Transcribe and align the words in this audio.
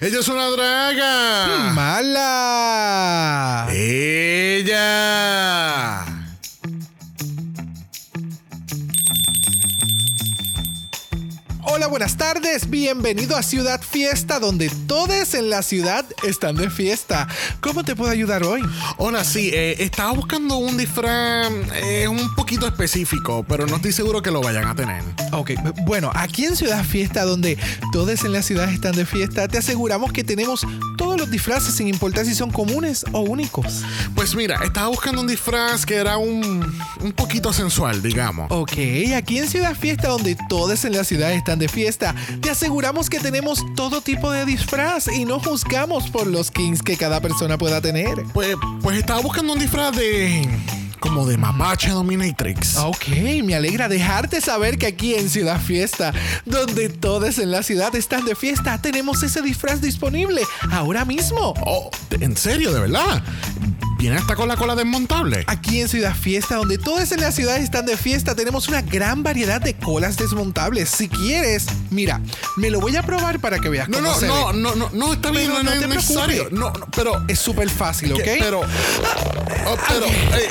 Ella 0.00 0.20
es 0.20 0.28
una 0.28 0.46
draga. 0.50 1.72
¡Mala! 1.72 3.66
Ella. 3.72 4.37
Buenas 11.98 12.16
tardes. 12.16 12.70
Bienvenido 12.70 13.36
a 13.36 13.42
Ciudad 13.42 13.80
Fiesta, 13.82 14.38
donde 14.38 14.70
todos 14.86 15.34
en 15.34 15.50
la 15.50 15.62
ciudad 15.62 16.06
están 16.22 16.54
de 16.54 16.70
fiesta. 16.70 17.26
¿Cómo 17.60 17.82
te 17.82 17.96
puedo 17.96 18.08
ayudar 18.08 18.44
hoy? 18.44 18.62
Hola, 18.98 19.24
sí, 19.24 19.50
eh, 19.52 19.74
estaba 19.80 20.12
buscando 20.12 20.58
un 20.58 20.76
disfraz 20.76 21.50
eh, 21.74 22.06
un 22.06 22.36
poquito 22.36 22.68
específico, 22.68 23.44
pero 23.48 23.66
no 23.66 23.76
estoy 23.76 23.90
seguro 23.90 24.22
que 24.22 24.30
lo 24.30 24.40
vayan 24.40 24.68
a 24.68 24.76
tener. 24.76 25.02
Ok, 25.32 25.50
bueno, 25.86 26.12
aquí 26.14 26.44
en 26.44 26.54
Ciudad 26.54 26.84
Fiesta, 26.84 27.24
donde 27.24 27.58
todos 27.90 28.22
en 28.22 28.32
la 28.32 28.42
ciudad 28.42 28.72
están 28.72 28.94
de 28.94 29.04
fiesta, 29.04 29.48
te 29.48 29.58
aseguramos 29.58 30.12
que 30.12 30.22
tenemos 30.22 30.64
todos 30.96 31.18
los 31.18 31.28
disfraces 31.32 31.74
sin 31.74 31.88
importar 31.88 32.26
si 32.26 32.34
son 32.36 32.52
comunes 32.52 33.04
o 33.10 33.22
únicos. 33.22 33.82
Pues 34.14 34.36
mira, 34.36 34.60
estaba 34.62 34.86
buscando 34.86 35.20
un 35.20 35.26
disfraz 35.26 35.84
que 35.84 35.96
era 35.96 36.16
un, 36.16 36.64
un 37.00 37.12
poquito 37.12 37.52
sensual, 37.52 38.00
digamos. 38.02 38.46
Ok, 38.50 38.74
aquí 39.16 39.38
en 39.38 39.48
Ciudad 39.48 39.74
Fiesta, 39.74 40.06
donde 40.06 40.36
todos 40.48 40.84
en 40.84 40.92
la 40.92 41.02
ciudad 41.02 41.32
están 41.32 41.58
de 41.58 41.66
fiesta, 41.66 41.87
te 41.96 42.50
aseguramos 42.50 43.08
que 43.08 43.18
tenemos 43.18 43.64
todo 43.74 44.02
tipo 44.02 44.30
de 44.30 44.44
disfraz 44.44 45.08
y 45.08 45.24
no 45.24 45.40
juzgamos 45.40 46.10
por 46.10 46.26
los 46.26 46.50
kings 46.50 46.82
que 46.82 46.96
cada 46.96 47.20
persona 47.20 47.56
pueda 47.56 47.80
tener. 47.80 48.24
Pues, 48.34 48.56
pues 48.82 48.98
estaba 48.98 49.20
buscando 49.20 49.54
un 49.54 49.58
disfraz 49.58 49.96
de. 49.96 50.46
como 51.00 51.26
de 51.26 51.38
mapache 51.38 51.90
dominatrix. 51.90 52.76
Ok, 52.76 53.08
me 53.42 53.54
alegra 53.54 53.88
dejarte 53.88 54.40
saber 54.40 54.76
que 54.76 54.86
aquí 54.86 55.14
en 55.14 55.30
Ciudad 55.30 55.60
Fiesta, 55.60 56.12
donde 56.44 56.90
todos 56.90 57.38
en 57.38 57.50
la 57.50 57.62
ciudad 57.62 57.94
están 57.94 58.26
de 58.26 58.34
fiesta, 58.34 58.80
tenemos 58.82 59.22
ese 59.22 59.40
disfraz 59.40 59.80
disponible 59.80 60.42
ahora 60.70 61.06
mismo. 61.06 61.54
Oh, 61.64 61.90
¿en 62.20 62.36
serio, 62.36 62.72
de 62.72 62.80
verdad? 62.80 63.22
¿Viene 63.98 64.16
hasta 64.16 64.36
con 64.36 64.46
la 64.48 64.56
cola 64.56 64.76
desmontable? 64.76 65.42
Aquí 65.48 65.80
en 65.80 65.88
Ciudad 65.88 66.14
Fiesta, 66.14 66.54
donde 66.56 66.78
todos 66.78 67.10
en 67.10 67.20
la 67.20 67.32
ciudad 67.32 67.56
están 67.56 67.84
de 67.84 67.96
fiesta, 67.96 68.34
tenemos 68.36 68.68
una 68.68 68.80
gran 68.80 69.24
variedad 69.24 69.60
de 69.60 69.74
colas 69.74 70.16
desmontables. 70.16 70.88
Si 70.88 71.08
quieres, 71.08 71.66
mira, 71.90 72.20
me 72.56 72.70
lo 72.70 72.80
voy 72.80 72.94
a 72.96 73.02
probar 73.02 73.40
para 73.40 73.58
que 73.58 73.68
veas 73.68 73.88
No, 73.88 73.98
cómo 73.98 74.08
no, 74.10 74.14
se 74.14 74.26
no, 74.28 74.46
ve. 74.52 74.58
no, 74.58 74.74
no, 74.76 74.90
no, 74.92 75.12
está 75.14 75.30
bien, 75.32 75.50
Pero 75.50 75.62
no, 75.64 75.74
no 75.74 75.82
es 75.82 75.88
necesario. 75.88 76.48
No, 76.52 76.70
no, 76.70 76.86
pero. 76.94 77.24
Es 77.26 77.40
súper 77.40 77.68
fácil, 77.68 78.12
¿ok? 78.12 78.18
que- 78.22 78.36
Pero. 78.38 78.60
oh, 78.60 79.76
pero. 79.88 80.06
eh, 80.06 80.48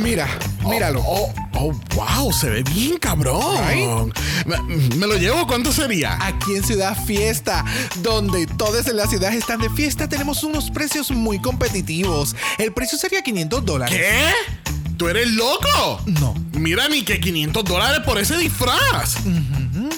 Mira, 0.00 0.26
míralo. 0.64 1.02
Oh, 1.04 1.32
oh, 1.54 1.72
wow, 1.94 2.32
se 2.32 2.48
ve 2.48 2.62
bien 2.62 2.96
cabrón. 2.98 3.58
Right? 3.68 4.16
Me, 4.46 4.58
me 4.96 5.06
lo 5.06 5.16
llevo, 5.16 5.46
¿cuánto 5.46 5.70
sería? 5.72 6.16
Aquí 6.24 6.54
en 6.56 6.64
Ciudad 6.64 6.96
Fiesta, 7.04 7.62
donde 7.96 8.46
todos 8.46 8.86
en 8.88 8.96
la 8.96 9.06
ciudad 9.06 9.34
están 9.34 9.60
de 9.60 9.68
fiesta, 9.70 10.08
tenemos 10.08 10.42
unos 10.44 10.70
precios 10.70 11.10
muy 11.10 11.38
competitivos. 11.40 12.34
El 12.58 12.72
precio 12.72 12.85
sería 12.96 13.22
500 13.22 13.64
dólares. 13.64 13.96
¿Qué? 13.98 14.30
¿Tú 14.96 15.08
eres 15.08 15.28
loco? 15.32 16.00
No. 16.06 16.34
Mira, 16.52 16.88
ni 16.88 17.02
que 17.02 17.20
500 17.20 17.64
dólares 17.64 18.00
por 18.06 18.18
ese 18.18 18.36
disfraz. 18.38 19.16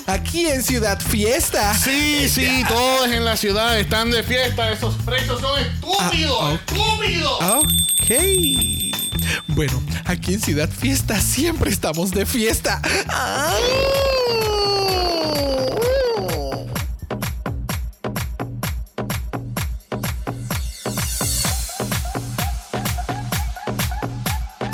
Aquí 0.06 0.46
en 0.48 0.62
Ciudad 0.64 1.00
Fiesta. 1.00 1.72
Sí, 1.74 2.28
sí, 2.28 2.64
todos 2.68 3.08
en 3.10 3.24
la 3.24 3.36
ciudad 3.36 3.78
están 3.78 4.10
de 4.10 4.22
fiesta. 4.24 4.72
Esos 4.72 4.94
precios 5.04 5.40
son 5.40 5.60
estúpidos, 5.60 6.38
Ah, 6.40 6.54
estúpidos. 6.54 7.38
Ok. 7.42 8.10
Bueno, 9.48 9.80
aquí 10.04 10.34
en 10.34 10.40
Ciudad 10.40 10.68
Fiesta 10.70 11.20
siempre 11.20 11.70
estamos 11.70 12.10
de 12.10 12.26
fiesta. 12.26 12.80
Ah. 13.08 13.54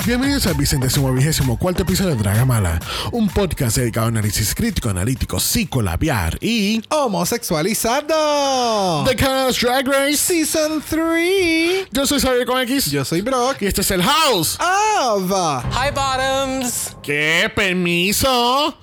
Bienvenidos 0.05 0.45
al 0.45 0.53
vicentésimo 0.53 1.11
vigésimo 1.11 1.57
cuarto 1.57 1.81
episodio 1.81 2.11
de 2.11 2.17
Dragamala, 2.21 2.79
un 3.11 3.27
podcast 3.27 3.77
dedicado 3.77 4.05
a 4.05 4.09
análisis 4.09 4.53
crítico, 4.53 4.87
analítico, 4.87 5.39
psicolabiar 5.39 6.37
y 6.41 6.83
Homosexualizado. 6.89 9.03
The 9.05 9.15
Cast 9.15 9.59
Drag 9.61 9.87
Race. 9.87 10.17
Season 10.17 10.83
3. 10.87 11.87
Yo 11.91 12.05
soy 12.05 12.19
Xavier 12.19 12.45
con 12.45 12.61
X 12.61 12.91
Yo 12.91 13.03
soy 13.03 13.21
Brock. 13.21 13.57
y 13.61 13.65
este 13.65 13.81
es 13.81 13.89
el 13.89 14.03
House. 14.03 14.59
Of. 14.59 15.31
Hi, 15.73 15.89
Bottoms. 15.91 16.95
¿Qué? 17.01 17.51
Permiso. 17.55 18.77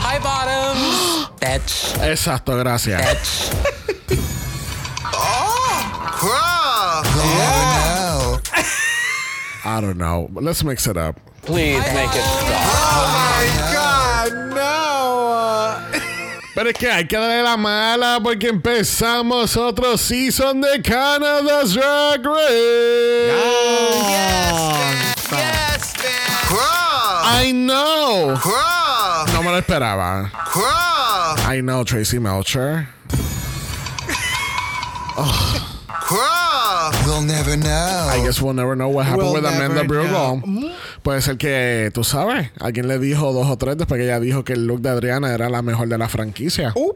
Hi, 0.00 0.18
Bottoms. 0.22 1.28
Bitch. 1.38 2.02
Exacto, 2.02 2.56
gracias. 2.56 3.02
Bitch. 3.02 3.73
I 9.64 9.80
don't 9.80 9.96
know. 9.96 10.28
But 10.30 10.44
let's 10.44 10.62
mix 10.62 10.86
it 10.86 10.96
up. 10.96 11.18
Please 11.42 11.80
make 11.94 12.10
it 12.10 12.22
stop. 12.22 12.64
Oh 12.86 13.06
my 13.16 13.72
God, 13.72 14.32
no. 14.54 16.00
Pero 16.54 16.70
es 16.70 16.76
que 16.76 16.90
hay 16.90 17.04
que 17.04 17.16
darle 17.16 17.42
la 17.42 17.56
mala 17.56 18.20
porque 18.22 18.48
empezamos 18.48 19.56
otro 19.56 19.96
season 19.96 20.60
de 20.60 20.80
Canada's 20.82 21.74
Drag 21.74 22.24
Race. 22.24 23.32
Yes, 25.30 25.30
man. 25.32 25.64
I 27.26 27.52
know. 27.52 28.36
No 29.32 29.42
me 29.42 29.50
lo 29.50 29.60
esperaba. 29.60 30.30
I 31.46 31.60
know, 31.60 31.84
Tracy 31.84 32.18
Melcher. 32.18 32.88
We'll 36.10 36.43
never 37.24 37.56
know. 37.56 38.08
I 38.10 38.22
guess 38.24 38.40
we'll 38.40 38.54
never 38.54 38.76
know 38.76 38.88
what 38.88 39.06
happened 39.06 39.32
We'll 39.32 39.42
with 39.42 39.46
Amanda 39.46 39.84
Brugal. 39.84 40.42
Puede 41.02 41.22
ser 41.22 41.36
que, 41.36 41.90
tú 41.92 42.04
sabes, 42.04 42.50
alguien 42.60 42.88
le 42.88 42.98
dijo 42.98 43.32
dos 43.32 43.48
o 43.48 43.56
tres 43.58 43.76
después 43.76 43.98
que 43.98 44.04
ella 44.04 44.20
dijo 44.20 44.44
que 44.44 44.54
el 44.54 44.66
look 44.66 44.80
de 44.80 44.90
Adriana 44.90 45.32
era 45.34 45.48
la 45.48 45.62
mejor 45.62 45.88
de 45.88 45.98
la 45.98 46.08
franquicia. 46.08 46.72
Uh. 46.74 46.92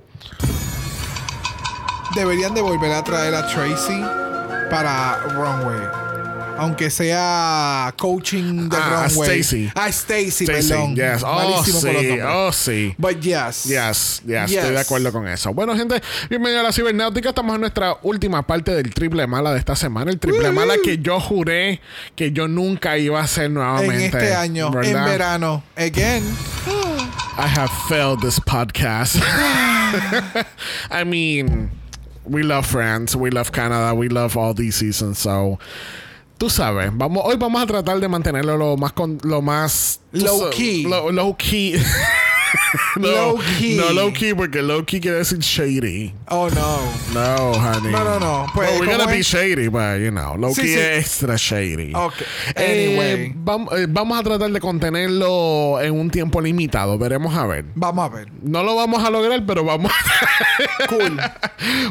Deberían 2.15 2.55
de 2.55 2.63
volver 2.63 2.93
a 2.93 3.05
traer 3.05 3.35
a 3.35 3.47
Tracy 3.47 4.03
para 4.71 5.19
Runway. 5.35 6.08
Aunque 6.59 6.91
sea 6.91 7.95
coaching 7.97 8.69
de 8.69 8.77
Ah, 8.77 9.05
a 9.05 9.09
Runway. 9.09 9.41
Stacy. 9.41 9.71
A 9.75 9.89
Stacy, 9.89 10.45
perdón. 10.47 10.95
yes. 10.97 11.23
Oh, 11.23 11.35
Malísimo 11.35 11.81
sí, 11.81 12.19
oh, 12.27 12.53
sí. 12.53 12.95
But 12.99 13.21
yes. 13.21 13.65
Yes, 13.65 14.23
yes, 14.27 14.51
Yes. 14.51 14.53
estoy 14.53 14.73
de 14.75 14.81
acuerdo 14.81 15.13
con 15.13 15.27
eso. 15.29 15.55
Bueno, 15.55 15.77
gente, 15.77 16.03
bienvenidos 16.29 16.61
a 16.61 16.65
la 16.65 16.73
cibernáutica. 16.73 17.29
Estamos 17.29 17.55
en 17.55 17.61
nuestra 17.61 17.97
última 18.03 18.43
parte 18.47 18.73
del 18.75 18.93
triple 18.93 19.27
mala 19.27 19.53
de 19.53 19.59
esta 19.61 19.77
semana. 19.77 20.11
El 20.11 20.19
triple 20.19 20.51
mala 20.51 20.75
que 20.83 20.99
yo 20.99 21.21
juré 21.21 21.81
que 22.17 22.33
yo 22.33 22.49
nunca 22.49 22.99
iba 22.99 23.21
a 23.21 23.25
hacer 23.25 23.45
En 23.45 23.55
nuevamente. 23.55 24.07
este 24.07 24.35
año, 24.35 24.67
en 24.67 24.73
¿verdad? 24.73 25.07
verano. 25.07 25.63
Again. 25.77 26.25
I 27.39 27.47
have 27.47 27.71
failed 27.89 28.21
this 28.21 28.41
podcast. 28.41 29.15
I 30.91 31.05
mean, 31.05 31.71
we 32.25 32.43
love 32.43 32.67
France, 32.67 33.15
we 33.17 33.31
love 33.31 33.53
Canada, 33.53 33.95
we 33.95 34.09
love 34.09 34.37
all 34.37 34.53
these 34.55 34.77
seasons, 34.77 35.19
so 35.19 35.59
tú 36.39 36.49
sabes, 36.49 36.91
vamos 36.97 37.23
hoy 37.27 37.37
vamos 37.37 37.61
a 37.63 37.67
tratar 37.67 37.99
de 38.01 38.09
mantenerlo 38.09 38.57
lo 38.57 38.77
más 38.77 38.93
con, 38.93 39.19
lo 39.23 39.43
más 39.43 40.01
Low 40.13 40.49
key. 40.51 40.85
lo- 40.85 41.11
low 41.13 41.37
key. 41.37 41.75
no, 42.97 43.09
Low 43.09 43.39
key. 43.59 43.77
No 43.77 43.91
low 43.93 44.13
key 44.13 44.35
porque 44.35 44.63
low 44.63 44.85
key 44.85 45.01
quiere 45.01 45.19
decir 45.19 45.39
shady. 45.41 46.15
Oh, 46.29 46.49
no. 46.51 46.79
No, 47.15 47.53
honey. 47.55 47.91
No, 47.93 48.05
no, 48.05 48.19
no. 48.19 48.47
Pues, 48.55 48.69
well, 48.71 48.81
we're 48.81 48.87
¿cómo 48.93 48.99
gonna 48.99 49.13
be 49.13 49.21
es? 49.21 49.27
shady, 49.27 49.69
but 49.69 49.99
you 49.99 50.11
know, 50.11 50.37
low 50.37 50.53
Sí, 50.55 50.63
key 50.63 50.69
sí. 50.75 50.79
es 50.79 50.99
extra 51.07 51.37
shady. 51.37 51.93
Ok. 51.95 52.15
Eh, 52.57 52.89
Anyway. 52.89 53.35
vam- 53.45 53.69
eh, 53.77 53.87
vamos 53.89 54.19
a 54.19 54.23
tratar 54.23 54.51
de 54.51 54.61
contenerlo 54.61 55.81
en 55.81 55.95
un 55.99 56.11
tiempo 56.11 56.41
limitado. 56.41 56.99
Veremos 56.99 57.35
a 57.37 57.47
ver. 57.47 57.65
Vamos 57.75 58.05
a 58.11 58.15
ver. 58.15 58.29
No 58.43 58.63
lo 58.63 58.75
vamos 58.77 59.03
a 59.05 59.11
lograr, 59.11 59.45
pero 59.47 59.65
vamos. 59.65 59.93
Cool. 60.89 61.19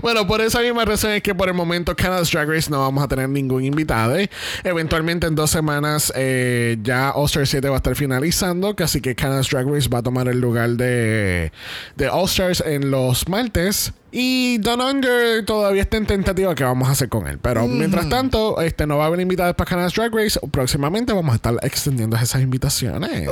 bueno, 0.02 0.26
por 0.28 0.42
esa 0.42 0.60
misma 0.62 0.84
razón 0.86 1.12
es 1.12 1.22
que 1.22 1.34
por 1.36 1.48
el 1.48 1.54
momento 1.54 1.96
Canada's 1.96 2.32
Drag 2.32 2.50
Race 2.50 2.70
no 2.70 2.80
vamos 2.80 3.04
a 3.04 3.08
tener 3.08 3.30
ningún 3.30 3.64
invitado. 3.64 4.16
¿eh? 4.18 4.30
Eventualmente 4.64 5.28
en 5.28 5.36
dos 5.36 5.52
semanas 5.52 6.12
eh, 6.16 6.78
ya 6.82 7.14
Star 7.26 7.46
7 7.48 7.68
va 7.70 7.76
a 7.76 7.78
estar 7.78 7.96
finalizando, 7.96 8.76
así 8.80 9.02
que 9.02 9.16
Canada's 9.16 9.50
Drag 9.50 9.68
Race 9.68 9.88
va 9.90 10.00
a 10.00 10.04
tomar 10.04 10.28
el 10.28 10.40
lugar 10.40 10.47
de, 10.54 11.52
de 11.96 12.10
All 12.10 12.26
Stars 12.26 12.64
en 12.66 12.92
los 12.92 13.28
martes. 13.28 13.94
Y 14.12 14.58
Don 14.60 14.82
Under 14.82 15.46
todavía 15.46 15.82
está 15.82 15.98
en 15.98 16.06
tentativa 16.06 16.56
que 16.56 16.64
vamos 16.64 16.88
a 16.88 16.92
hacer 16.92 17.10
con 17.10 17.28
él. 17.28 17.40
Pero 17.40 17.68
mientras 17.68 18.08
tanto, 18.10 18.62
este 18.62 18.88
no 18.88 18.98
va 18.98 19.04
a 19.04 19.08
haber 19.08 19.20
invitados 19.20 19.56
para 19.56 19.70
Canada's 19.70 19.94
Drag 19.94 20.14
Race. 20.14 20.40
Próximamente 20.52 21.14
vamos 21.14 21.34
a 21.34 21.36
estar 21.36 21.56
extendiendo 21.62 22.16
esas 22.16 22.42
invitaciones. 22.42 23.30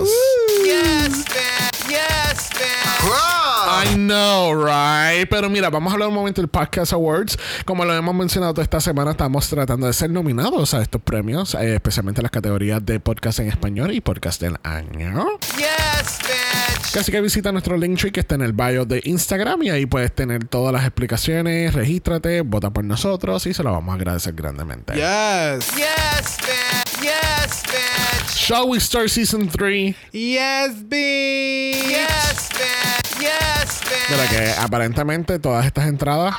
Yes, 0.64 1.26
man. 1.30 1.72
Yes, 1.88 2.50
man. 2.54 3.36
I 3.68 3.96
know, 3.96 4.54
right? 4.54 5.28
Pero 5.30 5.50
mira, 5.50 5.70
vamos 5.70 5.92
a 5.92 5.94
hablar 5.94 6.10
un 6.10 6.16
momento 6.16 6.42
del 6.42 6.50
Podcast 6.50 6.94
Awards. 6.94 7.38
Como 7.66 7.84
lo 7.86 7.94
hemos 7.94 8.14
mencionado 8.14 8.54
toda 8.54 8.64
esta 8.64 8.80
semana, 8.80 9.12
estamos 9.12 9.48
tratando 9.50 9.88
de 9.88 9.94
ser 9.94 10.10
nominados 10.10 10.74
a 10.74 10.82
estos 10.82 11.02
premios, 11.02 11.56
eh, 11.56 11.76
especialmente 11.76 12.22
en 12.22 12.24
las 12.24 12.32
categorías 12.32 12.86
de 12.86 13.00
podcast 13.00 13.40
en 13.40 13.50
español 13.50 13.92
y 13.92 14.02
podcast 14.02 14.42
del 14.42 14.58
año. 14.64 15.26
Yes, 15.58 16.20
bitch. 16.20 16.65
Así 17.00 17.12
que 17.12 17.20
visita 17.20 17.52
nuestro 17.52 17.76
link 17.76 18.00
tree 18.00 18.12
que 18.12 18.22
está 18.22 18.36
en 18.36 18.42
el 18.42 18.54
bio 18.54 18.86
de 18.86 19.02
Instagram 19.04 19.64
y 19.64 19.70
ahí 19.70 19.86
puedes 19.86 20.14
tener 20.14 20.48
todas 20.48 20.72
las 20.72 20.84
explicaciones. 20.84 21.74
Regístrate, 21.74 22.42
vota 22.42 22.70
por 22.70 22.86
nosotros 22.86 23.46
y 23.48 23.54
se 23.54 23.64
lo 23.64 23.72
vamos 23.74 23.92
a 23.92 23.96
agradecer 23.96 24.34
grandemente. 24.34 24.94
Yes. 24.94 25.76
Yes, 25.76 26.38
bitch. 26.38 27.02
Yes, 27.02 27.64
bitch. 27.64 28.38
Shall 28.38 28.70
we 28.70 28.80
start 28.80 29.10
season 29.10 29.50
3? 29.50 29.96
Yes, 30.14 30.88
bitch. 30.88 31.86
Yes, 31.86 32.50
bitch. 32.54 33.20
Yes, 33.20 33.82
bitch. 33.84 34.10
Mira 34.10 34.30
que 34.30 34.62
aparentemente 34.62 35.38
todas 35.40 35.66
estas 35.66 35.88
entradas. 35.88 36.36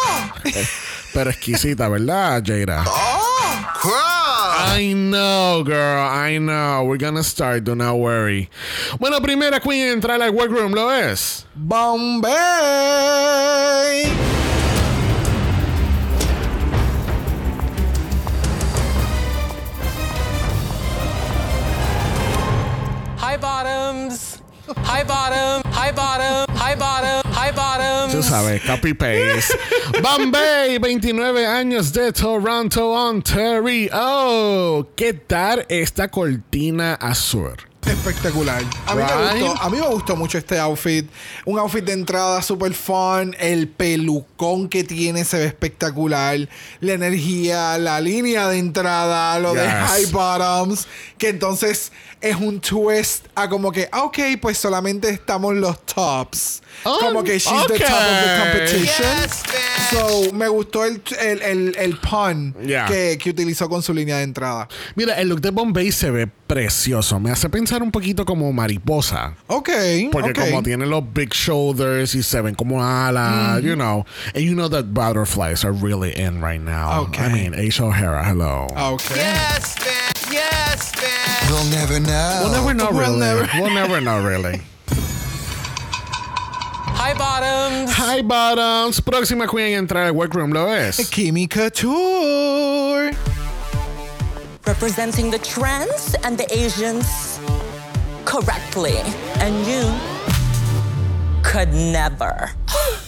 eh, 0.44 0.66
pero 1.12 1.30
exquisita, 1.30 1.88
¿verdad, 1.88 2.42
Jada? 2.46 2.84
Cry. 3.82 4.15
I 4.68 4.92
know, 4.92 5.62
girl. 5.64 6.02
I 6.02 6.38
know. 6.38 6.84
We're 6.84 6.98
gonna 6.98 7.22
start. 7.22 7.64
Do 7.64 7.74
not 7.74 7.98
worry. 7.98 8.50
Bueno, 8.98 9.20
primera 9.20 9.60
queen 9.60 9.88
en 9.88 9.92
entrar 10.00 10.20
al 10.20 10.30
workroom 10.32 10.72
lo 10.72 10.90
es. 10.90 11.46
Bombay. 11.54 12.32
Hi, 23.18 23.36
bottoms. 23.38 24.42
Hi, 24.76 25.04
bottom. 25.04 25.62
Hi, 25.72 25.92
bottom. 25.92 26.46
Hi, 26.56 26.74
bottom. 26.74 27.25
Hi, 27.46 27.52
bottoms. 27.54 28.12
Tú 28.12 28.22
sabes, 28.22 28.60
copy 28.62 28.92
paste. 28.94 29.54
Bombay, 30.02 30.78
29 30.78 31.46
años 31.46 31.92
de 31.92 32.12
Toronto, 32.12 32.90
Ontario. 32.90 34.88
¿Qué 34.96 35.12
tal 35.12 35.64
esta 35.68 36.08
cortina 36.08 36.94
azul? 36.94 37.54
Espectacular. 37.86 38.64
A 38.86 38.94
mí, 38.96 39.02
Right. 39.02 39.14
me 39.34 39.40
gustó, 39.44 39.62
a 39.62 39.70
mí 39.70 39.78
me 39.78 39.86
gustó 39.86 40.16
mucho 40.16 40.38
este 40.38 40.58
outfit. 40.58 41.08
Un 41.44 41.60
outfit 41.60 41.84
de 41.84 41.92
entrada 41.92 42.42
super 42.42 42.74
fun. 42.74 43.36
El 43.38 43.68
pelucón 43.68 44.68
que 44.68 44.82
tiene 44.82 45.24
se 45.24 45.38
ve 45.38 45.44
espectacular. 45.44 46.48
La 46.80 46.92
energía, 46.94 47.78
la 47.78 48.00
línea 48.00 48.48
de 48.48 48.58
entrada, 48.58 49.38
lo 49.38 49.54
de 49.54 49.68
high 49.70 50.06
bottoms. 50.06 50.88
Que 51.16 51.28
entonces 51.28 51.92
es 52.20 52.34
un 52.34 52.60
twist 52.60 53.26
a 53.36 53.48
como 53.48 53.70
que, 53.70 53.88
ah, 53.92 54.02
ok, 54.02 54.18
pues 54.42 54.58
solamente 54.58 55.08
estamos 55.10 55.54
los 55.54 55.80
tops. 55.86 56.62
Oh, 56.84 56.98
como 57.00 57.22
que 57.24 57.38
she's 57.38 57.66
the 57.66 57.78
top 57.78 57.90
of 57.90 58.06
the 58.06 58.22
okay. 58.22 58.38
competition. 58.52 59.06
Yes. 59.22 59.42
So, 59.90 60.32
me 60.32 60.48
gustó 60.48 60.84
el, 60.84 61.00
el, 61.20 61.42
el, 61.42 61.76
el 61.76 61.96
pun 61.98 62.54
Yeah. 62.62 62.86
que, 62.86 63.18
que 63.18 63.30
utilizó 63.30 63.68
con 63.68 63.82
su 63.82 63.92
línea 63.94 64.16
de 64.18 64.24
entrada. 64.24 64.68
Mira, 64.94 65.14
el 65.20 65.28
look 65.28 65.40
de 65.40 65.50
Bombay 65.50 65.90
se 65.92 66.10
ve 66.10 66.26
precioso. 66.26 67.18
Me 67.20 67.30
hace 67.30 67.48
pensar 67.48 67.82
un 67.82 67.90
poquito 67.90 68.24
como 68.24 68.52
mariposa. 68.52 69.34
Ok. 69.46 69.70
Porque 70.12 70.30
ok. 70.30 70.38
como 70.48 70.62
tiene 70.62 70.86
los 70.86 71.02
big 71.12 71.30
shoulders 71.32 72.14
y 72.14 72.22
se 72.22 72.40
ven 72.40 72.54
como 72.54 72.82
alas, 72.84 73.62
you 73.62 73.74
know. 73.74 74.04
And 74.34 74.44
you 74.44 74.54
know 74.54 74.68
that 74.68 74.92
butterflies 74.92 75.64
are 75.64 75.72
really 75.72 76.12
in 76.16 76.40
right 76.42 76.60
now. 76.60 77.02
Okay. 77.06 77.24
I 77.24 77.32
mean, 77.32 77.52
Aisha 77.54 77.84
O'Hara, 77.84 78.24
hello. 78.24 78.66
Ok. 78.76 79.02
Yes, 79.14 79.76
bitch. 79.76 80.32
Yes, 80.32 80.92
bitch. 80.92 81.50
We'll 81.50 81.64
never 81.70 82.00
know. 82.00 82.40
We'll 82.44 82.52
never 82.52 82.74
know, 82.74 82.90
We'll 82.90 83.00
really. 83.00 83.18
never- 83.18 83.48
We'll 83.60 83.74
never 83.74 84.00
know, 84.00 84.20
really. 84.24 84.60
Hi, 87.06 87.14
bottoms. 87.14 87.92
Hi, 87.92 88.20
bottoms. 88.20 89.00
Próxima 89.00 89.46
queen 89.46 89.74
en 89.74 89.78
entrar 89.78 90.06
al 90.06 90.12
workroom 90.12 90.50
lo 90.50 90.72
es. 90.72 91.08
Kimi 91.08 91.46
Couture. 91.46 93.12
representing 94.66 95.30
the 95.30 95.38
trans 95.38 96.16
and 96.24 96.36
the 96.36 96.52
Asians 96.52 97.38
correctly. 98.24 98.98
And 99.38 99.54
you 99.68 99.86
could 101.44 101.72
never. 101.72 102.50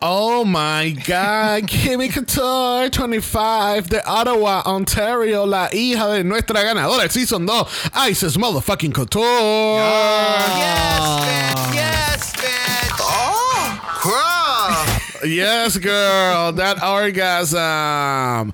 Oh 0.00 0.44
my 0.44 0.90
God, 1.06 1.64
Kimmy 1.66 2.08
Couture, 2.08 2.88
25, 2.88 3.88
de 3.88 4.00
Ottawa, 4.06 4.62
Ontario, 4.64 5.44
la 5.44 5.68
hija 5.72 6.06
de 6.12 6.22
nuestra 6.22 6.62
ganadora 6.62 7.00
del 7.00 7.10
Season 7.10 7.44
2, 7.44 7.90
Isis 8.08 8.36
Motherfucking 8.36 8.92
Couture. 8.92 9.24
Yes, 10.56 11.02
bitch. 11.24 11.74
Yes, 11.74 12.32
bitch. 12.36 13.00
Cry. 13.98 15.00
Yes, 15.26 15.76
girl, 15.78 16.52
that 16.52 16.80
orgasm. 16.80 18.52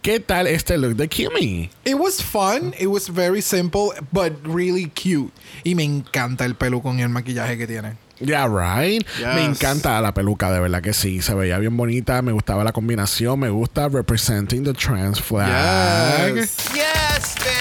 ¿Qué 0.00 0.20
tal 0.24 0.46
este 0.46 0.78
look 0.78 0.96
de 0.96 1.08
Kimmy? 1.08 1.70
It 1.84 1.98
was 1.98 2.22
fun. 2.22 2.72
It 2.78 2.86
was 2.86 3.08
very 3.08 3.40
simple, 3.40 3.92
but 4.12 4.32
really 4.46 4.86
cute. 4.90 5.32
Y 5.64 5.74
me 5.74 5.82
encanta 5.82 6.44
el 6.44 6.54
pelo 6.54 6.80
con 6.80 7.00
el 7.00 7.08
maquillaje 7.08 7.58
que 7.58 7.66
tiene. 7.66 7.96
Yeah, 8.20 8.46
right. 8.48 9.04
Yes. 9.18 9.34
Me 9.34 9.44
encanta 9.44 10.00
la 10.00 10.12
peluca, 10.12 10.50
de 10.50 10.58
verdad 10.60 10.82
que 10.82 10.92
sí. 10.92 11.22
Se 11.22 11.34
veía 11.34 11.58
bien 11.58 11.76
bonita. 11.76 12.20
Me 12.22 12.32
gustaba 12.32 12.64
la 12.64 12.72
combinación. 12.72 13.38
Me 13.40 13.48
gusta 13.48 13.88
representing 13.88 14.64
the 14.64 14.72
trans 14.72 15.20
flag. 15.20 16.34
Yes. 16.34 16.56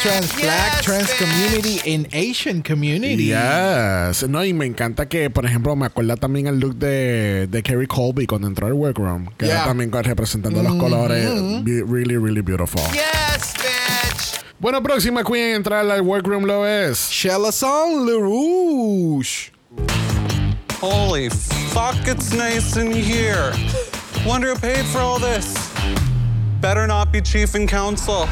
Trans 0.04 0.27
flag, 0.33 0.71
Yes, 0.74 0.81
trans 0.86 1.09
bitch. 1.09 1.18
community, 1.19 1.94
and 1.95 2.07
Asian 2.13 2.62
community. 2.62 3.27
Yes. 3.27 4.27
No, 4.27 4.44
y 4.45 4.54
me 4.54 4.65
encanta 4.65 5.07
que, 5.07 5.30
por 5.30 5.45
ejemplo, 5.45 5.75
me 5.75 5.86
acuerda 5.86 6.15
también 6.15 6.48
el 6.48 6.60
look 6.60 6.75
de, 6.75 7.48
de 7.50 7.63
Kerry 7.63 7.88
Colby 7.88 8.25
cuando 8.27 8.48
entró 8.48 8.68
al 8.68 8.74
workroom. 8.74 9.27
Que 9.38 9.45
Yeah. 9.48 9.56
era 9.57 9.65
también 9.65 9.92
representando 9.92 10.62
los 10.63 10.75
colores. 10.75 11.30
Be- 11.63 11.83
Really, 11.88 12.18
really 12.18 12.42
beautiful. 12.42 12.81
Yes, 12.94 13.53
bitch. 13.56 14.42
Bueno, 14.60 14.81
próxima 14.81 15.24
queen 15.24 15.50
en 15.50 15.56
entrar 15.57 15.89
al 15.89 16.01
workroom 16.01 16.45
lo 16.45 16.65
es. 16.68 17.10
Shelazon 17.12 18.06
LaRouche. 18.06 19.51
Holy 20.79 21.29
fuck, 21.74 21.95
it's 22.07 22.33
nice 22.33 22.77
in 22.77 22.91
here. 22.91 23.51
Wonder 24.27 24.53
who 24.53 24.59
paid 24.59 24.85
for 24.85 25.00
all 25.00 25.18
this. 25.18 25.74
Better 26.62 26.85
not 26.85 27.12
be 27.12 27.19
chief 27.19 27.56
and 27.56 27.68
council. 27.68 28.27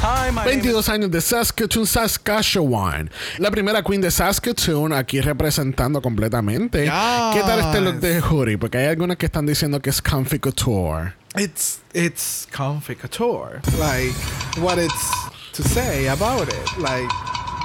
Hi, 0.00 0.30
my 0.30 0.46
name 0.46 0.60
is 0.60 0.64
22 0.64 0.88
años 0.88 1.10
de 1.10 1.20
Saskatoon, 1.20 1.84
Saskatchewan. 1.86 3.10
La 3.38 3.50
primera 3.50 3.82
queen 3.82 4.00
de 4.00 4.10
Saskatoon 4.10 4.94
aquí 4.94 5.20
representando 5.20 6.00
completamente. 6.00 6.84
¿Qué 6.84 7.40
tal 7.42 7.60
este 7.60 7.82
look 7.82 8.00
de 8.00 8.20
hoodie? 8.22 8.56
Porque 8.56 8.78
hay 8.78 8.86
algunas 8.86 9.18
que 9.18 9.26
están 9.26 9.44
diciendo 9.44 9.82
que 9.82 9.90
es 9.90 10.00
comfy 10.00 10.38
couture. 10.38 11.12
It's 11.36 11.80
it's 11.92 12.46
comfy 12.50 12.94
couture. 12.94 13.60
Like 13.78 14.14
what 14.58 14.78
it's 14.78 15.10
to 15.52 15.62
say 15.62 16.08
about 16.08 16.48
it. 16.48 16.78
Like 16.78 17.10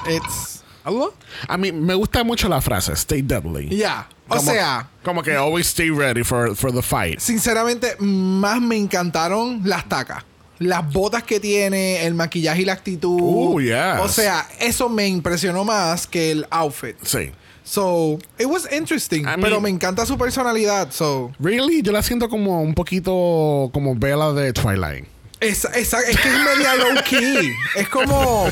it's 0.07 0.58
algo. 0.89 1.13
A 1.47 1.57
mí 1.57 1.71
me 1.71 1.93
gusta 1.95 2.23
mucho 2.23 2.49
la 2.49 2.59
frase, 2.61 2.93
stay 2.93 3.21
deadly. 3.21 3.69
Yeah. 3.69 4.07
O 4.27 4.39
sea, 4.39 4.87
Como 5.03 5.23
que 5.23 5.35
always 5.35 5.65
stay 5.67 5.89
ready 5.89 6.23
for, 6.23 6.55
for 6.55 6.71
the 6.71 6.81
fight. 6.83 7.19
sinceramente, 7.19 7.95
más 7.99 8.61
me 8.61 8.75
encantaron 8.77 9.61
las 9.63 9.87
tacas. 9.89 10.23
Las 10.59 10.91
botas 10.91 11.23
que 11.23 11.39
tiene, 11.39 12.05
el 12.05 12.13
maquillaje 12.13 12.61
y 12.61 12.65
la 12.65 12.73
actitud. 12.73 13.61
Yes. 13.61 14.01
O 14.01 14.09
sea, 14.09 14.45
eso 14.59 14.89
me 14.89 15.07
impresionó 15.07 15.63
más 15.63 16.05
que 16.05 16.31
el 16.31 16.45
outfit. 16.51 16.95
Sí. 17.01 17.31
So, 17.63 18.19
it 18.37 18.45
was 18.47 18.67
interesting. 18.71 19.21
I 19.27 19.39
pero 19.41 19.61
me 19.61 19.69
encanta 19.69 20.05
su 20.05 20.17
personalidad. 20.17 20.91
So, 20.91 21.31
Really, 21.39 21.81
yo 21.81 21.91
la 21.91 22.01
siento 22.03 22.27
como 22.27 22.61
un 22.61 22.73
poquito 22.73 23.69
como 23.73 23.95
Bella 23.95 24.31
de 24.33 24.51
Twilight. 24.53 25.05
esa, 25.39 25.69
esa- 25.69 26.01
es 26.01 26.19
que 26.19 26.27
es 26.27 26.35
media 26.35 26.75
low 26.75 27.01
key. 27.09 27.51
es 27.75 27.87
como 27.89 28.47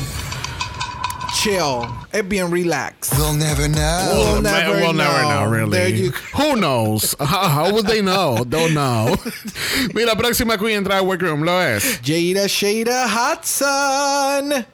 chill. 1.42 1.86
Es 2.12 2.22
being 2.22 2.50
relaxed. 2.50 3.12
We'll 3.16 3.34
never 3.34 3.68
know. 3.68 4.10
We'll 4.14 4.42
Ma- 4.42 4.50
never 4.50 4.72
we'll 4.80 4.92
never 4.92 5.22
know. 5.22 5.44
know, 5.44 5.50
really. 5.50 5.70
There 5.78 5.88
you- 5.88 6.10
Who 6.36 6.56
knows? 6.56 7.14
How, 7.20 7.48
how 7.48 7.72
would 7.72 7.86
they 7.86 8.02
know? 8.02 8.44
Don't 8.48 8.74
know. 8.74 9.16
Mira, 9.94 10.14
próxima 10.16 10.56
queen 10.58 10.82
entra 10.84 10.96
al 10.96 11.06
workroom 11.06 11.42
lo 11.44 11.58
es. 11.58 12.00
Jada 12.02 12.46
Shada 12.48 13.06
Hudson. 13.06 14.64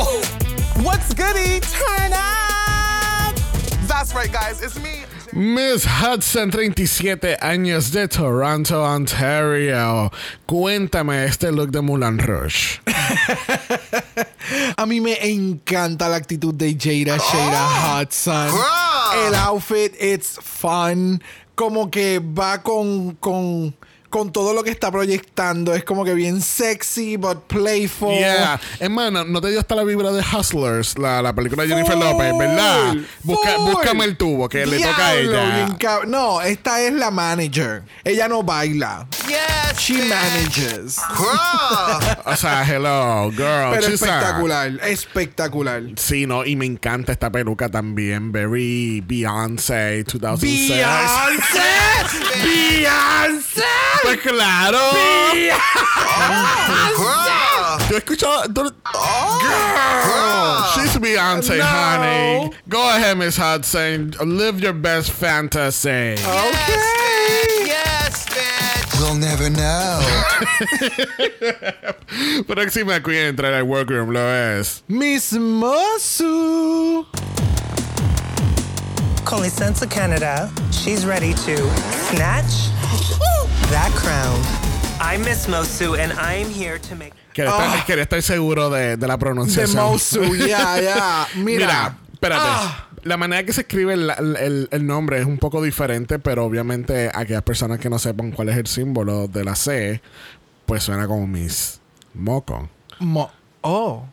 Oh, 0.00 0.20
what's 0.82 1.12
goody? 1.14 1.60
Turn 1.60 2.12
up! 2.12 3.34
That's 3.88 4.14
right, 4.14 4.30
guys. 4.32 4.62
It's 4.62 4.78
me. 4.80 5.04
Miss 5.32 5.86
Hudson, 5.86 6.50
37 6.50 7.36
años 7.40 7.92
de 7.92 8.08
Toronto, 8.08 8.82
Ontario. 8.82 10.10
Cuéntame 10.46 11.24
este 11.24 11.52
look 11.52 11.70
de 11.70 11.82
Moulin 11.82 12.18
Rouge. 12.18 12.80
A 14.76 14.86
mí 14.86 15.00
me 15.00 15.18
encanta 15.22 16.08
la 16.08 16.16
actitud 16.16 16.54
de 16.54 16.74
Jada 16.74 17.18
Shada 17.18 18.00
Hudson. 18.00 18.50
Cry. 18.50 19.26
El 19.26 19.34
outfit, 19.34 19.94
it's 20.00 20.38
fun. 20.42 21.22
Como 21.54 21.90
que 21.90 22.20
va 22.20 22.62
con, 22.62 23.16
con, 23.16 23.74
con 24.10 24.32
todo 24.32 24.52
lo 24.54 24.62
que 24.64 24.70
está 24.70 24.90
proyectando. 24.90 25.74
Es 25.74 25.84
como 25.84 26.04
que 26.04 26.14
bien 26.14 26.40
sexy, 26.40 27.16
but 27.16 27.44
playful. 27.46 28.10
Yeah. 28.16 28.60
Hermano, 28.80 29.24
no 29.24 29.40
te 29.40 29.50
dio 29.50 29.60
hasta 29.60 29.74
la 29.74 29.84
vibra 29.84 30.12
de 30.12 30.22
Hustlers, 30.22 30.98
la, 30.98 31.20
la 31.22 31.32
película 31.34 31.62
de 31.64 31.68
Jennifer 31.70 31.96
López, 31.96 32.32
¿verdad? 32.38 32.94
Busca, 33.22 33.56
búscame 33.58 34.04
el 34.04 34.16
tubo 34.16 34.48
que 34.48 34.66
le 34.66 34.78
toca 34.80 35.06
a 35.08 35.14
ella. 35.14 35.68
no, 36.06 36.40
esta 36.40 36.80
es 36.82 36.92
la 36.92 37.10
manager. 37.10 37.82
Ella 38.04 38.28
no 38.28 38.42
baila. 38.42 39.06
Yes, 39.26 39.78
She 39.78 39.94
bitch. 39.94 40.08
manages. 40.08 40.96
O 42.24 42.36
sea, 42.36 42.62
hello, 42.64 43.30
girl. 43.30 43.70
Pero 43.72 43.88
she's 43.88 44.02
a- 44.02 44.06
espectacular, 44.06 44.68
espectacular. 44.84 45.82
Sí, 45.96 46.26
no, 46.26 46.44
y 46.44 46.56
me 46.56 46.66
encanta 46.66 47.12
esta 47.12 47.30
peluca 47.30 47.68
también. 47.68 48.32
Very 48.32 49.00
Beyoncé 49.06 50.04
2006. 50.04 50.68
Beyoncé, 50.70 51.68
Beyoncé. 52.44 53.62
Pues 54.02 54.20
claro. 54.20 54.78
Tú 57.86 57.94
has 57.94 57.96
escuchado. 57.96 58.42
tú- 58.52 58.62
Girl, 58.62 58.74
oh. 58.94 60.72
she's 60.74 60.96
Beyoncé, 60.98 61.58
No. 61.58 61.64
honey. 61.64 62.50
Go 62.68 62.88
ahead, 62.88 63.16
Miss 63.16 63.36
Hudson. 63.36 64.14
Live 64.24 64.60
your 64.60 64.72
best 64.72 65.10
fantasy. 65.12 66.14
Okay. 66.14 67.66
Yes, 67.66 68.26
bitch. 68.26 69.00
We'll 69.00 69.14
never 69.16 69.48
know. 69.50 70.00
Próxima 72.46 73.00
queen 73.02 73.18
a 73.18 73.28
entrar 73.28 73.52
al 73.54 73.64
workroom 73.66 74.10
lo 74.12 74.20
es. 74.28 74.82
Miss 74.88 75.32
Mosu. 75.32 77.06
Calling 79.24 79.50
Sense 79.50 79.82
of 79.82 79.90
Canada. 79.90 80.50
She's 80.72 81.04
ready 81.04 81.34
to 81.34 81.56
snatch 82.10 82.70
that 83.70 83.90
crown. 83.94 84.38
I'm 85.00 85.22
Miss 85.22 85.46
Mosu, 85.46 85.96
and 85.98 86.12
I'm 86.14 86.48
here 86.50 86.78
to 86.88 86.94
make. 86.96 87.12
Quería, 87.32 87.50
estar, 87.52 87.86
quería 87.86 88.02
estar 88.04 88.22
seguro 88.22 88.68
de, 88.70 88.96
de 88.96 89.06
la 89.06 89.14
De 89.14 89.18
pronunciación. 89.18 89.84
Mosu, 89.84 90.34
ya, 90.34 90.80
ya. 90.80 91.26
Mira. 91.36 91.66
Mira, 91.66 91.98
espérate. 92.12 92.42
Ah. 92.44 92.84
La 93.04 93.16
manera 93.16 93.44
que 93.44 93.52
se 93.52 93.60
escribe 93.62 93.94
el, 93.94 94.10
el- 94.10 94.68
el 94.70 94.86
nombre 94.86 95.20
es 95.20 95.24
un 95.26 95.38
poco 95.38 95.62
diferente, 95.62 96.18
pero 96.18 96.44
obviamente 96.44 97.10
aquellas 97.14 97.42
personas 97.42 97.78
que 97.78 97.88
no 97.88 97.98
sepan 97.98 98.32
cuál 98.32 98.48
es 98.48 98.56
el 98.56 98.66
símbolo 98.66 99.28
de 99.28 99.44
la 99.44 99.54
C, 99.54 100.02
pues 100.66 100.82
suena 100.82 101.06
como 101.06 101.26
Miss 101.26 101.80
Moco. 102.14 102.68
Mo- 102.98 103.30
oh. 103.62 104.04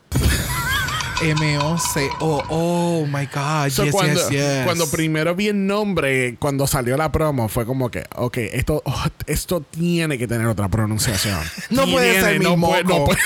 M-O-C-O. 1.22 2.44
Oh 2.50 3.06
my 3.08 3.26
God. 3.34 3.70
So, 3.72 3.84
yes, 3.86 3.92
cuando, 3.94 4.20
yes, 4.22 4.30
yes. 4.30 4.66
cuando 4.66 4.88
primero 4.88 5.34
vi 5.36 5.48
el 5.50 5.66
nombre, 5.68 6.36
cuando 6.40 6.68
salió 6.68 6.98
la 6.98 7.12
promo, 7.12 7.48
fue 7.48 7.66
como 7.66 7.90
que, 7.90 8.04
ok, 8.16 8.38
esto, 8.54 8.82
oh, 8.86 9.04
esto 9.28 9.62
tiene 9.62 10.18
que 10.18 10.28
tener 10.28 10.48
otra 10.48 10.68
pronunciación. 10.70 11.40
No 11.70 11.86
puede 11.88 12.12
Tiene, 12.14 12.22
ser 12.28 12.40
Miss 12.40 12.48
no 12.50 12.58
puede- 12.68 12.84
no 12.84 12.90
Moco. 13.00 13.06
puede- 13.06 13.20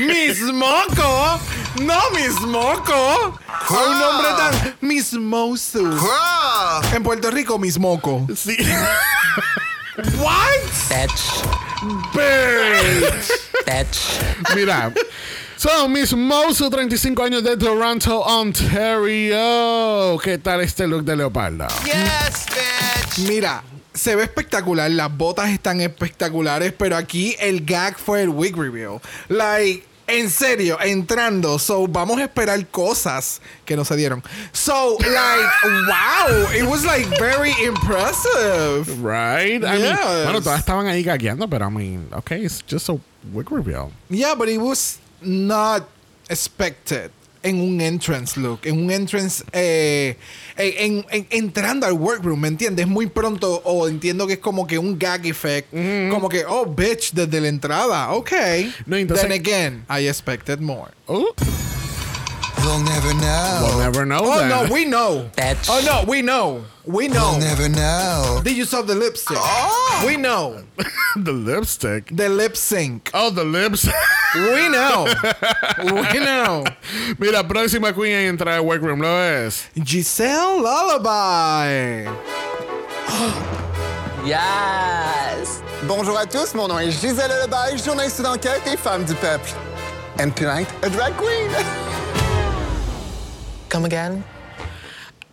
Miss 0.06 0.40
Moco. 0.42 1.40
No, 1.82 2.00
Miss 2.14 2.40
Moco. 2.40 3.38
Un 3.70 3.98
nombre 3.98 4.28
tan. 4.36 4.74
Miss 4.80 5.12
Mosu. 5.14 5.98
En 6.94 7.02
Puerto 7.02 7.30
Rico, 7.30 7.58
Miss 7.58 7.78
Moco. 7.78 8.26
Sí. 8.36 8.56
What? 10.18 10.70
Fetch. 10.88 11.44
Bitch. 12.14 13.30
Fetch. 13.66 13.98
Mira. 14.54 14.92
So, 15.60 15.88
Miss 15.90 16.14
Mosu, 16.14 16.70
35 16.70 17.22
años 17.22 17.42
de 17.44 17.54
Toronto, 17.54 18.20
Ontario. 18.20 20.18
¿Qué 20.24 20.38
tal 20.38 20.62
este 20.62 20.86
look 20.86 21.04
de 21.04 21.14
leopardo? 21.16 21.66
Yes, 21.84 22.46
bitch. 22.48 23.28
Mira, 23.28 23.62
se 23.92 24.16
ve 24.16 24.22
espectacular. 24.22 24.90
Las 24.90 25.14
botas 25.14 25.50
están 25.50 25.82
espectaculares. 25.82 26.72
Pero 26.72 26.96
aquí 26.96 27.36
el 27.38 27.66
gag 27.66 27.98
fue 27.98 28.22
el 28.22 28.30
wig 28.30 28.56
reveal. 28.56 29.02
Like. 29.28 29.84
En 30.06 30.30
serio, 30.30 30.78
entrando. 30.80 31.58
So, 31.58 31.86
vamos 31.86 32.18
a 32.18 32.22
esperar 32.24 32.66
cosas 32.68 33.40
que 33.66 33.76
no 33.76 33.84
se 33.84 33.94
dieron. 33.96 34.24
So, 34.52 34.96
like, 34.98 35.48
wow. 35.86 36.52
It 36.52 36.64
was 36.64 36.84
like 36.86 37.06
very 37.20 37.52
impressive. 37.64 38.88
Right? 39.00 39.62
I 39.62 39.76
mean, 39.78 39.82
Yes. 39.94 40.24
bueno, 40.24 40.40
todas 40.40 40.58
estaban 40.58 40.86
ahí 40.88 41.04
gagueando, 41.04 41.48
pero 41.48 41.66
I 41.66 41.70
mean, 41.70 42.08
okay, 42.12 42.44
it's 42.44 42.60
just 42.66 42.88
a 42.88 42.96
wig 43.32 43.52
reveal. 43.52 43.92
Yeah, 44.08 44.34
but 44.34 44.48
it 44.48 44.58
was 44.58 44.98
not 45.22 45.88
expected 46.28 47.10
en 47.42 47.58
un 47.58 47.80
entrance 47.80 48.38
look, 48.38 48.60
en 48.66 48.78
un 48.84 48.90
entrance 48.90 49.42
eh, 49.52 50.14
en, 50.58 51.04
en- 51.10 51.26
entrando 51.30 51.86
al 51.86 51.94
workroom, 51.94 52.38
¿me 52.38 52.48
entiendes? 52.48 52.86
Muy 52.86 53.06
pronto 53.06 53.62
o 53.64 53.88
entiendo 53.88 54.26
que 54.26 54.34
es 54.34 54.38
como 54.40 54.66
que 54.66 54.76
un 54.78 54.98
gag 54.98 55.24
effect, 55.26 55.68
como 56.10 56.28
que 56.28 56.44
oh 56.46 56.66
bitch 56.66 57.12
desde 57.12 57.40
la 57.40 57.48
entrada, 57.48 58.12
okay. 58.12 58.70
No, 58.84 58.96
entonces- 58.96 59.26
Then 59.26 59.32
again, 59.32 59.84
I 59.88 60.06
expected 60.08 60.60
more. 60.60 60.90
Oh, 61.06 61.32
We'll 62.58 62.80
never 62.80 63.14
know. 63.14 63.60
we'll 63.62 63.78
never 63.78 64.04
know 64.06 64.20
Oh 64.22 64.38
that. 64.38 64.48
no, 64.68 64.72
we 64.74 64.84
know. 64.84 65.30
Bitch. 65.36 65.68
Oh 65.70 65.80
no, 65.84 66.04
we 66.10 66.22
know. 66.22 66.64
We 66.84 67.08
know. 67.08 67.32
We'll 67.32 67.40
never 67.40 67.68
know. 67.68 68.40
Did 68.44 68.56
you 68.56 68.64
saw 68.64 68.82
the 68.82 68.94
lipstick. 68.94 69.36
Oh. 69.40 70.02
We 70.06 70.16
know. 70.16 70.62
the 71.16 71.32
lipstick. 71.32 72.14
The 72.14 72.28
lip 72.28 72.56
sync. 72.56 73.10
Oh, 73.14 73.30
the 73.30 73.44
lips. 73.44 73.86
We 74.34 74.68
know. 74.68 75.06
we 75.78 76.18
know. 76.20 76.64
Mira, 77.18 77.42
próxima 77.46 77.92
queen 77.92 78.12
en 78.14 78.26
entrar 78.38 78.54
al 78.54 78.64
workroom 78.64 79.00
lo 79.00 79.16
es. 79.20 79.68
Giselle 79.84 80.58
Lullaby. 80.60 82.08
Yes. 84.24 85.62
Bonjour 85.84 86.16
à 86.18 86.26
tous, 86.26 86.54
mon 86.54 86.68
nom 86.68 86.78
est 86.78 86.90
Gisèle 86.90 87.30
Lebaille, 87.42 87.78
journaliste 87.78 88.20
d'enquête 88.20 88.60
et 88.66 88.76
femme 88.76 89.04
du 89.04 89.14
peuple. 89.14 89.50
And 90.18 90.30
tonight, 90.36 90.68
a 90.82 90.90
drag 90.90 91.14
queen. 91.16 91.48
Come 93.70 93.84
again? 93.84 94.24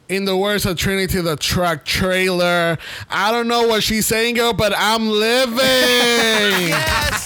In 0.10 0.24
the 0.25 0.38
words 0.38 0.65
of 0.65 0.77
Trinity 0.77 1.20
the 1.22 1.36
Truck 1.36 1.84
Trailer, 1.84 2.77
I 3.10 3.32
don't 3.32 3.48
know 3.48 3.67
what 3.67 3.84
she's 3.84 4.06
saying, 4.06 4.36
girl, 4.36 4.53
but 4.53 4.74
I'm 4.77 5.10
living. 5.10 5.58
Yes, 6.77 7.17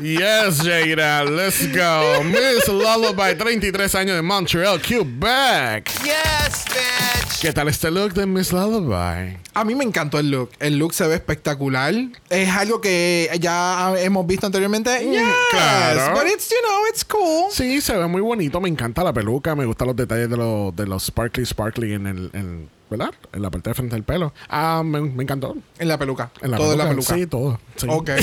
yes, 0.00 0.62
Jada, 0.62 1.24
let's 1.24 1.66
go. 1.72 2.22
Miss 2.24 2.68
Lullaby, 2.68 3.36
33 3.36 3.94
años 3.94 4.16
de 4.16 4.22
Montreal, 4.22 4.80
Quebec. 4.80 5.90
Yes, 6.02 6.64
bitch. 6.66 7.40
¿Qué 7.40 7.52
tal 7.52 7.68
este 7.68 7.90
look 7.90 8.14
de 8.14 8.26
Miss 8.26 8.52
Lullaby? 8.52 9.36
A 9.54 9.64
mí 9.64 9.74
me 9.74 9.84
encantó 9.84 10.18
el 10.18 10.30
look. 10.30 10.50
El 10.58 10.78
look 10.78 10.94
se 10.94 11.06
ve 11.06 11.14
espectacular. 11.14 11.94
Es 12.30 12.48
algo 12.50 12.80
que 12.80 13.30
ya 13.40 13.94
hemos 13.98 14.26
visto 14.26 14.46
anteriormente. 14.46 14.90
Yes, 15.00 15.22
claro. 15.50 16.14
But 16.14 16.26
it's, 16.32 16.48
you 16.50 16.56
know, 16.66 16.86
it's 16.90 17.04
cool. 17.04 17.50
Sí, 17.50 17.80
se 17.80 17.96
ve 17.96 18.06
muy 18.06 18.20
bonito. 18.20 18.60
Me 18.60 18.68
encanta 18.68 19.02
la 19.02 19.12
peluca. 19.12 19.54
Me 19.54 19.64
gustan 19.64 19.88
los 19.88 19.96
detalles 19.96 20.30
de, 20.30 20.36
los 20.36 20.74
de 20.74 20.86
los 20.86 21.04
sparkly, 21.04 21.44
sparkly 21.44 21.94
en 21.94 22.06
el. 22.06 22.30
En, 22.32 22.68
¿Verdad? 22.90 23.10
En 23.34 23.42
la 23.42 23.50
parte 23.50 23.68
de 23.68 23.74
frente 23.74 23.94
del 23.96 24.02
pelo. 24.04 24.32
Ah, 24.48 24.82
me, 24.82 25.00
me 25.02 25.22
encantó. 25.22 25.54
En 25.78 25.88
la 25.88 25.98
peluca. 25.98 26.30
En 26.40 26.52
la 26.52 26.56
todo 26.56 26.72
en 26.72 26.78
la 26.78 26.88
peluca. 26.88 27.08
peluca. 27.08 27.24
Sí, 27.24 27.26
todo. 27.26 27.60
Sí. 27.76 27.86
Ok. 27.90 28.10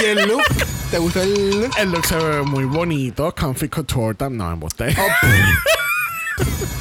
¿Y 0.00 0.04
el 0.04 0.28
look? 0.28 0.42
¿Te 0.90 0.98
gustó 0.98 1.22
el 1.22 1.60
look? 1.62 1.70
El 1.78 1.90
look 1.90 2.04
se 2.06 2.16
ve 2.16 2.42
muy 2.42 2.64
bonito. 2.64 3.34
Comfy 3.34 3.68
couture. 3.68 4.16
No, 4.30 4.52
embuste. 4.52 4.94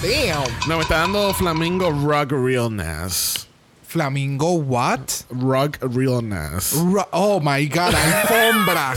Damn. 0.02 0.44
No, 0.68 0.76
me 0.78 0.82
está 0.82 1.00
dando 1.00 1.34
Flamingo 1.34 1.90
Rug 1.92 2.32
Realness. 2.32 3.48
Flamingo 3.88 4.52
what? 4.60 5.24
Rug 5.30 5.78
Realness. 5.82 6.74
Ru- 6.74 7.08
oh 7.14 7.40
my 7.40 7.66
god, 7.68 7.94
alfombra. 7.96 8.94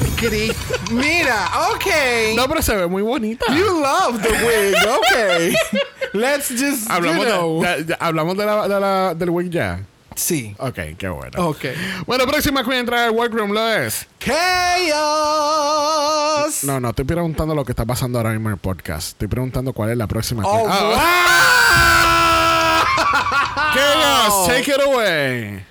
Mira, 0.91 1.49
ok. 1.73 2.35
No, 2.35 2.49
pero 2.49 2.61
se 2.63 2.75
ve 2.75 2.87
muy 2.89 3.03
bonita. 3.03 3.47
You 3.55 3.81
love 3.81 4.21
the 4.21 4.31
wig, 4.45 4.75
okay. 4.99 5.55
Let's 6.15 6.49
just, 6.49 6.89
Hablamos, 6.89 7.19
you 7.19 7.25
know. 7.27 7.63
de, 7.63 7.85
de- 7.85 7.97
hablamos 8.01 8.37
de 8.37 8.45
la, 8.45 8.67
de 8.67 8.81
la- 8.81 9.15
del 9.15 9.31
wig 9.31 9.51
ya. 9.51 9.79
Sí. 10.19 10.55
Ok, 10.59 10.79
qué 10.99 11.09
bueno. 11.09 11.47
Ok. 11.49 11.65
Bueno, 12.07 12.27
próxima 12.27 12.65
queen 12.65 12.77
a 12.77 12.81
entrar 12.81 12.99
al 13.05 13.11
workroom 13.13 13.53
lo 13.53 13.69
es. 13.69 14.07
Chaos. 14.19 14.99
No, 16.65 16.81
no, 16.81 16.89
estoy 16.91 17.05
preguntando 17.05 17.55
lo 17.55 17.65
que 17.65 17.71
está 17.73 17.85
pasando 17.87 18.19
ahora 18.19 18.31
mismo 18.31 18.49
en 18.49 18.55
el 18.55 18.59
podcast. 18.61 19.11
Estoy 19.11 19.29
preguntando 19.29 19.73
cuál 19.73 19.91
es 19.91 19.97
la 19.97 20.09
próxima 20.09 20.43
Oh, 20.45 20.65
queen. 20.65 20.71
Ah, 20.71 20.83
wow. 22.97 23.75
Chaos, 23.75 24.47
take 24.49 24.69
it 24.73 24.81
away. 24.85 25.65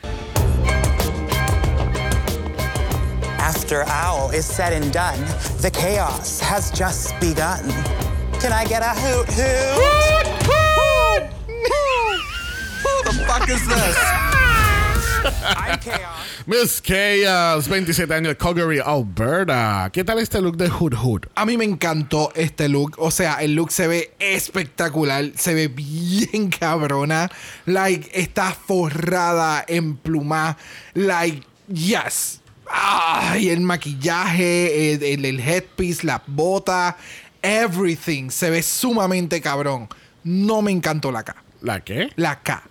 After 3.39 3.83
Owl 3.87 4.31
is 4.33 4.45
said 4.45 4.71
and 4.73 4.91
done, 4.93 5.19
the 5.61 5.69
chaos 5.71 6.39
has 6.39 6.71
just 6.71 7.13
begun. 7.19 7.59
Can 8.39 8.53
I 8.53 8.63
get 8.65 8.81
a 8.81 8.93
hoot 8.93 9.27
hoot? 9.27 10.07
Who 12.83 13.03
the 13.03 13.13
fuck 13.25 13.49
is 13.49 13.65
this? 13.67 14.36
I'm 15.27 15.79
chaos. 15.79 16.17
Miss 16.45 16.81
Chaos, 16.81 17.67
27 17.67 18.13
años, 18.13 18.35
Calgary, 18.39 18.79
Alberta. 18.79 19.89
¿Qué 19.91 20.03
tal 20.03 20.19
este 20.19 20.41
look 20.41 20.55
de 20.57 20.69
Hood 20.69 20.93
Hood? 20.93 21.25
A 21.35 21.45
mí 21.45 21.57
me 21.57 21.65
encantó 21.65 22.31
este 22.35 22.69
look. 22.69 22.95
O 22.97 23.11
sea, 23.11 23.35
el 23.41 23.53
look 23.55 23.71
se 23.71 23.87
ve 23.87 24.13
espectacular. 24.19 25.25
Se 25.35 25.53
ve 25.53 25.67
bien 25.67 26.49
cabrona. 26.59 27.29
Like, 27.65 28.09
está 28.13 28.53
forrada 28.53 29.65
en 29.67 29.97
pluma. 29.97 30.57
Like, 30.93 31.43
yes. 31.67 32.41
Ay, 32.69 33.49
el 33.49 33.61
maquillaje, 33.61 34.93
el, 34.93 35.03
el, 35.03 35.25
el 35.25 35.39
headpiece, 35.39 36.05
la 36.05 36.23
bota, 36.27 36.97
everything. 37.41 38.29
Se 38.29 38.49
ve 38.49 38.63
sumamente 38.63 39.41
cabrón. 39.41 39.89
No 40.23 40.61
me 40.61 40.71
encantó 40.71 41.11
la 41.11 41.23
K. 41.23 41.35
¿La 41.61 41.81
qué? 41.81 42.09
La 42.15 42.41
K. 42.41 42.63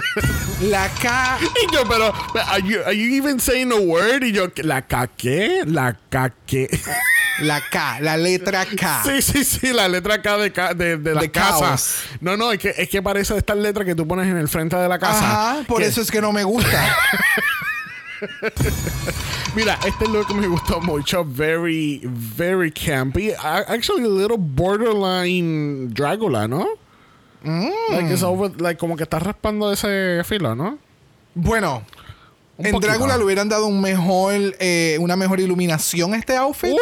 la 0.62 0.88
K. 1.00 1.38
Y 1.42 1.74
yo, 1.74 1.84
pero, 1.88 2.12
are 2.48 2.62
you, 2.62 2.80
are 2.84 2.94
you 2.96 3.14
even 3.16 3.38
saying 3.40 3.72
a 3.72 3.76
word? 3.76 4.22
Y 4.24 4.32
yo, 4.32 4.48
¿la 4.62 4.82
K 4.82 5.06
qué? 5.16 5.62
¿La 5.66 5.96
K 6.10 6.32
qué? 6.46 6.68
La 7.40 7.60
K, 7.70 8.00
la 8.00 8.16
letra 8.16 8.64
K. 8.64 9.02
Sí, 9.04 9.20
sí, 9.22 9.44
sí, 9.44 9.72
la 9.72 9.88
letra 9.88 10.22
K 10.22 10.38
de, 10.38 10.52
ca- 10.52 10.74
de, 10.74 10.96
de 10.96 11.14
la 11.14 11.20
De 11.20 11.30
casa. 11.30 11.60
caos. 11.60 11.96
No, 12.20 12.36
no, 12.36 12.50
es 12.52 12.58
que, 12.58 12.74
es 12.76 12.88
que 12.88 13.02
parece 13.02 13.36
estas 13.36 13.56
letras 13.58 13.84
que 13.86 13.94
tú 13.94 14.06
pones 14.08 14.26
en 14.26 14.36
el 14.38 14.48
frente 14.48 14.76
de 14.76 14.88
la 14.88 14.98
casa. 14.98 15.52
Ajá, 15.52 15.62
por 15.66 15.80
Que- 15.82 15.86
eso 15.88 16.00
es 16.00 16.10
que 16.10 16.20
no 16.22 16.32
me 16.32 16.44
gusta. 16.44 16.96
Mira, 19.54 19.78
este 19.86 20.08
look 20.08 20.34
me 20.34 20.46
gustó 20.46 20.80
mucho. 20.80 21.24
Very, 21.24 22.00
very 22.04 22.70
campy. 22.70 23.32
Actually, 23.32 24.04
a 24.04 24.08
little 24.08 24.38
borderline 24.38 25.88
Dracula, 25.92 26.48
¿no? 26.48 26.66
Mm. 27.46 27.70
Like, 27.90 28.12
it's 28.12 28.22
over, 28.22 28.50
like, 28.60 28.78
como 28.78 28.96
que 28.96 29.04
está 29.04 29.18
raspando 29.20 29.72
ese 29.72 30.22
filo, 30.24 30.54
¿no? 30.56 30.78
Bueno, 31.34 31.84
Un 32.58 32.66
en 32.66 32.72
poquito. 32.72 32.92
Drácula 32.92 33.16
le 33.16 33.24
hubieran 33.24 33.48
dado 33.48 33.66
un 33.66 33.80
mejor, 33.80 34.32
eh, 34.58 34.96
una 35.00 35.14
mejor 35.16 35.38
iluminación 35.38 36.14
a 36.14 36.16
este 36.16 36.36
outfit. 36.36 36.76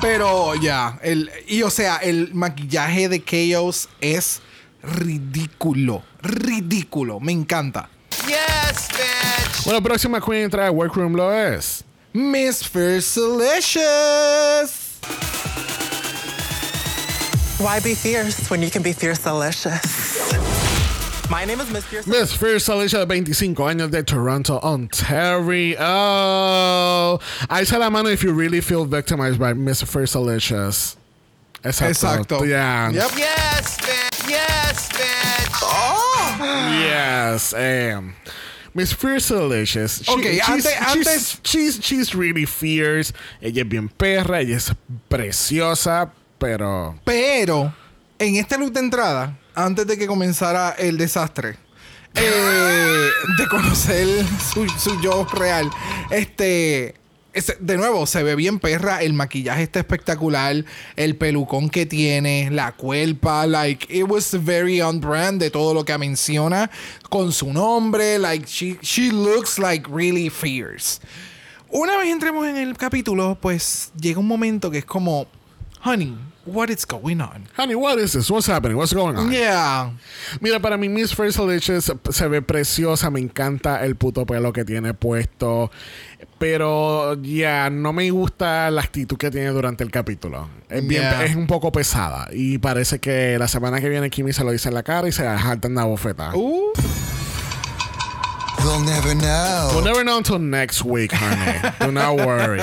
Pero 0.00 0.54
ya, 0.54 0.98
el, 1.02 1.30
y 1.46 1.62
o 1.62 1.70
sea, 1.70 1.96
el 1.96 2.32
maquillaje 2.32 3.08
de 3.08 3.22
Chaos 3.22 3.88
es 4.00 4.40
ridículo. 4.82 6.02
Ridículo. 6.22 7.20
Me 7.20 7.32
encanta. 7.32 7.88
Yes, 8.26 8.88
bitch! 8.92 9.64
Bueno, 9.64 9.82
próxima 9.82 10.20
queen 10.20 10.44
entra 10.44 10.66
al 10.66 10.72
workroom 10.72 11.14
lo 11.14 11.32
es. 11.34 11.84
Miss 12.12 12.66
Fiercelicious. 12.66 14.98
Why 17.58 17.80
be 17.80 17.94
fierce 17.94 18.48
when 18.50 18.62
you 18.62 18.70
can 18.70 18.82
be 18.82 18.92
fierce 18.92 19.18
delicious? 19.18 20.32
My 21.30 21.44
name 21.44 21.60
is 21.60 21.68
Miss 21.70 21.84
Fierce. 21.84 22.06
Miss 22.06 22.32
Fierce 22.32 22.68
Alicia, 22.68 22.98
de 22.98 23.06
25 23.06 23.54
años 23.64 23.90
de 23.90 24.02
Toronto, 24.02 24.58
Ontario. 24.62 25.76
Alza 27.50 27.78
la 27.78 27.90
mano 27.90 28.08
if 28.08 28.22
you 28.22 28.32
really 28.32 28.60
feel 28.60 28.84
victimized 28.84 29.38
by 29.38 29.52
Miss 29.52 29.82
Fierce 29.82 30.14
Alicious. 30.14 30.96
Exacto. 31.64 32.24
Exacto. 32.24 32.48
Yeah. 32.48 32.90
Yep. 32.90 33.10
Yes, 33.18 33.76
bitch! 33.78 34.30
Yes, 34.30 34.88
bitch! 34.90 35.58
Oh. 35.62 36.36
Yes. 36.80 37.52
Um, 37.52 38.14
Miss 38.72 38.92
Fierce 38.92 39.30
Alicious. 39.32 40.00
She- 40.04 40.12
Ok, 40.12 40.22
she's, 40.22 40.48
ante- 40.48 40.62
she's- 40.62 41.06
antes- 41.06 41.40
She's, 41.44 41.84
she's 41.84 42.14
really 42.14 42.44
fierce. 42.46 43.12
Ella 43.42 43.62
es 43.62 43.68
bien 43.68 43.88
perra. 43.90 44.40
Ella 44.40 44.54
es 44.56 44.72
preciosa. 45.10 46.10
Pero. 46.38 46.98
Pero 47.04 47.74
en 48.18 48.36
este 48.36 48.58
look 48.58 48.72
de 48.72 48.80
entrada, 48.80 49.38
antes 49.54 49.86
de 49.86 49.98
que 49.98 50.06
comenzara 50.06 50.74
el 50.78 50.96
desastre, 50.96 51.56
eh, 52.14 53.08
de 53.38 53.48
conocer 53.48 54.06
su, 54.52 54.68
su 54.68 55.00
yo 55.00 55.26
real, 55.32 55.70
este. 56.10 56.94
de 57.60 57.76
nuevo, 57.76 58.06
se 58.06 58.22
ve 58.24 58.34
bien 58.34 58.58
perra, 58.58 59.02
el 59.02 59.12
maquillaje 59.12 59.62
está 59.62 59.78
espectacular, 59.78 60.64
el 60.96 61.16
pelucón 61.16 61.70
que 61.70 61.86
tiene, 61.86 62.50
la 62.50 62.72
cuerpa, 62.72 63.46
like, 63.46 63.86
it 63.94 64.04
was 64.08 64.32
very 64.44 64.80
on 64.80 65.00
brand 65.00 65.40
de 65.40 65.50
todo 65.50 65.72
lo 65.72 65.84
que 65.84 65.96
menciona, 65.98 66.68
con 67.08 67.30
su 67.30 67.52
nombre, 67.52 68.18
like, 68.18 68.46
she, 68.46 68.76
she 68.82 69.12
looks 69.12 69.58
like 69.58 69.88
really 69.88 70.30
fierce. 70.30 71.00
Una 71.70 71.98
vez 71.98 72.08
entremos 72.08 72.46
en 72.46 72.56
el 72.56 72.76
capítulo, 72.76 73.36
pues 73.40 73.92
llega 74.00 74.18
un 74.18 74.26
momento 74.26 74.70
que 74.70 74.78
es 74.78 74.84
como, 74.86 75.28
honey, 75.80 76.16
what 76.44 76.70
is 76.70 76.84
going 76.86 77.20
on? 77.20 77.46
Honey, 77.56 77.74
what 77.74 77.98
is 77.98 78.12
this? 78.12 78.30
What's 78.30 78.46
happening? 78.46 78.76
What's 78.76 78.92
going 78.92 79.16
on? 79.16 79.30
Yeah. 79.32 79.90
Mira, 80.40 80.60
para 80.60 80.76
mí 80.76 80.88
Miss 80.88 81.12
First 81.14 81.38
Delicious 81.38 81.92
se 82.10 82.28
ve 82.28 82.40
preciosa. 82.42 83.10
Me 83.10 83.20
encanta 83.20 83.84
el 83.84 83.94
puto 83.96 84.24
pelo 84.26 84.52
que 84.52 84.64
tiene 84.64 84.94
puesto. 84.94 85.70
Pero 86.38 87.14
ya 87.20 87.68
no 87.68 87.92
me 87.92 88.10
gusta 88.10 88.70
la 88.70 88.82
actitud 88.82 89.16
que 89.18 89.30
tiene 89.30 89.48
durante 89.48 89.82
el 89.82 89.90
capítulo. 89.90 90.48
Es, 90.68 90.86
bien, 90.86 91.02
Yeah. 91.02 91.24
es 91.24 91.34
un 91.34 91.46
poco 91.48 91.72
pesada. 91.72 92.28
Y 92.32 92.58
parece 92.58 93.00
que 93.00 93.36
la 93.38 93.48
semana 93.48 93.80
que 93.80 93.88
viene 93.88 94.08
Kimi 94.08 94.32
se 94.32 94.44
lo 94.44 94.52
dice 94.52 94.68
en 94.68 94.74
la 94.74 94.82
cara 94.84 95.08
y 95.08 95.12
se 95.12 95.24
jalta 95.24 95.66
en 95.68 95.74
la 95.74 95.84
bofeta. 95.84 96.34
Uh, 96.36 96.72
They'll 98.62 98.80
never 98.84 99.14
know. 99.14 99.70
We'll 99.74 99.84
never 99.84 100.02
know 100.04 100.18
until 100.18 100.38
next 100.38 100.84
week, 100.84 101.12
honey. 101.12 101.58
Do 101.80 101.92
not 101.92 102.16
worry. 102.16 102.60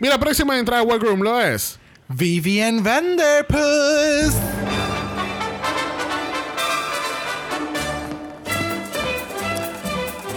Mira, 0.00 0.18
próxima 0.18 0.58
entrada 0.58 0.80
al 0.82 0.88
workroom 0.88 1.20
lo 1.22 1.38
es. 1.40 1.78
Vivian 2.10 2.82
Vanderpuss. 2.82 4.32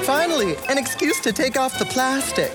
Finally, 0.03 0.57
an 0.67 0.77
excuse 0.77 1.21
to 1.21 1.31
take 1.31 1.57
off 1.57 1.79
the 1.79 1.85
plastic. 1.85 2.51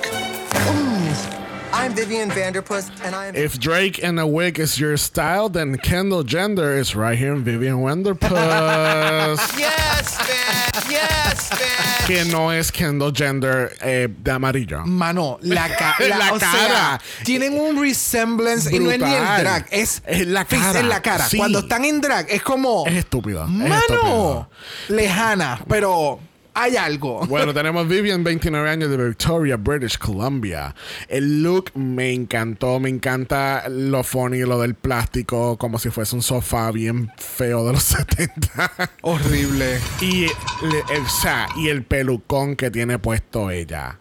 I'm 1.78 1.94
Vivian 1.94 2.30
Vanderpuss, 2.30 2.90
and 3.04 3.14
I 3.14 3.26
am. 3.26 3.36
If 3.36 3.58
Drake 3.60 4.02
and 4.02 4.18
a 4.18 4.26
wig 4.26 4.58
is 4.58 4.78
your 4.80 4.96
style, 4.96 5.48
then 5.50 5.76
Kendall 5.78 6.22
Gender 6.24 6.72
is 6.76 6.96
right 6.96 7.16
here 7.18 7.32
in 7.34 7.44
Vivian 7.44 7.76
Wanderpuss. 7.80 9.36
Yes, 9.58 10.16
bitch! 10.18 10.90
Yes, 10.90 11.50
bitch! 11.50 12.06
que 12.06 12.24
no 12.24 12.50
es 12.50 12.70
Kendall 12.70 13.12
Gender 13.12 13.72
eh, 13.82 14.08
de 14.08 14.30
amarillo. 14.30 14.84
Mano, 14.86 15.38
la, 15.42 15.68
ca- 15.78 15.96
la, 16.00 16.16
La 16.18 16.32
o 16.32 16.38
sea, 16.38 16.50
cara. 16.50 17.00
tienen 17.24 17.58
un 17.58 17.80
resemblance 17.80 18.70
y 18.74 18.78
no 18.78 18.90
es 18.90 18.98
ni 18.98 19.12
el 19.14 19.22
drag, 19.42 19.66
es, 19.70 20.02
Es 20.06 20.26
la 20.26 20.44
cara, 20.44 20.80
en 20.80 20.88
la 20.88 21.02
cara. 21.02 21.28
sí. 21.28 21.36
Cuando 21.38 21.58
están 21.60 21.84
en 21.84 22.00
drag 22.00 22.26
es 22.30 22.42
como 22.42 22.84
Es 22.86 22.94
estúpido. 22.94 23.44
es 23.44 23.50
mano 23.50 23.74
estúpido. 23.76 24.48
lejana, 24.88 25.60
pero 25.68 26.20
hay 26.56 26.76
algo. 26.76 27.24
Bueno, 27.36 27.52
tenemos 27.52 27.86
Vivian, 27.86 28.24
29 28.24 28.70
años 28.70 28.90
de 28.90 28.96
Victoria, 28.96 29.56
British 29.56 29.98
Columbia. 29.98 30.74
El 31.08 31.42
look 31.42 31.70
me 31.74 32.12
encantó, 32.12 32.80
me 32.80 32.88
encanta 32.88 33.68
lo 33.68 34.02
funny, 34.02 34.40
lo 34.40 34.60
del 34.60 34.74
plástico, 34.74 35.58
como 35.58 35.78
si 35.78 35.90
fuese 35.90 36.16
un 36.16 36.22
sofá 36.22 36.70
bien 36.70 37.10
feo 37.18 37.66
de 37.66 37.74
los 37.74 37.82
70. 37.84 38.72
Horrible. 39.02 39.78
y, 40.00 40.24
el, 40.24 41.00
o 41.02 41.08
sea, 41.08 41.46
y 41.56 41.68
el 41.68 41.82
pelucón 41.84 42.56
que 42.56 42.70
tiene 42.70 42.98
puesto 42.98 43.50
ella. 43.50 43.98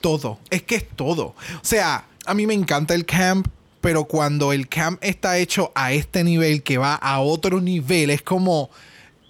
Todo. 0.00 0.40
Es 0.50 0.62
que 0.62 0.76
es 0.76 0.88
todo. 0.88 1.24
O 1.26 1.62
sea, 1.62 2.04
a 2.26 2.34
mí 2.34 2.46
me 2.46 2.54
encanta 2.54 2.94
el 2.94 3.04
camp, 3.06 3.46
pero 3.80 4.04
cuando 4.04 4.52
el 4.52 4.68
camp 4.68 4.98
está 5.02 5.38
hecho 5.38 5.70
a 5.76 5.92
este 5.92 6.24
nivel 6.24 6.64
que 6.64 6.78
va 6.78 6.94
a 6.94 7.20
otro 7.20 7.60
nivel, 7.60 8.10
es 8.10 8.22
como. 8.22 8.70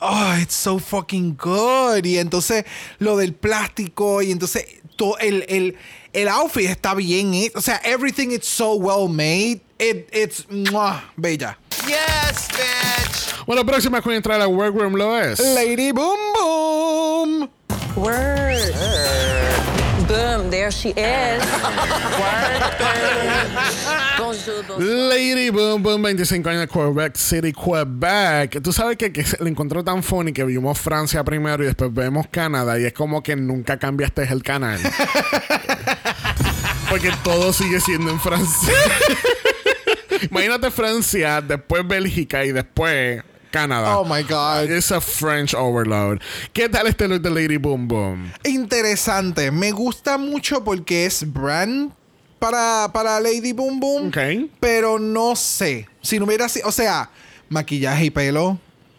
Oh, 0.01 0.39
it's 0.41 0.55
so 0.55 0.79
fucking 0.79 1.35
good. 1.37 2.05
Y 2.05 2.19
entonces 2.19 2.65
lo 2.99 3.17
del 3.17 3.35
plástico 3.35 4.23
y 4.23 4.31
entonces 4.31 4.65
todo 4.97 5.17
el, 5.19 5.45
el, 5.49 5.77
el 6.13 6.29
outfit 6.29 6.71
está 6.71 6.95
bien. 6.95 7.35
he- 7.35 7.51
O 7.55 7.61
sea, 7.61 7.81
everything 7.85 8.31
is 8.31 8.45
so 8.47 8.75
well 8.77 9.09
made. 9.09 9.61
It, 9.79 10.09
it's 10.13 10.45
¡mua! 10.51 11.03
bella. 11.17 11.57
Yes, 11.87 12.49
bitch! 12.49 13.47
Bueno, 13.47 13.65
próxima 13.65 14.01
que 14.03 14.15
entrar 14.15 14.41
al 14.41 14.49
workroom 14.49 14.95
lo 14.95 15.17
es. 15.19 15.39
Lady 15.41 15.93
Boom 15.93 16.19
Boom. 16.35 17.51
Word. 17.97 18.75
Boom, 20.07 20.51
there 20.51 20.71
she 20.71 20.91
is. 20.91 21.43
Word. 22.19 22.63
Lady 24.79 25.51
Boom 25.51 25.83
Boom, 25.83 26.03
25 26.03 26.49
años 26.49 26.61
de 26.63 26.69
Quebec 26.69 27.17
City, 27.17 27.53
Quebec. 27.53 28.63
Tú 28.63 28.73
sabes 28.73 28.97
que, 28.97 29.13
que 29.13 29.25
le 29.41 29.51
encontró 29.51 29.85
tan 29.85 30.03
funny 30.03 30.33
que 30.33 30.45
vimos 30.45 30.79
Francia 30.79 31.25
primero 31.25 31.63
y 31.63 31.67
después 31.67 31.93
vemos 31.93 32.27
Canadá 32.31 32.79
y 32.79 32.85
es 32.85 32.93
como 32.93 33.23
que 33.23 33.37
nunca 33.37 33.79
cambiaste 33.79 34.25
el 34.25 34.43
canal. 34.43 34.79
Porque 36.91 37.11
todo 37.23 37.53
sigue 37.53 37.81
siendo 37.81 38.11
en 38.11 38.21
Francia. 38.21 38.73
Imagínate 40.31 40.71
Francia, 40.71 41.41
después 41.41 41.87
Bélgica 41.87 42.45
y 42.45 42.53
después 42.53 43.23
Canadá. 43.51 43.99
Oh 43.99 44.05
my 44.05 44.23
God. 44.23 44.71
It's 44.71 44.93
a 44.93 45.01
French 45.01 45.55
overload. 45.55 46.19
¿Qué 46.53 46.69
tal 46.69 46.87
este 46.87 47.09
look 47.09 47.21
de 47.21 47.31
Lady 47.31 47.57
Boom 47.57 47.89
Boom? 47.89 48.33
Interesante. 48.45 49.51
Me 49.51 49.71
gusta 49.71 50.19
mucho 50.19 50.65
porque 50.65 51.07
es 51.07 51.31
brand 51.31 51.93
para, 52.39 52.91
para 52.93 53.21
Lady 53.21 53.53
Boom 53.53 53.81
Boom. 53.81 54.13
Pero 54.61 54.99
no 54.99 55.37
sé. 55.37 55.89
Si 56.01 56.19
no 56.19 56.25
hubiera 56.27 56.49
sido. 56.49 56.69
O 56.69 56.73
sea, 56.73 57.11
maquillaje 57.49 58.07
y 58.07 58.11
pelo. 58.11 58.59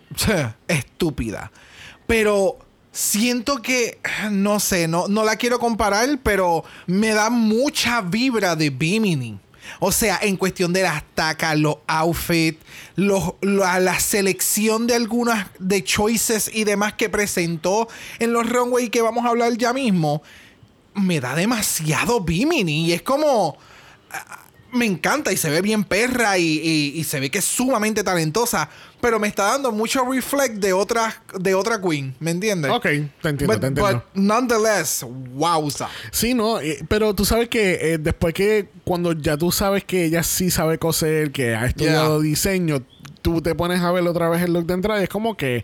Estúpida. 0.67 1.51
pero 2.07 2.57
siento 2.91 3.61
que, 3.61 3.99
no 4.31 4.59
sé, 4.59 4.87
no, 4.87 5.07
no 5.07 5.23
la 5.23 5.35
quiero 5.35 5.59
comparar, 5.59 6.19
pero 6.23 6.63
me 6.87 7.09
da 7.09 7.29
mucha 7.29 8.01
vibra 8.01 8.55
de 8.55 8.71
Bimini. 8.71 9.39
O 9.79 9.91
sea, 9.91 10.19
en 10.21 10.35
cuestión 10.35 10.73
de 10.73 10.81
las 10.81 11.03
tacas, 11.13 11.57
los 11.57 11.77
outfits, 11.85 12.59
los, 12.95 13.35
la, 13.41 13.79
la 13.79 13.99
selección 13.99 14.87
de 14.87 14.95
algunas 14.95 15.47
de 15.59 15.83
choices 15.83 16.49
y 16.51 16.63
demás 16.63 16.93
que 16.93 17.07
presentó 17.07 17.87
en 18.17 18.33
los 18.33 18.49
runway 18.49 18.89
que 18.89 19.01
vamos 19.01 19.25
a 19.25 19.29
hablar 19.29 19.55
ya 19.57 19.71
mismo, 19.71 20.23
me 20.99 21.19
da 21.19 21.35
demasiado 21.35 22.21
Bimini. 22.21 22.85
Y 22.87 22.93
es 22.93 23.01
como. 23.01 23.57
ah, 24.11 24.45
Me 24.71 24.85
encanta 24.85 25.31
y 25.31 25.37
se 25.37 25.49
ve 25.49 25.61
bien 25.63 25.83
perra 25.83 26.37
y, 26.37 26.43
y- 26.45 26.99
y 26.99 27.03
se 27.03 27.19
ve 27.19 27.31
que 27.31 27.39
es 27.39 27.45
sumamente 27.45 28.03
talentosa. 28.03 28.69
Pero 29.01 29.17
me 29.19 29.27
está 29.27 29.45
dando 29.45 29.71
mucho 29.71 30.05
reflect 30.05 30.55
de 30.57 30.73
otra, 30.73 31.23
de 31.39 31.55
otra 31.55 31.81
queen. 31.81 32.13
¿Me 32.19 32.29
entiendes? 32.31 32.69
Ok, 32.71 32.83
te 32.83 33.29
entiendo, 33.29 33.47
But- 33.47 33.61
te 33.61 33.67
entiendo. 33.67 33.93
but 33.93 34.03
nonetheless, 34.13 35.03
wowza. 35.33 35.87
Sí, 36.11 36.35
no, 36.35 36.59
eh, 36.59 36.83
pero 36.87 37.15
tú 37.15 37.25
sabes 37.25 37.49
que 37.49 37.93
eh, 37.93 37.97
después 37.97 38.33
que 38.35 38.69
cuando 38.83 39.13
ya 39.13 39.37
tú 39.37 39.51
sabes 39.51 39.83
que 39.85 40.05
ella 40.05 40.21
sí 40.21 40.51
sabe 40.51 40.77
coser, 40.77 41.31
que 41.31 41.55
ha 41.55 41.65
estudiado 41.65 42.19
diseño, 42.19 42.83
tú 43.23 43.41
te 43.41 43.55
pones 43.55 43.81
a 43.81 43.91
ver 43.91 44.05
otra 44.07 44.29
vez 44.29 44.43
el 44.43 44.53
look 44.53 44.65
de 44.67 44.73
entrada 44.75 44.99
y 44.99 45.03
es 45.03 45.09
como 45.09 45.35
que 45.35 45.63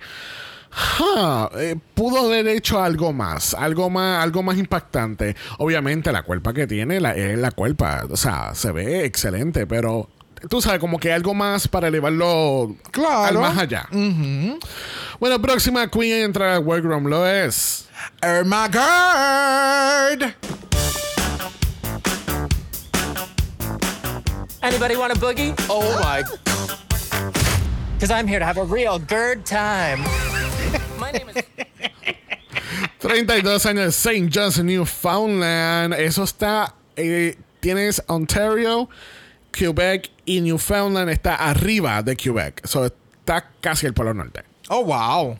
ja, 0.75 1.49
eh, 1.57 1.75
pudo 1.93 2.25
haber 2.27 2.47
hecho 2.49 2.81
algo 2.81 3.13
más, 3.13 3.53
algo 3.53 3.89
más, 3.89 4.21
algo 4.23 4.43
más 4.43 4.57
impactante. 4.57 5.35
Obviamente 5.59 6.11
la 6.11 6.23
cuerpa 6.23 6.53
que 6.53 6.67
tiene 6.67 6.99
la, 6.99 7.15
es 7.15 7.37
la 7.37 7.51
cuerpa, 7.51 8.03
o 8.09 8.17
sea, 8.17 8.53
se 8.53 8.71
ve 8.73 9.05
excelente, 9.05 9.65
pero 9.67 10.09
tú 10.49 10.61
sabes 10.61 10.79
como 10.79 10.99
que 10.99 11.13
algo 11.13 11.33
más 11.33 11.67
para 11.69 11.87
elevarlo 11.87 12.75
Claro. 12.91 13.23
al 13.23 13.37
más 13.39 13.57
allá. 13.57 13.87
Bueno, 15.19 15.41
próxima 15.41 15.89
queen 15.89 16.11
en 16.17 16.23
entrar 16.25 16.49
al 16.49 16.63
workroom 16.65 17.05
lo 17.05 17.25
es. 17.25 17.87
Irma 18.21 18.67
Gerd. 18.69 20.33
Anybody 24.61 24.97
want 24.97 25.13
a 25.15 25.19
boogie? 25.19 25.53
Oh 25.69 25.81
my. 26.03 26.21
Because 27.93 28.11
I'm 28.11 28.27
here 28.27 28.39
to 28.39 28.45
have 28.45 28.57
a 28.57 28.65
real 28.65 28.99
GERD 28.99 29.45
time. 29.45 30.03
My 30.99 31.11
name 31.11 31.29
is. 31.29 31.43
32 32.99 33.65
años 33.65 33.85
de 33.85 33.91
St. 33.91 34.29
John's, 34.33 34.63
Newfoundland. 34.63 35.93
Eso 35.93 36.23
está. 36.23 36.73
eh, 36.95 37.35
tienes 37.59 38.01
Ontario, 38.07 38.89
Quebec 39.51 40.09
y 40.25 40.41
Newfoundland 40.41 41.09
está 41.09 41.35
arriba 41.35 42.01
de 42.01 42.15
Quebec. 42.15 42.61
Eso 42.63 42.85
está 42.85 43.49
casi 43.61 43.85
el 43.85 43.93
Polo 43.93 44.13
Norte. 44.13 44.43
Oh, 44.69 44.83
wow. 44.83 45.37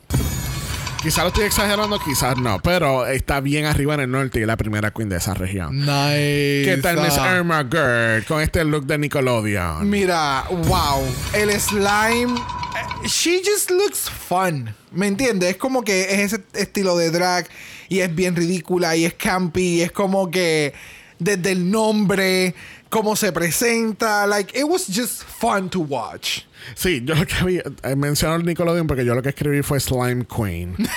Quizás 1.06 1.24
lo 1.24 1.28
estoy 1.28 1.44
exagerando, 1.46 2.00
quizás 2.00 2.36
no, 2.36 2.60
pero 2.64 3.06
está 3.06 3.40
bien 3.40 3.66
arriba 3.66 3.94
en 3.94 4.00
el 4.00 4.10
norte 4.10 4.40
y 4.40 4.42
es 4.42 4.48
la 4.48 4.58
primera 4.58 4.90
queen 4.90 5.08
de 5.08 5.18
esa 5.18 5.36
región. 5.36 5.78
Nice. 5.82 6.64
¿Qué 6.66 6.80
tal 6.82 7.00
Miss. 7.00 7.14
Irma 7.16 7.64
Gerd 7.72 8.26
con 8.26 8.42
este 8.42 8.66
look 8.66 8.88
de 8.88 8.98
Nickelodeon? 8.98 9.88
Mira, 9.88 10.46
wow. 10.50 11.04
El 11.34 11.52
slime. 11.62 12.34
eh, 13.04 13.08
She 13.08 13.40
just 13.46 13.70
looks 13.70 14.10
fun. 14.10 14.74
¿Me 14.92 15.06
entiendes? 15.06 15.52
Es 15.52 15.58
como 15.58 15.84
que 15.84 16.12
es 16.12 16.34
ese 16.34 16.44
estilo 16.54 16.98
de 16.98 17.12
drag 17.12 17.48
y 17.88 18.00
es 18.00 18.16
bien 18.16 18.36
ridícula 18.36 18.96
y 18.96 19.06
es 19.06 19.14
campy. 19.14 19.76
Y 19.76 19.82
es 19.84 19.92
como 19.92 20.32
que 20.32 20.74
desde 21.20 21.52
el 21.52 21.70
nombre, 21.70 22.56
cómo 22.90 23.16
se 23.16 23.32
presenta. 23.32 24.26
Like, 24.28 24.58
it 24.58 24.66
was 24.66 24.88
just 24.88 25.24
fun 25.24 25.70
to 25.70 25.80
watch. 25.82 26.42
Sí, 26.74 27.02
yo 27.04 27.14
lo 27.16 27.26
que 27.26 27.44
vi, 27.46 27.58
eh, 27.84 27.96
menciono 27.96 28.36
el 28.36 28.46
Nickelodeon 28.46 28.88
porque 28.88 29.06
yo 29.06 29.14
lo 29.14 29.22
que 29.22 29.30
escribí 29.30 29.62
fue 29.62 29.80
Slime 29.80 30.26
Queen. 30.26 30.76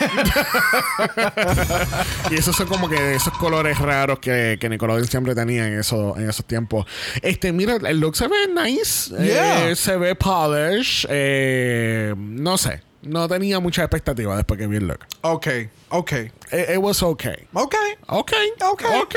y 2.31 2.35
esos 2.37 2.57
son 2.57 2.67
como 2.69 2.89
que 2.89 3.15
esos 3.15 3.33
colores 3.35 3.79
raros 3.79 4.19
que, 4.19 4.57
que 4.61 4.69
Nickelodeon 4.69 5.07
siempre 5.07 5.35
tenía 5.35 5.69
en, 5.69 5.79
eso, 5.79 6.17
en 6.17 6.31
esos 6.31 6.47
tiempos. 6.47 6.87
Este, 7.21 7.53
mira, 7.53 7.77
el 7.77 8.01
look 8.01 8.17
se 8.17 8.29
ve 8.29 8.49
nice. 8.49 9.11
Yeah. 9.11 9.69
eh, 9.71 9.77
se 9.77 9.97
ve 9.97 10.15
polish. 10.15 11.07
eh, 11.11 12.15
no 12.17 12.57
sé. 12.57 12.88
No 13.03 13.29
tenía 13.29 13.61
mucha 13.61 13.83
expectativa 13.83 14.37
después 14.37 14.59
que 14.59 14.67
vi 14.67 14.77
el 14.79 14.89
look. 14.89 15.01
Ok, 15.23 15.47
ok. 15.91 16.13
It, 16.13 16.71
it 16.71 16.79
was 16.79 17.03
okay. 17.03 17.47
Ok. 17.53 17.75
Ok. 18.09 18.33
Ok. 18.63 18.83
Ok. 18.85 19.15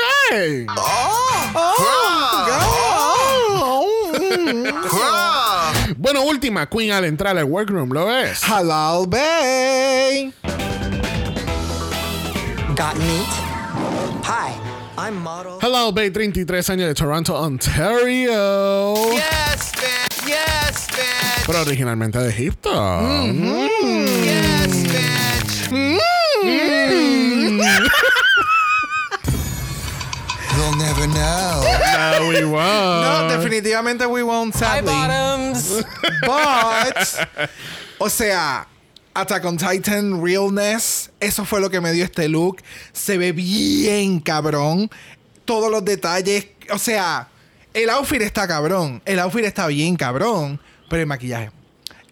Bueno, 5.98 6.24
última 6.24 6.67
queen 6.67 6.91
al 6.91 7.06
entrar 7.06 7.38
al 7.38 7.46
workroom 7.46 7.91
lo 7.91 8.10
es. 8.15 8.44
Halal 8.44 9.08
Bay. 9.08 10.34
Got 12.76 12.96
meat? 12.96 13.28
Hi, 14.24 14.54
I'm 14.98 15.15
model. 15.22 15.58
Hello, 15.62 15.91
Bay, 15.91 16.10
33 16.10 16.70
años 16.70 16.88
de 16.88 16.94
Toronto, 16.96 17.36
Ontario. 17.36 18.96
Yes, 19.12 19.72
bitch. 19.74 20.26
Yes. 20.28 20.71
Pero 21.52 21.64
originalmente 21.64 22.18
de 22.18 22.30
Egipto. 22.30 22.72
Yes, 24.24 24.72
bitch. 24.88 26.00
They'll 30.56 30.76
never 30.78 31.08
know. 31.08 31.62
No, 31.62 32.30
we 32.30 32.46
won't. 32.46 33.04
No, 33.04 33.28
definitivamente 33.38 34.06
we 34.06 34.24
won't, 34.24 34.54
Hi, 34.56 34.80
sadly. 34.80 34.94
bottoms. 34.94 35.84
But, 36.26 37.28
o 38.00 38.08
sea, 38.10 38.66
Attack 39.14 39.44
on 39.44 39.58
Titan 39.58 40.24
Realness, 40.24 41.10
eso 41.20 41.44
fue 41.44 41.60
lo 41.60 41.70
que 41.70 41.82
me 41.82 41.92
dio 41.92 42.06
este 42.06 42.30
look. 42.30 42.62
Se 42.94 43.18
ve 43.18 43.34
bien 43.34 44.22
cabrón. 44.22 44.90
Todos 45.44 45.70
los 45.70 45.84
detalles, 45.84 46.48
o 46.70 46.78
sea, 46.78 47.28
el 47.74 47.90
outfit 47.90 48.22
está 48.22 48.48
cabrón. 48.48 49.02
El 49.04 49.20
outfit 49.20 49.44
está 49.44 49.68
bien 49.68 49.98
cabrón. 49.98 50.62
Pero 50.92 51.02
el 51.02 51.08
maquillaje. 51.08 51.50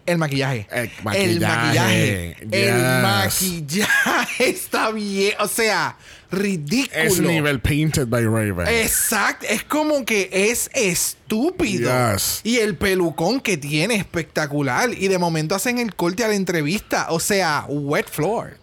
El 0.06 0.16
maquillaje. 0.18 0.66
El 0.72 0.78
El 0.80 0.90
maquillaje. 1.04 1.38
maquillaje. 1.38 2.36
El 2.40 2.50
Yes. 2.50 3.02
maquillaje 3.02 4.48
está 4.50 4.90
bien. 4.90 5.34
O 5.38 5.46
sea, 5.46 5.96
ridículo. 6.32 6.98
Es 7.02 7.20
nivel 7.20 7.60
painted 7.60 8.06
by 8.08 8.24
Raven. 8.24 8.66
Exacto, 8.66 9.46
es 9.48 9.62
como 9.64 10.04
que 10.06 10.30
es 10.32 10.70
estúpido. 10.72 11.90
Yes. 12.14 12.40
Y 12.42 12.56
el 12.58 12.74
pelucón 12.76 13.40
que 13.40 13.58
tiene 13.58 13.96
espectacular. 13.96 14.90
Y 14.94 15.08
de 15.08 15.18
momento 15.18 15.54
hacen 15.54 15.76
el 15.78 15.94
corte 15.94 16.24
a 16.24 16.28
la 16.28 16.34
entrevista. 16.34 17.08
O 17.10 17.20
sea, 17.20 17.66
wet 17.68 18.08
floor. 18.10 18.56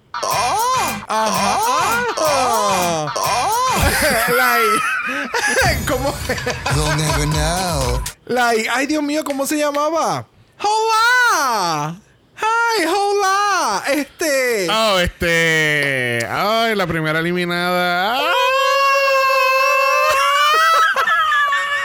Ajá. 1.08 1.60
Oh. 2.18 3.12
like, 4.38 5.86
¿cómo? 5.88 6.14
They'll 6.28 6.96
never 6.98 7.26
know. 7.28 8.02
like, 8.28 8.68
ay 8.70 8.86
Dios 8.88 9.02
mío, 9.04 9.24
¿cómo 9.24 9.46
se 9.48 9.58
llamaba? 9.58 10.26
Hola. 10.60 11.96
Hi, 12.40 12.86
hola. 12.86 13.84
Este. 13.88 14.68
Oh, 14.70 15.00
este. 15.00 16.26
Ay, 16.30 16.76
la 16.76 16.86
primera 16.86 17.20
eliminada. 17.20 18.20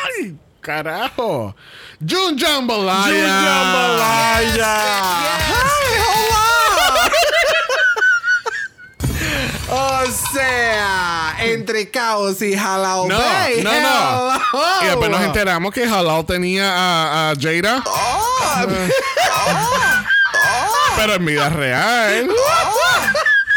Ay, 0.05 0.37
carajo. 0.61 1.55
June 2.07 2.37
Jambalaya. 2.37 3.05
June 3.07 3.29
Jambalaya. 3.29 4.75
Hola. 5.49 5.82
O 9.75 10.03
sea, 10.35 11.35
entre 11.41 11.89
caos 11.91 12.43
y 12.43 12.57
jalao. 12.57 13.09
No, 13.09 13.19
Bay, 13.19 13.63
no, 13.63 13.71
no. 13.81 14.41
Y 14.83 14.87
después 14.87 15.11
nos 15.11 15.21
enteramos 15.23 15.73
que 15.73 15.85
Halal 15.85 16.27
tenía 16.27 16.71
a, 16.71 17.31
a 17.31 17.35
Jada. 17.37 17.83
Pero 20.97 21.15
en 21.15 21.25
vida 21.27 21.49
real. 21.49 22.31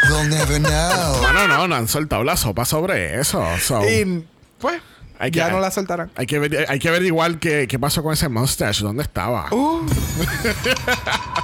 They'll 0.08 0.28
never 0.30 0.58
know. 0.60 1.18
Bueno, 1.20 1.46
no, 1.48 1.68
no 1.68 1.74
han 1.74 1.88
soltado 1.88 2.24
la 2.24 2.36
sopa 2.36 2.64
sobre 2.64 3.20
eso. 3.20 3.44
So, 3.60 3.82
Y 3.88 4.24
pues, 4.58 4.80
Hay 5.18 5.30
que- 5.30 5.38
ya 5.38 5.48
no 5.50 5.60
la 5.60 5.70
soltarán. 5.70 6.10
hay, 6.16 6.26
que 6.26 6.38
ver, 6.38 6.66
hay 6.68 6.78
que 6.78 6.90
ver 6.90 7.02
igual 7.04 7.38
qué, 7.38 7.66
qué 7.68 7.78
pasó 7.78 8.02
con 8.02 8.12
ese 8.14 8.28
mustache. 8.28 8.82
¿Dónde 8.84 9.02
estaba? 9.02 9.48
Uh. 9.50 9.84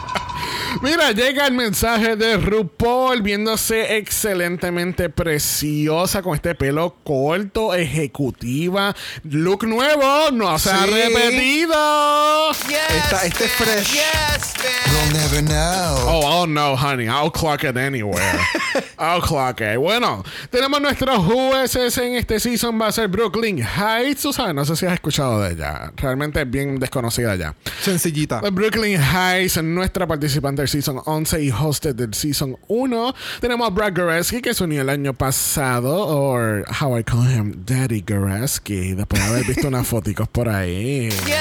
Mira, 0.80 1.12
llega 1.12 1.46
el 1.46 1.52
mensaje 1.54 2.16
de 2.16 2.36
RuPaul 2.38 3.22
viéndose 3.22 3.96
excelentemente 3.98 5.08
preciosa 5.10 6.22
con 6.22 6.34
este 6.34 6.54
pelo 6.54 6.96
corto, 7.04 7.74
ejecutiva, 7.74 8.94
look 9.24 9.64
nuevo, 9.64 10.30
no 10.32 10.58
se 10.58 10.70
ha 10.70 10.86
repetido. 10.86 12.50
Esta- 12.50 13.24
este 13.26 13.44
es 13.44 13.52
fresh. 13.52 13.92
Yes, 13.92 14.54
We'll 14.92 15.12
never 15.12 15.42
know. 15.42 15.96
Oh, 16.08 16.22
I'll 16.26 16.46
know, 16.46 16.76
honey. 16.76 17.06
I'll 17.06 17.30
clock 17.30 17.64
it 17.64 17.76
anywhere. 17.76 18.38
I'll 18.98 19.20
clock 19.20 19.60
it. 19.60 19.76
Bueno, 19.78 20.24
tenemos 20.50 20.80
nuestros 20.80 21.18
jueces 21.24 21.96
en 21.98 22.14
este 22.16 22.38
season. 22.40 22.80
Va 22.80 22.88
a 22.88 22.92
ser 22.92 23.08
Brooklyn 23.08 23.58
Heights. 23.58 24.26
Sabes, 24.34 24.54
no 24.54 24.64
sé 24.64 24.76
si 24.76 24.86
has 24.86 24.94
escuchado 24.94 25.40
de 25.42 25.52
ella. 25.54 25.92
Realmente 25.96 26.40
es 26.42 26.50
bien 26.50 26.78
desconocida 26.78 27.34
ya. 27.36 27.54
Sencillita. 27.82 28.40
Brooklyn 28.50 29.00
Heights, 29.00 29.62
nuestra 29.62 30.06
participante 30.06 30.61
del 30.62 30.68
Season 30.68 31.00
11 31.04 31.42
y 31.42 31.50
hosted 31.50 31.94
del 31.96 32.14
Season 32.14 32.56
1. 32.68 33.14
Tenemos 33.40 33.66
a 33.66 33.70
Brad 33.70 33.94
Goreski, 33.96 34.40
que 34.40 34.54
se 34.54 34.62
unió 34.62 34.82
el 34.82 34.88
año 34.90 35.12
pasado, 35.12 35.92
o 35.92 36.36
how 36.80 36.96
I 36.96 37.02
call 37.02 37.28
him, 37.28 37.64
Daddy 37.66 38.04
Goreski, 38.06 38.94
después 38.94 39.20
de 39.22 39.28
haber 39.28 39.44
visto 39.44 39.66
unas 39.66 39.86
foticos 39.88 40.28
por 40.28 40.48
ahí. 40.48 41.08
¿Qué 41.26 41.32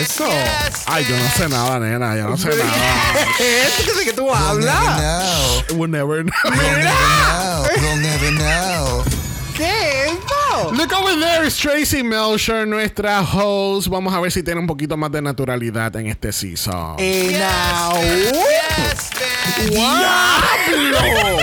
es 0.00 0.10
eso? 0.10 0.24
Ay, 0.86 1.06
yo 1.08 1.16
no 1.16 1.28
sé 1.30 1.48
nada, 1.48 1.78
nena, 1.78 2.16
yo 2.16 2.28
no 2.30 2.36
sé 2.36 2.48
nada. 2.48 3.20
¿Esto 3.38 3.84
que 3.84 3.90
sé 3.98 4.04
que 4.04 4.12
tú 4.12 4.24
We'll 4.24 4.34
hablas? 4.34 4.80
never 4.80 4.98
know. 4.98 5.78
We'll 5.78 5.90
never 5.90 6.24
know. 6.24 6.32
We'll 6.44 6.78
never 6.78 6.82
know. 6.82 7.64
We'll 7.80 8.00
never 8.00 8.30
know. 8.32 9.17
Look 10.78 10.92
over 10.92 11.18
there, 11.18 11.44
is 11.44 11.58
Tracy 11.58 12.04
Melcher, 12.04 12.64
nuestra 12.64 13.20
host. 13.20 13.88
Vamos 13.88 14.14
a 14.14 14.20
ver 14.20 14.30
si 14.30 14.44
tiene 14.44 14.60
un 14.60 14.68
poquito 14.68 14.96
más 14.96 15.10
de 15.10 15.20
naturalidad 15.20 15.96
en 15.96 16.06
este 16.06 16.32
season. 16.32 16.94
Eh, 17.00 17.36
now. 17.36 17.94
¡Diablo! 19.68 21.38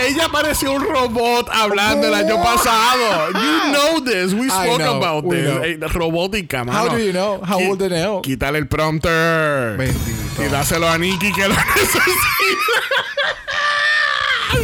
Ella 0.00 0.28
parecía 0.30 0.70
un 0.70 0.82
robot 0.84 1.48
hablando 1.52 2.06
el 2.06 2.14
año 2.14 2.40
pasado. 2.40 3.32
You 3.32 3.72
know 3.72 4.00
this. 4.04 4.32
We 4.32 4.48
spoke 4.48 4.78
know, 4.78 4.98
about 5.02 5.24
we 5.24 5.38
this. 5.42 5.78
know. 5.78 5.88
Robótica, 5.88 6.58
How 6.60 6.64
mano. 6.64 6.90
do 6.90 6.98
you 7.00 7.12
know? 7.12 7.40
How 7.44 7.58
old 7.58 7.80
you 7.80 7.88
know? 7.88 8.22
Quítale 8.22 8.58
el 8.58 8.68
prompter. 8.68 9.76
Bendito. 9.76 10.44
Y 10.44 10.48
dáselo 10.48 10.88
a 10.88 10.96
Nikki 10.96 11.32
que 11.32 11.48
lo 11.48 11.54
necesita. 11.76 12.02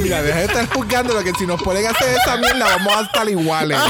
Mira, 0.02 0.22
deja 0.22 0.38
de 0.38 0.44
estar 0.46 0.66
juzgando 0.68 1.14
lo 1.14 1.22
que 1.22 1.32
si 1.32 1.46
nos 1.46 1.62
ponen 1.62 1.86
a 1.86 1.90
hacer 1.90 2.16
esa 2.16 2.36
mierda 2.36 2.64
vamos 2.76 2.96
a 2.96 3.02
estar 3.02 3.28
iguales. 3.28 3.78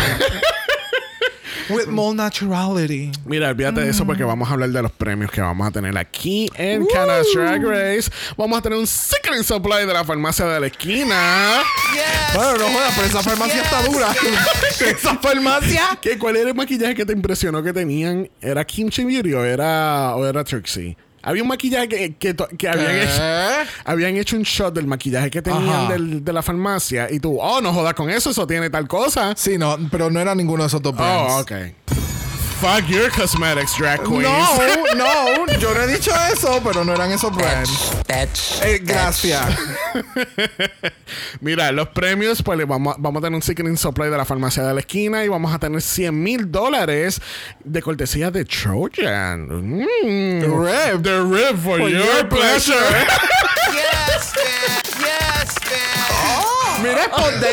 With 1.71 1.87
more 1.87 2.17
naturality. 2.17 3.13
Mira, 3.25 3.51
olvídate 3.51 3.83
de 3.83 3.91
eso 3.91 4.05
porque 4.05 4.25
vamos 4.25 4.49
a 4.49 4.55
hablar 4.55 4.71
de 4.71 4.83
los 4.83 4.91
premios 4.91 5.31
que 5.31 5.41
vamos 5.41 5.69
a 5.69 5.71
tener 5.71 5.97
aquí 5.97 6.51
en 6.57 6.85
Canada's 6.87 7.29
Drag 7.33 7.63
Race. 7.65 8.11
Vamos 8.37 8.59
a 8.59 8.63
tener 8.63 8.77
un 8.77 8.89
Secret 8.89 9.45
Supply 9.45 9.87
de 9.87 9.93
la 9.93 10.05
farmacia 10.05 10.47
de 10.47 10.59
la 10.59 10.67
esquina. 10.67 11.63
Bueno, 12.35 12.57
no 12.57 12.71
jodas, 12.71 12.93
pero 12.97 13.07
esa 13.07 13.23
farmacia 13.23 13.63
está 13.63 13.83
dura. 13.85 14.09
esa 14.81 15.17
farmacia. 15.19 15.99
¿Qué, 16.03 16.19
¿Cuál 16.19 16.37
era 16.37 16.49
el 16.49 16.57
maquillaje 16.57 16.97
que 16.97 17.07
te 17.07 17.13
impresionó 17.13 17.63
que 17.63 17.73
tenían? 17.73 18.29
¿Era 18.41 18.65
Kimchi 18.65 19.05
Beauty 19.05 19.33
o 19.35 19.45
era, 19.45 20.17
o 20.17 20.27
era 20.27 20.43
Trixie? 20.43 20.97
Había 21.23 21.43
un 21.43 21.49
maquillaje 21.49 21.89
que, 22.19 22.35
que, 22.57 22.69
habían, 22.69 22.97
hecho, 22.97 23.23
habían 23.85 24.17
hecho 24.17 24.37
un 24.37 24.43
shot 24.43 24.75
del 24.75 24.87
maquillaje 24.87 25.31
que 25.31 25.43
tenían 25.43 25.89
del- 25.89 26.25
de 26.25 26.33
la 26.33 26.43
farmacia 26.43 27.09
y 27.11 27.21
tú, 27.21 27.39
oh, 27.41 27.61
no 27.61 27.73
jodas 27.75 27.93
con 27.95 28.09
eso, 28.09 28.31
eso 28.31 28.47
tiene 28.47 28.71
tal 28.71 28.89
cosa. 28.89 29.35
Sí, 29.37 29.59
no, 29.59 29.77
pero 29.91 30.11
no 30.11 30.19
era 30.19 30.35
ninguno 30.35 30.63
de 30.63 30.69
esos 30.69 30.81
dos 30.81 30.97
brands. 30.97 31.33
Oh, 31.35 31.41
ok. 31.41 31.53
Fuck 32.61 32.89
your 32.91 33.11
cosmetics, 33.11 33.75
drag 33.79 34.01
queens. 34.05 34.25
No, 34.95 34.95
no, 35.47 35.47
yo 35.59 35.73
no 35.73 35.81
he 35.83 35.87
dicho 35.87 36.11
eso, 36.31 36.61
pero 36.63 36.85
no 36.85 36.93
eran 36.93 37.11
esos 37.11 37.35
brands. 37.35 37.93
Bitch. 38.07 38.61
Eh, 38.63 38.81
gracias. 38.83 39.43
Mira, 41.41 41.73
los 41.73 41.89
premios, 41.89 42.43
pues 42.43 42.59
le 42.59 42.67
vamos, 42.67 42.95
a- 42.95 42.97
vamos 43.01 43.21
a 43.21 43.27
tener 43.27 43.37
un 43.37 43.43
Secret 43.43 43.75
Supply 43.77 44.11
de 44.11 44.17
la 44.19 44.25
farmacia 44.27 44.63
de 44.63 44.75
la 44.75 44.81
esquina 44.81 45.25
y 45.25 45.29
vamos 45.29 45.55
a 45.55 45.59
tener 45.59 45.81
100 45.81 46.23
mil 46.23 46.51
dólares 46.53 47.21
de 47.65 47.81
cortesía 47.81 48.31
de 48.31 48.45
Trojan. 48.45 49.47
Mm. 49.49 50.43
Rib. 50.43 51.03
The 51.03 51.21
rib 51.23 51.57
for, 51.63 51.79
For 51.79 51.89
your, 51.89 52.05
your 52.05 52.29
pleasure. 52.29 52.75
Yes, 53.73 54.35
man. 54.37 54.83
Yes, 55.01 55.55
man. 55.71 56.60
Mira, 56.83 57.09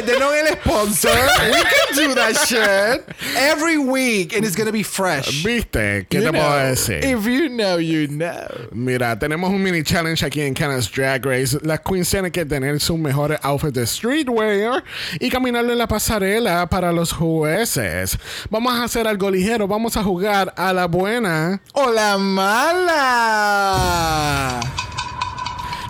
denos 0.05 0.33
el 0.35 0.47
sponsor. 0.59 1.09
We 1.51 1.61
can 1.63 1.95
do 1.95 2.15
that 2.15 2.35
shit 2.47 3.03
every 3.35 3.77
week 3.77 4.33
and 4.35 4.45
it's 4.45 4.55
gonna 4.55 4.71
be 4.71 4.83
fresh. 4.83 5.43
¿Viste? 5.43 6.05
¿Qué 6.09 6.19
You 6.21 6.31
te 6.31 6.37
puedo 6.37 6.49
know. 6.49 6.69
decir? 6.69 7.03
If 7.03 7.25
you 7.25 7.49
know, 7.49 7.77
you 7.77 8.07
know. 8.07 8.47
Mira, 8.71 9.17
tenemos 9.19 9.49
un 9.49 9.61
mini 9.61 9.83
challenge 9.83 10.23
aquí 10.23 10.41
en 10.41 10.53
Canada's 10.53 10.89
Drag 10.91 11.25
Race. 11.25 11.57
Las 11.63 11.79
queens 11.81 12.09
tienen 12.09 12.31
que 12.31 12.45
tener 12.45 12.79
sus 12.79 12.97
mejores 12.97 13.39
outfits 13.43 13.73
de 13.73 13.85
streetwear 13.85 14.83
y 15.19 15.29
caminarlo 15.29 15.71
en 15.73 15.77
la 15.79 15.87
pasarela 15.87 16.67
para 16.69 16.91
los 16.91 17.11
jueces. 17.11 18.17
Vamos 18.49 18.73
a 18.73 18.83
hacer 18.83 19.07
algo 19.07 19.29
ligero. 19.29 19.67
Vamos 19.67 19.97
a 19.97 20.03
jugar 20.03 20.53
a 20.55 20.71
la 20.73 20.85
buena. 20.87 21.61
O 21.73 21.91
la 21.91 22.17
mala. 22.17 22.57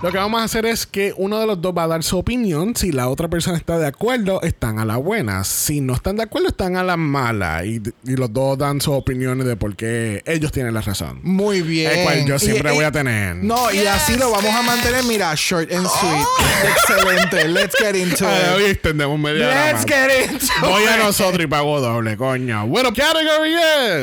Lo 0.04 0.12
que 0.12 0.18
vamos 0.20 0.40
a 0.42 0.44
hacer 0.44 0.66
es 0.68 0.86
que 0.86 1.12
uno 1.18 1.40
de 1.40 1.48
los 1.48 1.60
dos 1.60 1.74
va 1.76 1.84
a 1.84 1.88
dar 1.88 2.04
su 2.04 2.18
opinión. 2.20 2.76
Si 2.76 2.92
la 2.92 3.10
otra 3.10 3.28
persona 3.28 3.58
está 3.58 3.80
de 3.80 3.88
acuerdo, 3.88 4.42
están 4.44 4.78
a 4.78 4.86
la 4.86 4.98
buena. 4.98 5.44
Si 5.44 5.82
no 5.82 5.96
están 5.96 6.18
de 6.18 6.24
acuerdo, 6.24 6.50
están 6.50 6.78
a 6.78 6.84
la 6.84 6.98
mala. 6.98 7.66
Y, 7.66 7.82
y 8.06 8.16
los 8.16 8.32
dos 8.32 8.58
dan 8.60 8.80
sus 8.80 8.94
opiniones 8.94 9.48
de 9.48 9.56
por 9.56 9.76
qué 9.76 10.22
ellos 10.28 10.52
tienen 10.52 10.76
la 10.76 10.82
razón. 10.82 11.20
Muy 11.24 11.62
bien. 11.62 11.92
El 11.92 12.04
cual 12.04 12.26
yo 12.26 12.38
siempre 12.40 12.72
y- 12.72 12.76
voy 12.76 12.86
a 12.86 12.92
tener. 12.92 13.38
No, 13.38 13.72
y 13.72 13.80
así 13.88 14.16
lo 14.18 14.30
vamos 14.30 14.54
a 14.54 14.62
mantener, 14.62 15.04
mira, 15.06 15.34
short 15.36 15.72
and 15.74 15.88
sweet. 15.88 16.28
Excelente. 16.70 17.48
Let's 17.48 17.76
get 17.80 17.96
into 17.96 18.28
Ay, 18.28 18.54
hoy 18.56 18.64
it. 18.66 18.70
extendemos 18.74 19.18
media 19.20 19.48
hora 19.48 19.66
Let's 19.74 19.80
más. 19.80 19.86
get 19.88 20.32
into 20.32 20.46
Voy 20.62 20.84
a 20.84 20.98
it. 20.98 21.04
nosotros 21.04 21.44
y 21.44 21.48
pago 21.48 21.82
doble, 21.82 22.16
coño. 22.18 22.68
Bueno, 22.68 22.94
category 22.94 23.56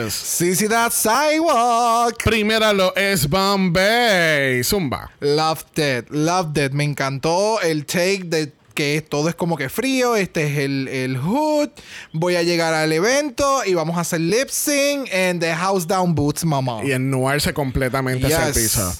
es. 0.06 0.12
Sí, 0.12 0.56
sí, 0.56 0.68
that 0.68 0.90
sidewalk. 0.92 2.22
Primera 2.24 2.72
lo 2.72 2.94
es 2.96 3.28
Bombay. 3.28 4.62
Zumba. 4.64 5.10
Loved 5.20 5.66
loved 6.10 6.58
it. 6.58 6.72
Me 6.72 6.84
encantó 6.84 7.60
el 7.60 7.84
take 7.86 8.24
de 8.24 8.52
que 8.74 9.00
todo 9.06 9.28
es 9.28 9.34
como 9.34 9.56
que 9.56 9.68
frío. 9.68 10.16
Este 10.16 10.44
es 10.52 10.58
el, 10.58 10.88
el 10.88 11.16
hood. 11.18 11.70
Voy 12.12 12.36
a 12.36 12.42
llegar 12.42 12.74
al 12.74 12.92
evento 12.92 13.62
y 13.64 13.74
vamos 13.74 13.96
a 13.96 14.00
hacer 14.00 14.20
lip 14.20 14.48
sync 14.48 15.08
and 15.12 15.40
the 15.40 15.54
house 15.54 15.86
down 15.86 16.14
boots, 16.14 16.44
mamá. 16.44 16.84
Y 16.84 16.92
ennuarse 16.92 17.52
completamente 17.54 18.28
Yes. 18.28 18.38
piso. 18.54 18.92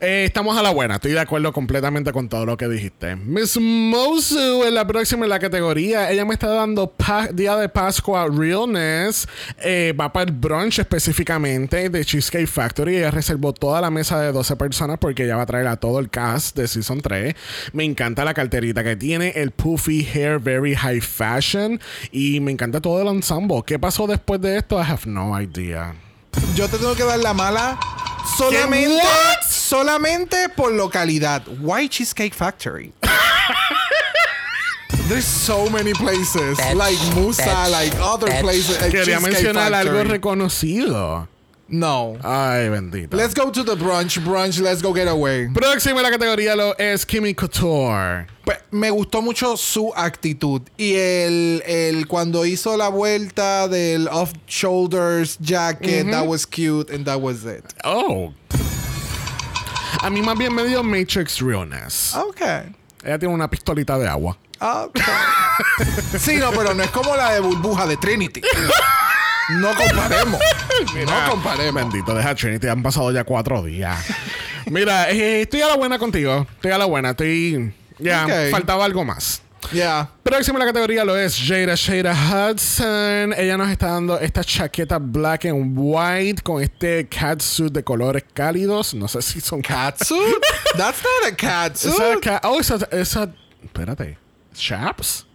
Eh, 0.00 0.24
estamos 0.26 0.56
a 0.58 0.62
la 0.62 0.70
buena. 0.70 0.94
Estoy 0.96 1.12
de 1.12 1.20
acuerdo 1.20 1.52
completamente 1.52 2.12
con 2.12 2.28
todo 2.28 2.46
lo 2.46 2.56
que 2.56 2.68
dijiste. 2.68 3.16
Miss 3.16 3.56
Mosu 3.60 4.64
en 4.64 4.74
la 4.74 4.86
próxima 4.86 5.24
en 5.24 5.30
la 5.30 5.38
categoría. 5.38 6.10
Ella 6.10 6.24
me 6.24 6.34
está 6.34 6.48
dando 6.48 6.90
pa- 6.90 7.28
Día 7.28 7.56
de 7.56 7.68
Pascua 7.68 8.26
Realness. 8.28 9.26
Eh, 9.62 9.94
va 9.98 10.12
para 10.12 10.30
el 10.30 10.36
brunch 10.36 10.78
específicamente 10.78 11.88
de 11.90 12.04
Cheesecake 12.04 12.46
Factory. 12.46 12.96
Ella 12.96 13.10
reservó 13.10 13.52
toda 13.52 13.80
la 13.80 13.90
mesa 13.90 14.20
de 14.20 14.32
12 14.32 14.56
personas 14.56 14.98
porque 14.98 15.24
ella 15.24 15.36
va 15.36 15.42
a 15.42 15.46
traer 15.46 15.66
a 15.66 15.76
todo 15.76 15.98
el 15.98 16.08
cast 16.10 16.56
de 16.56 16.66
Season 16.68 17.00
3. 17.00 17.34
Me 17.72 17.84
encanta 17.84 18.24
la 18.24 18.34
carterita 18.34 18.82
que 18.82 18.96
tiene. 19.02 19.30
El 19.34 19.50
puffy 19.50 20.06
hair, 20.14 20.38
very 20.38 20.74
high 20.74 21.00
fashion. 21.00 21.80
Y 22.12 22.38
me 22.38 22.52
encanta 22.52 22.80
todo 22.80 23.02
el 23.02 23.08
ensemble. 23.08 23.62
¿Qué 23.66 23.78
pasó 23.78 24.06
después 24.06 24.40
de 24.40 24.56
esto? 24.56 24.78
I 24.78 24.84
have 24.84 25.06
no 25.06 25.38
idea. 25.38 25.94
Yo 26.54 26.68
te 26.68 26.78
tengo 26.78 26.94
que 26.94 27.02
dar 27.02 27.18
la 27.18 27.34
mala 27.34 27.78
solamente, 28.36 29.02
solamente 29.50 30.48
por 30.50 30.72
localidad. 30.72 31.42
Why 31.60 31.88
Cheesecake 31.88 32.32
Factory? 32.32 32.92
There's 35.08 35.24
so 35.24 35.68
many 35.68 35.92
places 35.94 36.58
like 36.74 36.96
Musa, 37.16 37.68
like 37.70 37.92
other 38.00 38.40
places. 38.40 38.78
Quería 38.78 39.18
mencionar 39.20 39.74
algo 39.74 40.04
reconocido. 40.04 41.28
No. 41.72 42.18
Ay, 42.22 42.68
bendito. 42.68 43.16
Let's 43.16 43.32
go 43.32 43.50
to 43.50 43.64
the 43.64 43.74
brunch, 43.74 44.22
brunch. 44.22 44.60
Let's 44.60 44.82
go 44.82 44.92
get 44.92 45.08
away. 45.08 45.48
Próxima 45.48 46.00
en 46.00 46.02
la 46.02 46.10
categoría 46.10 46.54
lo 46.54 46.74
es 46.78 47.06
Kimmy 47.06 47.34
Couture. 47.34 48.26
Pues, 48.44 48.58
me 48.70 48.90
gustó 48.90 49.22
mucho 49.22 49.56
su 49.56 49.90
actitud 49.96 50.60
y 50.76 50.96
el, 50.96 51.62
el 51.64 52.06
cuando 52.08 52.44
hizo 52.44 52.76
la 52.76 52.90
vuelta 52.90 53.68
del 53.68 54.06
off 54.08 54.34
shoulders 54.46 55.38
jacket 55.40 56.10
that 56.10 56.26
was 56.26 56.44
cute 56.44 56.90
and 56.90 57.06
that 57.06 57.18
was 57.18 57.46
it. 57.46 57.64
Oh. 57.84 58.34
A 60.02 60.10
mí 60.10 60.20
más 60.20 60.36
bien 60.36 60.54
me 60.54 60.64
dio 60.64 60.82
Matrix 60.82 61.40
Realness. 61.40 62.14
Okay. 62.14 62.74
Ella 63.02 63.18
tiene 63.18 63.32
una 63.32 63.48
pistolita 63.48 63.98
de 63.98 64.06
agua. 64.06 64.36
Okay. 64.60 65.04
sí, 66.18 66.36
no, 66.36 66.50
pero 66.50 66.74
no 66.74 66.82
es 66.82 66.90
como 66.90 67.16
la 67.16 67.32
de 67.32 67.40
burbuja 67.40 67.86
de 67.86 67.96
Trinity. 67.96 68.42
No 69.60 69.74
comparemos. 69.74 70.40
no 71.06 71.30
comparemos. 71.30 71.74
Bendito, 71.74 72.14
deja 72.14 72.34
Trinity. 72.34 72.68
Han 72.68 72.82
pasado 72.82 73.10
ya 73.12 73.24
cuatro 73.24 73.62
días. 73.62 73.98
Mira, 74.70 75.10
eh, 75.10 75.42
estoy 75.42 75.62
a 75.62 75.68
la 75.68 75.76
buena 75.76 75.98
contigo. 75.98 76.46
Estoy 76.54 76.70
a 76.70 76.78
la 76.78 76.84
buena. 76.84 77.10
Estoy... 77.10 77.74
Ya, 77.98 78.26
faltaba 78.50 78.84
algo 78.84 79.04
más. 79.04 79.42
Yeah. 79.70 80.10
Próxima 80.22 80.58
en 80.58 80.66
la 80.66 80.72
categoría 80.72 81.04
lo 81.04 81.16
es 81.16 81.38
Jada 81.38 81.74
Shada 81.76 82.12
Hudson. 82.50 83.32
Ella 83.36 83.56
nos 83.56 83.70
está 83.70 83.88
dando 83.88 84.18
esta 84.18 84.42
chaqueta 84.42 84.98
black 84.98 85.44
and 85.46 85.72
white 85.76 86.42
con 86.42 86.60
este 86.60 87.06
catsuit 87.08 87.72
de 87.72 87.84
colores 87.84 88.24
cálidos. 88.34 88.92
No 88.94 89.06
sé 89.06 89.22
si 89.22 89.40
son 89.40 89.62
Catsuit? 89.62 90.36
That's 90.76 91.02
not 91.02 91.32
a 91.32 91.36
catsuit. 91.36 91.94
Esa 91.94 92.20
ca- 92.20 92.40
oh, 92.44 92.58
esa, 92.58 92.76
esa. 92.90 93.28
Espérate. 93.62 94.18
¿Chaps? 94.54 95.26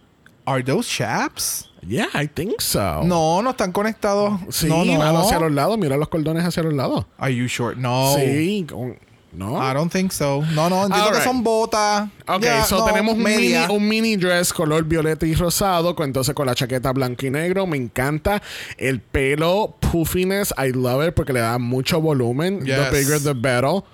Are 0.48 0.62
those 0.62 0.88
chaps? 0.88 1.68
Yeah, 1.86 2.06
I 2.14 2.26
think 2.26 2.60
so. 2.62 3.02
No, 3.04 3.42
no 3.42 3.50
están 3.50 3.70
conectados. 3.72 4.40
Sí, 4.48 4.66
no, 4.66 4.82
no. 4.84 5.18
hacia 5.20 5.38
los 5.38 5.52
lados. 5.52 5.76
Mira 5.78 5.96
los 5.98 6.08
cordones 6.08 6.42
hacia 6.42 6.62
los 6.62 6.72
lados. 6.72 7.04
Are 7.18 7.34
you 7.34 7.48
sure? 7.48 7.76
No. 7.76 8.14
Sí. 8.16 8.64
con- 8.66 8.98
¿No? 9.38 9.56
I 9.56 9.72
don't 9.72 9.90
think 9.92 10.10
so. 10.10 10.42
No, 10.52 10.68
no, 10.68 10.82
entiendo 10.84 10.96
Alright. 10.96 11.18
que 11.18 11.24
son 11.24 11.44
botas. 11.44 12.08
Ok, 12.26 12.42
Ya, 12.42 12.64
so 12.64 12.78
no, 12.78 12.84
tenemos 12.86 13.14
un 13.14 13.22
mini, 13.22 13.36
media. 13.36 13.70
un 13.70 13.86
mini 13.88 14.16
dress 14.16 14.52
color 14.52 14.82
violeta 14.84 15.24
y 15.26 15.34
rosado, 15.36 15.94
con, 15.94 16.06
entonces 16.06 16.34
con 16.34 16.46
la 16.46 16.56
chaqueta 16.56 16.92
blanco 16.92 17.24
y 17.24 17.30
negro. 17.30 17.64
Me 17.64 17.76
encanta 17.76 18.42
el 18.76 19.00
pelo 19.00 19.76
puffiness. 19.80 20.52
I 20.58 20.72
love 20.72 21.06
it 21.06 21.14
porque 21.14 21.32
le 21.32 21.38
da 21.38 21.56
mucho 21.58 22.00
volumen. 22.00 22.66
Yes. 22.66 22.76
The 22.76 22.90
bigger 22.90 23.20
the 23.22 23.34
better. 23.34 23.84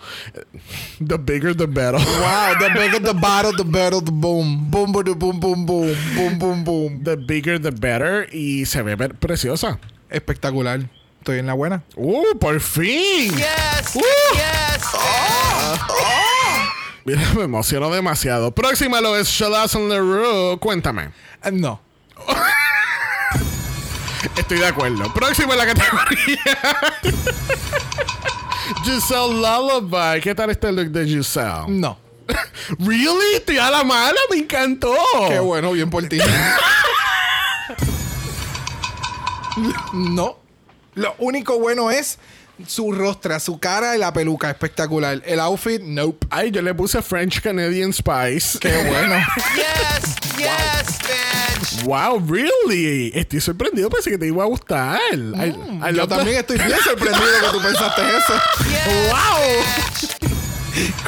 The 0.98 1.18
bigger 1.18 1.54
the 1.54 1.66
better. 1.66 1.98
Wow, 1.98 2.54
the 2.58 2.70
bigger 2.72 3.00
the 3.00 3.12
battle, 3.12 3.52
the 3.54 3.64
better 3.64 4.00
the 4.02 4.10
boom. 4.12 4.70
Boom, 4.70 4.92
boom, 4.92 5.04
boom, 5.18 5.40
boom, 5.40 5.66
boom. 5.66 5.94
Boom, 6.16 6.38
boom, 6.38 6.64
boom. 6.64 7.04
The 7.04 7.16
bigger 7.16 7.58
the 7.60 7.70
better. 7.70 8.26
Y 8.32 8.64
se 8.64 8.80
ve 8.82 8.96
preciosa. 8.96 9.78
Espectacular. 10.08 10.88
Estoy 11.24 11.38
en 11.38 11.46
la 11.46 11.54
buena. 11.54 11.82
¡Uh, 11.96 12.38
por 12.38 12.60
fin! 12.60 13.34
Yes! 13.34 13.94
Yes! 13.94 14.84
Mira, 17.06 17.22
me 17.34 17.44
emociono 17.44 17.88
demasiado. 17.88 18.50
Próxima 18.50 19.00
lo 19.00 19.16
es 19.16 19.26
Shalazon 19.28 19.88
LaRue. 19.88 20.58
Cuéntame. 20.58 21.12
Eh, 21.42 21.50
no. 21.50 21.80
Estoy 24.36 24.58
de 24.58 24.66
acuerdo. 24.66 25.14
Próxima 25.14 25.54
en 25.54 25.60
la 25.60 25.66
categoría. 25.66 26.58
Giselle 28.84 29.32
Lullaby. 29.32 30.20
¿Qué 30.20 30.34
tal 30.34 30.50
este 30.50 30.70
look 30.72 30.88
de 30.88 31.06
Giselle? 31.06 31.64
No. 31.68 31.96
¿Really? 32.80 33.36
Estoy 33.36 33.56
a 33.56 33.70
la 33.70 33.82
mala. 33.82 34.20
Me 34.30 34.36
encantó. 34.36 34.94
Qué 35.30 35.38
bueno, 35.38 35.72
bien 35.72 35.88
por 35.88 36.06
ti. 36.06 36.18
no. 39.94 40.43
Lo 40.94 41.14
único 41.18 41.58
bueno 41.58 41.90
es 41.90 42.18
su 42.66 42.92
rostro, 42.92 43.38
su 43.40 43.58
cara 43.58 43.96
y 43.96 43.98
la 43.98 44.12
peluca. 44.12 44.48
Espectacular. 44.50 45.20
El 45.24 45.40
outfit, 45.40 45.82
nope. 45.82 46.26
Ay, 46.30 46.50
yo 46.52 46.62
le 46.62 46.72
puse 46.74 47.02
French 47.02 47.40
Canadian 47.40 47.92
Spice. 47.92 48.58
Qué 48.60 48.76
bueno. 48.88 49.16
Yes! 49.56 50.14
Yes, 50.36 50.98
bitch! 51.00 51.84
Wow, 51.84 52.20
really? 52.28 53.10
Estoy 53.14 53.40
sorprendido. 53.40 53.88
Pensé 53.90 54.10
que 54.10 54.18
te 54.18 54.26
iba 54.26 54.42
a 54.42 54.46
gustar. 54.46 55.00
I- 55.12 55.54
I 55.90 55.94
Yo 55.94 56.06
también 56.06 56.38
estoy 56.38 56.58
bien 56.58 56.78
sorprendido 56.84 57.24
que 57.40 57.48
tú 57.50 57.62
pensaste 57.62 58.02
eso. 58.02 58.34
¡Wow! 59.10 60.30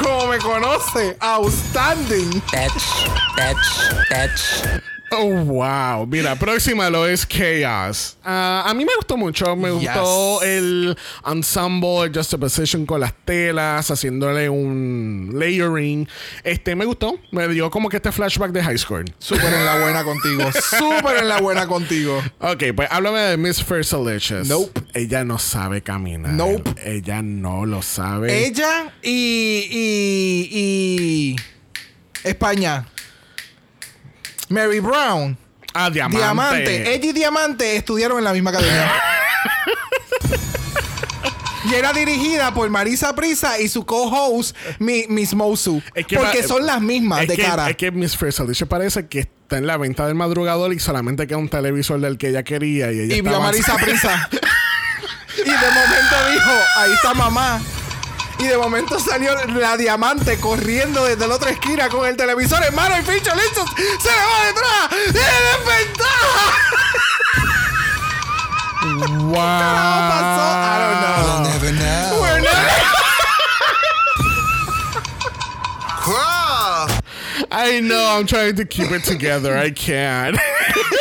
¿Cómo 0.01 0.27
me 0.27 0.37
conoce? 0.39 1.17
Outstanding. 1.19 2.29
Bitch, 2.51 3.09
bitch, 3.35 3.67
bitch. 4.09 4.81
Oh, 5.09 5.29
wow. 5.45 6.05
Mira, 6.05 6.35
próxima 6.35 6.89
lo 6.89 7.07
es 7.07 7.25
Chaos. 7.25 8.17
Ah, 8.25 8.65
a 8.67 8.73
mí 8.73 8.83
me 8.83 8.91
gustó 8.97 9.15
mucho. 9.15 9.55
Me 9.55 9.69
Yes. 9.79 9.93
gustó 9.93 10.41
el 10.43 10.97
ensemble, 11.25 12.03
el 12.03 12.13
juxtaposition 12.13 12.85
con 12.85 12.99
las 12.99 13.13
telas, 13.23 13.89
haciéndole 13.89 14.49
un 14.49 15.31
layering. 15.33 16.07
Este 16.43 16.75
me 16.75 16.83
gustó. 16.83 17.17
Me 17.31 17.47
dio 17.47 17.71
como 17.71 17.87
que 17.87 17.97
este 17.97 18.11
flashback 18.11 18.51
de 18.51 18.61
high 18.61 18.77
school. 18.77 19.05
Súper 19.17 19.53
en 19.53 19.65
la 19.65 19.79
buena 19.79 20.03
contigo. 20.03 20.43
Súper 20.77 21.17
en 21.19 21.29
la 21.29 21.39
buena 21.39 21.67
contigo. 21.67 22.21
Ok, 22.41 22.63
pues 22.75 22.89
háblame 22.91 23.19
de 23.19 23.37
Miss 23.37 23.63
Fersalicious. 23.63 24.47
Nope. 24.49 24.81
Ella 24.93 25.23
no 25.23 25.39
sabe 25.39 25.81
caminar. 25.81 26.33
Nope. 26.33 26.75
Ella 26.83 27.21
no 27.21 27.65
lo 27.65 27.81
sabe. 27.81 28.45
Ella 28.45 28.93
y, 29.01 29.67
y, 29.71 30.49
y 30.51 31.35
España. 32.27 32.85
Mary 34.49 34.79
Brown. 34.79 35.37
Ah, 35.73 35.89
diamante. 35.89 36.17
Diamante. 36.17 36.93
Ella 36.93 37.05
y 37.05 37.13
Diamante 37.13 37.75
estudiaron 37.75 38.17
en 38.17 38.23
la 38.23 38.33
misma 38.33 38.49
academia. 38.51 38.91
y 41.65 41.73
era 41.73 41.93
dirigida 41.93 42.53
por 42.53 42.69
Marisa 42.69 43.13
Prisa 43.13 43.59
y 43.59 43.67
su 43.67 43.85
co-host, 43.85 44.55
mi- 44.79 45.05
Miss 45.09 45.33
Mosu. 45.33 45.81
Es 45.93 46.05
que 46.07 46.17
porque 46.17 46.43
son 46.43 46.65
las 46.65 46.81
mismas 46.81 47.23
es 47.23 47.27
de 47.27 47.35
que, 47.35 47.43
cara. 47.43 47.69
Es 47.69 47.75
que 47.75 47.91
Miss 47.91 48.17
Fersalicious 48.17 48.67
parece 48.67 49.07
que 49.07 49.19
está 49.19 49.57
en 49.57 49.67
la 49.67 49.77
venta 49.77 50.07
del 50.07 50.15
madrugador 50.15 50.73
y 50.73 50.79
solamente 50.79 51.27
queda 51.27 51.37
un 51.37 51.49
televisor 51.49 51.99
del 51.99 52.17
que 52.17 52.29
ella 52.29 52.43
quería. 52.43 52.91
Y, 52.91 52.99
ella 53.01 53.15
y 53.15 53.21
vio 53.21 53.35
a 53.35 53.39
Marisa 53.39 53.75
Prisa. 53.75 54.29
y 55.37 55.49
de 55.49 55.51
momento 55.51 56.15
dijo, 56.31 56.51
ahí 56.77 56.93
está 56.93 57.13
mamá. 57.13 57.61
Y 58.39 58.47
de 58.47 58.57
momento 58.57 58.99
salió 58.99 59.33
la 59.47 59.77
diamante 59.77 60.39
corriendo 60.39 61.05
desde 61.05 61.27
la 61.27 61.35
otra 61.35 61.51
esquina 61.51 61.89
con 61.89 62.07
el 62.07 62.15
televisor 62.15 62.63
en 62.63 62.75
mano 62.75 62.95
y 62.99 63.01
pincho 63.01 63.33
listo. 63.35 63.65
Se 63.75 64.09
le 64.09 64.25
va 64.25 64.45
detrás. 64.45 64.89
¡Y 65.07 65.13
desventaja! 65.13 66.53
Wow. 68.97 69.33
¿Qué 69.33 70.01
pasó? 70.09 70.43
I 70.63 70.77
don't 70.79 70.99
know. 71.01 71.17
We'll 71.23 71.41
never 71.43 71.71
know. 71.73 72.21
We're 72.21 72.41
Crawl. 76.01 76.87
I 77.51 77.81
know, 77.81 78.17
I'm 78.17 78.25
trying 78.25 78.55
to 78.55 78.65
keep 78.65 78.91
it 78.91 79.03
together. 79.03 79.57
I 79.57 79.71
can't. 79.71 80.37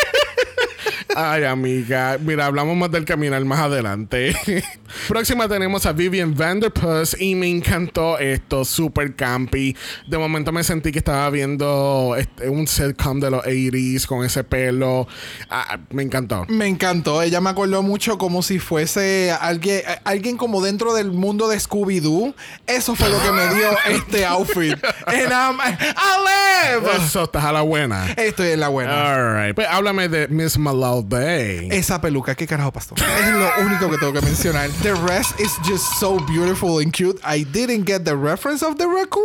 Ay, 1.19 1.45
amiga. 1.45 2.19
Mira, 2.21 2.45
hablamos 2.45 2.77
más 2.77 2.91
del 2.91 3.07
caminar 3.07 3.43
más 3.47 3.61
adelante. 3.61 4.37
Próxima 5.09 5.49
tenemos 5.49 5.87
a 5.87 5.93
Vivian 5.93 6.35
Vanderpuss 6.35 7.17
y 7.19 7.35
me 7.35 7.49
encantó 7.49 8.19
esto, 8.19 8.67
super 8.67 9.17
campy. 9.17 9.75
De 10.09 10.19
momento 10.19 10.53
me 10.53 10.63
sentí 10.63 10.93
que 10.93 10.99
estaba 10.99 11.31
viendo 11.31 12.15
este, 12.19 12.51
un 12.51 12.67
sitcom 12.67 13.19
de 13.19 13.31
los 13.31 13.43
80s 13.45 14.05
con 14.05 14.27
ese 14.27 14.45
pelo. 14.45 15.09
Ah, 15.49 15.79
me 15.89 16.03
encantó. 16.03 16.45
Me 16.51 16.67
encantó. 16.67 17.23
Ella 17.23 17.41
me 17.41 17.49
acordó 17.49 17.83
mucho 17.83 18.19
como 18.19 18.43
si 18.43 18.59
fuese 18.59 19.35
alguien, 19.41 19.85
alguien 20.05 20.37
como 20.37 20.63
dentro 20.63 20.93
del 20.93 21.13
mundo 21.13 21.49
de 21.49 21.57
Scooby-Doo. 21.57 22.35
Eso 22.67 22.95
fue 22.95 23.09
lo 23.09 23.19
que 23.23 23.33
me 23.33 23.55
dio 23.55 23.71
este 23.89 24.27
outfit. 24.27 24.75
And 25.07 25.33
I'm, 25.33 25.59
I 25.61 26.75
live. 26.77 26.91
Eso, 26.95 27.25
estás 27.25 27.43
a 27.43 27.53
la 27.53 27.63
buena. 27.63 28.13
Estoy 28.19 28.49
en 28.49 28.61
la 28.61 28.69
buena. 28.69 29.15
Alright, 29.15 29.55
pues 29.55 29.67
háblame 29.67 30.11
de 30.11 30.29
Miss 30.29 30.59
Malal 30.59 31.06
Bay. 31.09 31.69
Esa 31.71 32.01
peluca, 32.01 32.35
¿qué 32.35 32.47
carajo 32.47 32.73
pasó? 32.73 32.95
Es 32.97 33.33
lo 33.35 33.49
único 33.67 33.91
que 33.91 33.99
tengo 33.99 34.13
que 34.13 34.21
mencionar. 34.23 34.71
The 34.83 34.95
rest 34.95 35.39
is 35.41 35.53
just 35.65 35.85
so 36.01 36.17
beautiful 36.27 36.81
and 36.83 36.93
cute. 36.93 37.21
I 37.25 37.45
didn't 37.45 37.87
get 37.87 38.05
the 38.05 38.15
reference 38.17 38.65
of 38.65 38.77
the 38.77 38.87
raccoon, 38.87 39.23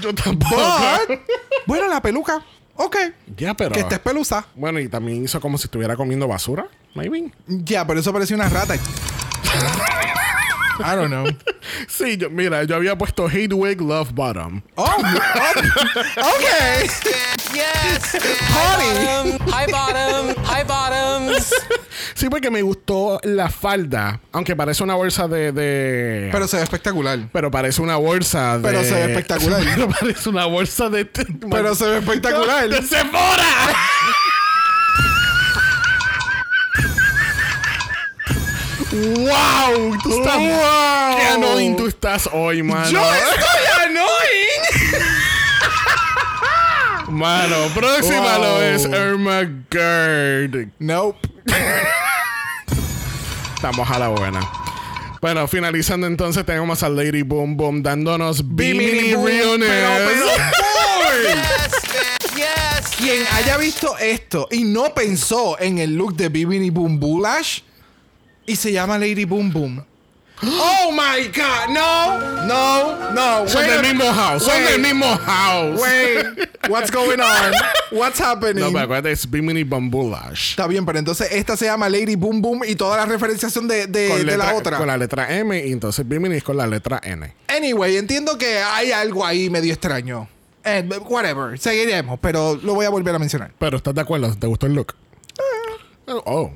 Yo 0.00 0.12
tampoco. 0.14 0.56
but 1.08 1.20
bueno, 1.66 1.88
la 1.88 2.00
peluca, 2.00 2.44
ok. 2.76 2.96
ya, 3.36 3.54
pero. 3.54 3.72
Que 3.72 3.80
estés 3.80 4.00
pelusa. 4.00 4.46
Bueno, 4.54 4.80
y 4.80 4.88
también 4.88 5.24
hizo 5.24 5.40
como 5.40 5.56
si 5.58 5.64
estuviera 5.66 5.96
comiendo 5.96 6.26
basura, 6.26 6.66
maybe. 6.94 7.32
Ya, 7.46 7.86
pero 7.86 8.00
eso 8.00 8.12
parecía 8.12 8.36
una 8.36 8.48
rata. 8.48 8.74
I 10.80 10.96
don't 10.96 11.08
know. 11.08 11.24
Sí, 11.88 12.16
yo, 12.16 12.30
mira, 12.30 12.64
yo 12.64 12.76
había 12.76 12.96
puesto 12.96 13.26
Hate 13.26 13.52
Wig 13.52 13.80
Love 13.80 14.12
Bottom. 14.12 14.62
Oh, 14.76 14.84
oh, 14.86 16.30
okay. 16.36 16.88
Yes! 17.52 18.16
Honey. 18.54 19.38
Hi, 19.52 19.70
bottom! 19.70 20.34
Hi, 20.44 20.62
bottoms! 20.66 21.52
Sí, 22.14 22.28
porque 22.28 22.50
me 22.50 22.62
gustó 22.62 23.20
la 23.24 23.48
falda, 23.50 24.20
aunque 24.32 24.54
parece 24.56 24.82
una 24.82 24.94
bolsa 24.94 25.28
de. 25.28 25.52
de- 25.52 26.28
Pero 26.32 26.46
se 26.48 26.56
ve 26.58 26.62
espectacular. 26.64 27.18
pero 27.32 27.50
parece 27.50 27.82
una 27.82 27.96
bolsa 27.96 28.58
de. 28.58 28.62
Pero 28.62 28.84
se 28.84 28.94
ve 28.94 29.04
espectacular. 29.12 29.62
Pero 29.74 29.88
parece 29.88 30.28
una 30.28 30.46
bolsa 30.46 30.88
de. 30.88 31.04
Pero 31.06 31.74
se 31.74 31.86
ve 31.86 31.98
espectacular. 31.98 32.68
¡De 32.68 32.82
Sephora! 32.82 33.48
¡Wow! 38.94 39.98
Tú 40.02 40.18
estás. 40.20 40.36
Wow. 40.36 41.16
¡Qué 41.16 41.26
annoying 41.34 41.76
tú 41.76 41.86
estás 41.88 42.28
hoy, 42.32 42.62
mano! 42.62 42.88
Yo 42.90 43.00
estoy 43.00 43.86
annoying. 43.86 44.62
Mano, 47.18 47.56
próxima 47.74 48.38
Wow. 48.38 48.42
lo 48.42 48.62
es 48.62 48.84
Irma 48.84 49.42
Gerd. 49.70 50.68
Nope. 50.78 51.18
Estamos 53.54 53.90
a 53.90 53.98
la 53.98 54.08
buena. 54.08 54.40
Bueno, 55.20 55.46
finalizando 55.48 56.06
entonces 56.06 56.44
tenemos 56.44 56.82
a 56.82 56.88
Lady 56.88 57.22
Boom 57.22 57.56
Boom 57.56 57.82
dándonos 57.82 58.42
Bimini. 58.54 59.14
Realness. 59.14 59.70
Yes! 61.24 62.36
Yes! 62.36 62.96
Quien 62.98 63.24
haya 63.34 63.56
visto 63.56 63.96
esto 63.98 64.48
y 64.50 64.64
no 64.64 64.92
pensó 64.94 65.56
en 65.60 65.78
el 65.78 65.94
look 65.94 66.16
de 66.16 66.28
Bimini 66.28 66.70
Boom 66.70 66.98
Boolash 66.98 67.60
y 68.46 68.56
se 68.56 68.72
llama 68.72 68.98
Lady 68.98 69.24
Boom 69.24 69.52
Boom. 69.52 69.84
Oh 70.42 70.90
my 70.92 71.28
god, 71.28 71.70
no, 71.70 72.44
no, 72.44 73.12
no. 73.12 73.48
Son 73.48 73.64
del 73.66 73.80
mismo 73.82 74.04
house. 74.12 74.42
Son 74.42 74.64
del 74.64 74.80
mismo 74.80 75.16
house. 75.16 75.80
Wait, 75.80 76.26
what's 76.68 76.90
going 76.90 77.20
on? 77.20 77.52
What's 77.92 78.20
happening? 78.20 78.60
No, 78.60 78.66
pero 78.72 78.80
acuérdate, 78.80 79.12
es 79.12 79.30
Bimini 79.30 79.62
Bambulash. 79.62 80.50
Está 80.50 80.66
bien, 80.66 80.84
pero 80.84 80.98
entonces 80.98 81.28
esta 81.30 81.56
se 81.56 81.66
llama 81.66 81.88
Lady 81.88 82.16
Boom 82.16 82.42
Boom 82.42 82.62
y 82.66 82.74
todas 82.74 82.98
las 82.98 83.08
referencias 83.08 83.52
son 83.52 83.68
de, 83.68 83.86
de, 83.86 84.08
de 84.08 84.24
letra- 84.24 84.36
la 84.36 84.54
otra. 84.54 84.76
Con 84.76 84.88
la 84.88 84.96
letra 84.98 85.32
M 85.38 85.56
y 85.66 85.72
entonces 85.72 86.06
Bimini 86.06 86.36
es 86.36 86.42
con 86.42 86.56
la 86.56 86.66
letra 86.66 87.00
N. 87.04 87.32
Anyway, 87.48 87.96
entiendo 87.96 88.36
que 88.36 88.58
hay 88.58 88.90
algo 88.90 89.24
ahí 89.24 89.48
medio 89.48 89.72
extraño. 89.72 90.28
Eh, 90.64 90.86
whatever, 91.08 91.58
seguiremos, 91.58 92.18
pero 92.20 92.58
lo 92.62 92.74
voy 92.74 92.84
a 92.86 92.90
volver 92.90 93.14
a 93.14 93.18
mencionar. 93.20 93.52
Pero 93.58 93.76
¿estás 93.76 93.94
de 93.94 94.00
acuerdo? 94.00 94.34
¿Te 94.36 94.46
gustó 94.48 94.66
el 94.66 94.74
look? 94.74 94.94
Oh. 96.06 96.50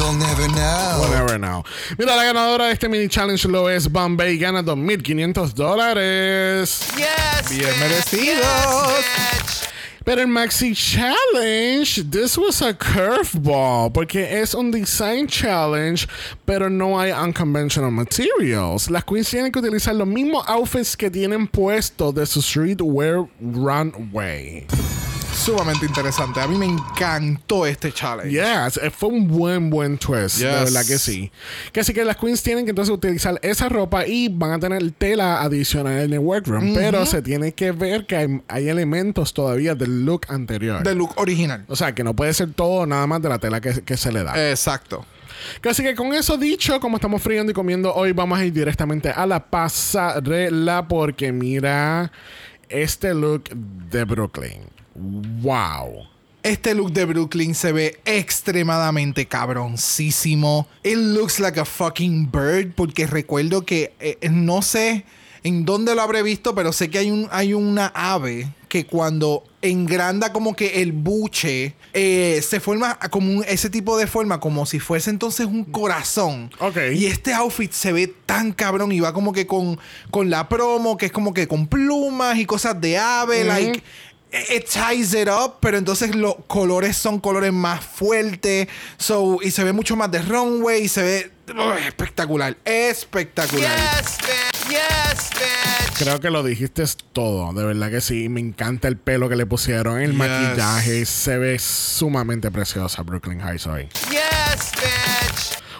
We'll 0.00 0.14
never 0.14 0.48
know. 0.48 0.98
We'll 0.98 1.10
never 1.10 1.38
know. 1.38 1.62
Mira, 1.98 2.16
la 2.16 2.24
ganadora 2.24 2.68
de 2.68 2.72
este 2.72 2.88
mini 2.88 3.06
challenge 3.06 3.44
lo 3.46 3.68
es 3.68 3.86
Bombay. 3.86 4.38
Gana 4.38 4.62
2.500 4.62 5.52
dólares. 5.52 6.86
Yes. 6.96 7.50
Bien 7.50 7.68
bitch. 7.68 7.78
merecidos. 7.78 8.88
Yes, 8.96 9.60
bitch. 9.60 9.70
Pero 10.02 10.22
el 10.22 10.28
Maxi 10.28 10.74
Challenge, 10.74 12.10
this 12.10 12.38
was 12.38 12.62
a 12.62 12.72
curveball, 12.72 13.92
porque 13.92 14.40
es 14.40 14.54
un 14.54 14.70
design 14.70 15.26
challenge, 15.26 16.08
pero 16.46 16.70
no 16.70 16.98
hay 16.98 17.12
unconventional 17.12 17.90
materials. 17.90 18.88
Las 18.90 19.04
queens 19.04 19.28
tienen 19.28 19.52
que 19.52 19.58
utilizar 19.58 19.94
los 19.94 20.08
mismos 20.08 20.48
outfits 20.48 20.96
que 20.96 21.10
tienen 21.10 21.46
puestos 21.46 22.14
de 22.14 22.24
su 22.24 22.40
streetwear 22.40 23.28
runway. 23.40 24.66
Sumamente 25.40 25.86
interesante. 25.86 26.38
A 26.38 26.46
mí 26.46 26.58
me 26.58 26.66
encantó 26.66 27.64
este 27.64 27.90
challenge. 27.92 28.30
Yes, 28.30 28.76
eh, 28.76 28.90
fue 28.90 29.08
un 29.08 29.26
buen, 29.26 29.70
buen 29.70 29.96
twist. 29.96 30.36
De 30.38 30.44
Yes. 30.50 30.64
verdad 30.74 30.86
que 30.86 30.98
sí. 30.98 31.32
Que 31.72 31.80
así 31.80 31.94
que 31.94 32.04
las 32.04 32.16
queens 32.18 32.42
tienen 32.42 32.66
que 32.66 32.70
entonces 32.70 32.92
utilizar 32.94 33.38
esa 33.42 33.70
ropa 33.70 34.06
y 34.06 34.28
van 34.28 34.52
a 34.52 34.58
tener 34.60 34.90
tela 34.92 35.40
adicional 35.40 35.98
en 36.00 36.12
el 36.12 36.18
workroom. 36.18 36.74
Pero 36.74 37.06
se 37.06 37.22
tiene 37.22 37.52
que 37.52 37.72
ver 37.72 38.06
que 38.06 38.16
hay, 38.16 38.42
hay 38.48 38.68
elementos 38.68 39.32
todavía 39.32 39.74
del 39.74 40.04
look 40.04 40.26
anterior. 40.28 40.82
De 40.82 40.94
look 40.94 41.12
original. 41.16 41.64
O 41.68 41.76
sea, 41.76 41.94
que 41.94 42.04
no 42.04 42.14
puede 42.14 42.34
ser 42.34 42.52
todo 42.52 42.84
nada 42.84 43.06
más 43.06 43.22
de 43.22 43.30
la 43.30 43.38
tela 43.38 43.62
que, 43.62 43.82
que 43.82 43.96
se 43.96 44.12
le 44.12 44.22
da. 44.22 44.50
Exacto. 44.50 45.06
Así 45.66 45.82
que 45.82 45.94
con 45.94 46.12
eso 46.12 46.36
dicho, 46.36 46.78
como 46.80 46.98
estamos 46.98 47.22
friendo 47.22 47.50
y 47.50 47.54
comiendo 47.54 47.94
hoy, 47.94 48.12
vamos 48.12 48.38
a 48.38 48.44
ir 48.44 48.52
directamente 48.52 49.08
a 49.08 49.24
la 49.26 49.40
pasarela 49.48 50.86
porque 50.86 51.32
mira 51.32 52.12
este 52.68 53.14
look 53.14 53.44
de 53.48 54.04
Brooklyn. 54.04 54.79
Wow. 55.42 56.06
Este 56.42 56.74
look 56.74 56.92
de 56.92 57.04
Brooklyn 57.04 57.54
se 57.54 57.72
ve 57.72 58.00
extremadamente 58.06 59.26
cabroncísimo. 59.26 60.66
It 60.82 60.96
looks 60.96 61.38
like 61.40 61.58
a 61.60 61.64
fucking 61.64 62.30
bird. 62.30 62.72
Porque 62.74 63.06
recuerdo 63.06 63.64
que 63.64 63.92
eh, 64.00 64.16
no 64.30 64.62
sé 64.62 65.04
en 65.42 65.64
dónde 65.64 65.94
lo 65.94 66.02
habré 66.02 66.22
visto, 66.22 66.54
pero 66.54 66.72
sé 66.72 66.90
que 66.90 66.98
hay, 66.98 67.10
un, 67.10 67.26
hay 67.30 67.54
una 67.54 67.86
ave 67.94 68.48
que 68.68 68.86
cuando 68.86 69.42
engranda 69.62 70.32
como 70.32 70.54
que 70.54 70.80
el 70.82 70.92
buche, 70.92 71.74
eh, 71.92 72.40
se 72.46 72.60
forma 72.60 72.98
como 73.10 73.32
un- 73.38 73.44
ese 73.48 73.68
tipo 73.68 73.98
de 73.98 74.06
forma, 74.06 74.38
como 74.38 74.64
si 74.64 74.78
fuese 74.78 75.10
entonces 75.10 75.46
un 75.46 75.64
corazón. 75.64 76.50
Ok. 76.60 76.76
Y 76.94 77.06
este 77.06 77.32
outfit 77.34 77.72
se 77.72 77.92
ve 77.92 78.06
tan 78.26 78.52
cabrón 78.52 78.92
y 78.92 79.00
va 79.00 79.12
como 79.12 79.32
que 79.32 79.46
con, 79.46 79.78
con 80.10 80.30
la 80.30 80.48
promo, 80.48 80.96
que 80.96 81.06
es 81.06 81.12
como 81.12 81.34
que 81.34 81.48
con 81.48 81.66
plumas 81.66 82.38
y 82.38 82.44
cosas 82.46 82.80
de 82.80 82.96
ave, 82.98 83.44
like 83.44 83.82
it 84.32 84.66
ties 84.68 85.14
it 85.14 85.28
up, 85.28 85.54
pero 85.60 85.76
entonces 85.78 86.14
los 86.14 86.34
colores 86.46 86.96
son 86.96 87.20
colores 87.20 87.52
más 87.52 87.84
fuertes. 87.84 88.68
So, 88.98 89.38
y 89.42 89.50
se 89.50 89.64
ve 89.64 89.72
mucho 89.72 89.96
más 89.96 90.10
de 90.10 90.20
runway 90.22 90.82
y 90.82 90.88
se 90.88 91.02
ve 91.02 91.30
espectacular. 91.86 92.56
Espectacular. 92.64 93.76
Yes, 93.76 94.18
bitch. 94.18 94.68
Yes, 94.70 95.30
bitch. 95.30 95.98
Creo 95.98 96.20
que 96.20 96.30
lo 96.30 96.42
dijiste 96.42 96.84
todo, 97.12 97.52
de 97.52 97.64
verdad 97.64 97.90
que 97.90 98.00
sí. 98.00 98.28
Me 98.28 98.40
encanta 98.40 98.88
el 98.88 98.96
pelo 98.96 99.28
que 99.28 99.36
le 99.36 99.46
pusieron, 99.46 100.00
el 100.00 100.10
Yes. 100.12 100.18
maquillaje, 100.18 101.04
se 101.06 101.36
ve 101.38 101.58
sumamente 101.58 102.50
preciosa 102.50 103.02
Brooklyn 103.02 103.40
Heights 103.40 103.66
hoy. 103.66 103.88
Yes, 104.10 104.70
bitch. 104.76 104.99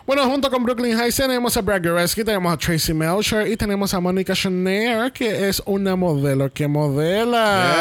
Bueno, 0.07 0.25
junto 0.29 0.51
con 0.51 0.65
Brooklyn 0.65 0.99
Heights 0.99 1.17
tenemos 1.17 1.57
a 1.57 1.61
Brad 1.63 1.83
Goreski, 1.85 2.25
tenemos 2.25 2.53
a 2.53 2.57
Tracy 2.57 2.93
Melcher 2.93 3.47
y 3.47 3.57
tenemos 3.57 3.95
a 3.95 4.01
Monica 4.01 4.35
Chanel, 4.35 5.13
que 5.13 5.49
es 5.49 5.63
una 5.67 5.95
modelo 5.97 6.53
que 6.53 6.67
modela. 6.67 7.73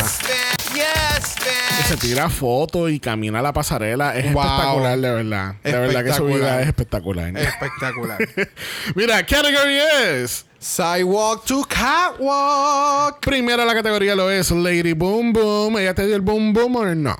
Yes, 0.00 0.18
bitch. 0.22 0.74
Yes, 0.74 1.34
Que 1.78 1.82
se 1.84 1.96
tira 1.96 2.30
fotos 2.30 2.90
y 2.90 3.00
camina 3.00 3.42
la 3.42 3.52
pasarela. 3.52 4.16
Es 4.16 4.32
Wow. 4.32 4.42
espectacular, 4.44 4.98
de 4.98 5.10
verdad. 5.10 5.54
De 5.64 5.72
verdad 5.72 6.04
que 6.04 6.12
su 6.12 6.24
vida 6.26 6.60
es 6.62 6.68
espectacular. 6.68 7.36
Espectacular. 7.36 8.18
Mira, 8.94 9.26
category 9.26 9.78
es. 10.04 10.46
Sidewalk 10.58 11.44
to 11.44 11.66
catwalk. 11.68 13.20
Primera 13.20 13.64
la 13.64 13.74
categoría 13.74 14.14
lo 14.14 14.30
es 14.30 14.50
Lady 14.50 14.92
Boom 14.92 15.32
Boom. 15.32 15.78
¿Ella 15.78 15.94
te 15.94 16.06
dio 16.06 16.14
el 16.16 16.22
boom 16.22 16.52
boom 16.52 16.76
o 16.76 16.94
no? 16.94 17.16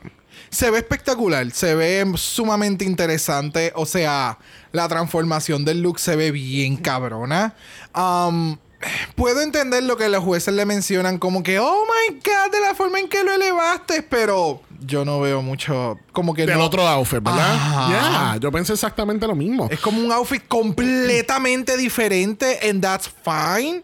Se 0.51 0.71
ve 0.71 0.79
espectacular, 0.79 1.51
se 1.53 1.75
ve 1.75 2.05
sumamente 2.17 2.85
interesante. 2.85 3.73
O 3.77 3.87
sea, 3.87 4.39
la 4.73 4.89
transformación 4.89 5.65
del 5.65 5.81
look 5.83 5.99
se 6.01 6.17
ve 6.17 6.31
bien 6.33 6.77
cabrona. 6.77 7.55
Um, 7.95 8.57
puedo 9.15 9.43
entender 9.43 9.83
lo 9.85 9.97
que 9.97 10.09
los 10.09 10.25
jueces 10.25 10.53
le 10.55 10.65
mencionan 10.67 11.19
como 11.19 11.43
que, 11.43 11.59
oh 11.59 11.85
my 11.85 12.15
god, 12.17 12.53
de 12.53 12.61
la 12.61 12.75
forma 12.75 12.99
en 12.99 13.09
que 13.09 13.23
lo 13.23 13.33
elevaste, 13.33 14.03
pero 14.03 14.63
yo 14.81 15.05
no 15.05 15.21
veo 15.21 15.43
mucho 15.43 15.99
como 16.13 16.35
que 16.35 16.47
Del 16.47 16.59
no- 16.59 16.65
otro 16.65 16.87
outfit, 16.89 17.23
¿verdad? 17.23 17.89
Ya, 17.91 18.37
yo 18.41 18.51
pensé 18.51 18.73
exactamente 18.73 19.27
lo 19.27 19.35
mismo. 19.35 19.69
Es 19.71 19.79
como 19.81 20.01
un 20.01 20.11
outfit 20.11 20.43
completamente 20.49 21.77
diferente 21.77 22.59
and 22.69 22.83
that's 22.83 23.09
fine. 23.23 23.83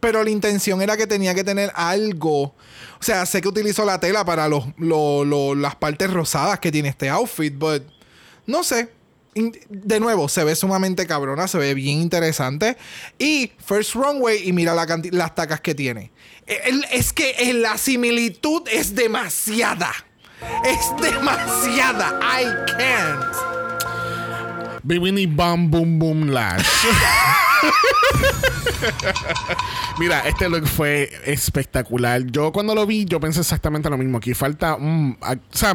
Pero 0.00 0.22
la 0.22 0.30
intención 0.30 0.80
era 0.80 0.96
que 0.96 1.06
tenía 1.06 1.34
que 1.34 1.44
tener 1.44 1.72
algo. 1.74 2.42
O 2.42 3.02
sea, 3.02 3.26
sé 3.26 3.40
que 3.40 3.48
utilizó 3.48 3.84
la 3.84 3.98
tela 4.00 4.24
para 4.24 4.48
los, 4.48 4.64
lo- 4.76 5.24
lo- 5.24 5.54
las 5.54 5.74
partes 5.76 6.12
rosadas 6.12 6.58
que 6.60 6.70
tiene 6.70 6.88
este 6.88 7.08
outfit, 7.08 7.54
but 7.56 7.82
no 8.46 8.62
sé. 8.62 8.90
De 9.68 10.00
nuevo, 10.00 10.28
se 10.28 10.42
ve 10.42 10.56
sumamente 10.56 11.06
cabrona, 11.06 11.46
se 11.46 11.58
ve 11.58 11.74
bien 11.74 12.00
interesante. 12.00 12.76
Y 13.18 13.52
First 13.64 13.94
Runway, 13.94 14.48
y 14.48 14.52
mira 14.52 14.74
la 14.74 14.86
las 15.12 15.34
tacas 15.34 15.60
que 15.60 15.74
tiene. 15.74 16.10
E- 16.46 16.60
es 16.92 17.12
que 17.12 17.52
la 17.54 17.76
similitud 17.78 18.62
es 18.72 18.94
demasiada. 18.94 19.92
Es 20.64 21.02
demasiada. 21.02 22.18
I 22.22 22.44
can't. 22.76 24.80
Bikini 24.82 25.26
Bam 25.26 25.70
Boom 25.70 25.98
Boom 25.98 26.28
Lash. 26.30 26.64
Mira, 29.98 30.20
este 30.20 30.48
look 30.48 30.66
fue 30.66 31.10
espectacular. 31.24 32.24
Yo 32.26 32.52
cuando 32.52 32.74
lo 32.74 32.86
vi, 32.86 33.04
yo 33.04 33.18
pensé 33.20 33.40
exactamente 33.40 33.90
lo 33.90 33.98
mismo. 33.98 34.18
Aquí 34.18 34.34
falta 34.34 34.76
un... 34.76 35.16
a- 35.20 35.32
o 35.32 35.36
sea, 35.50 35.74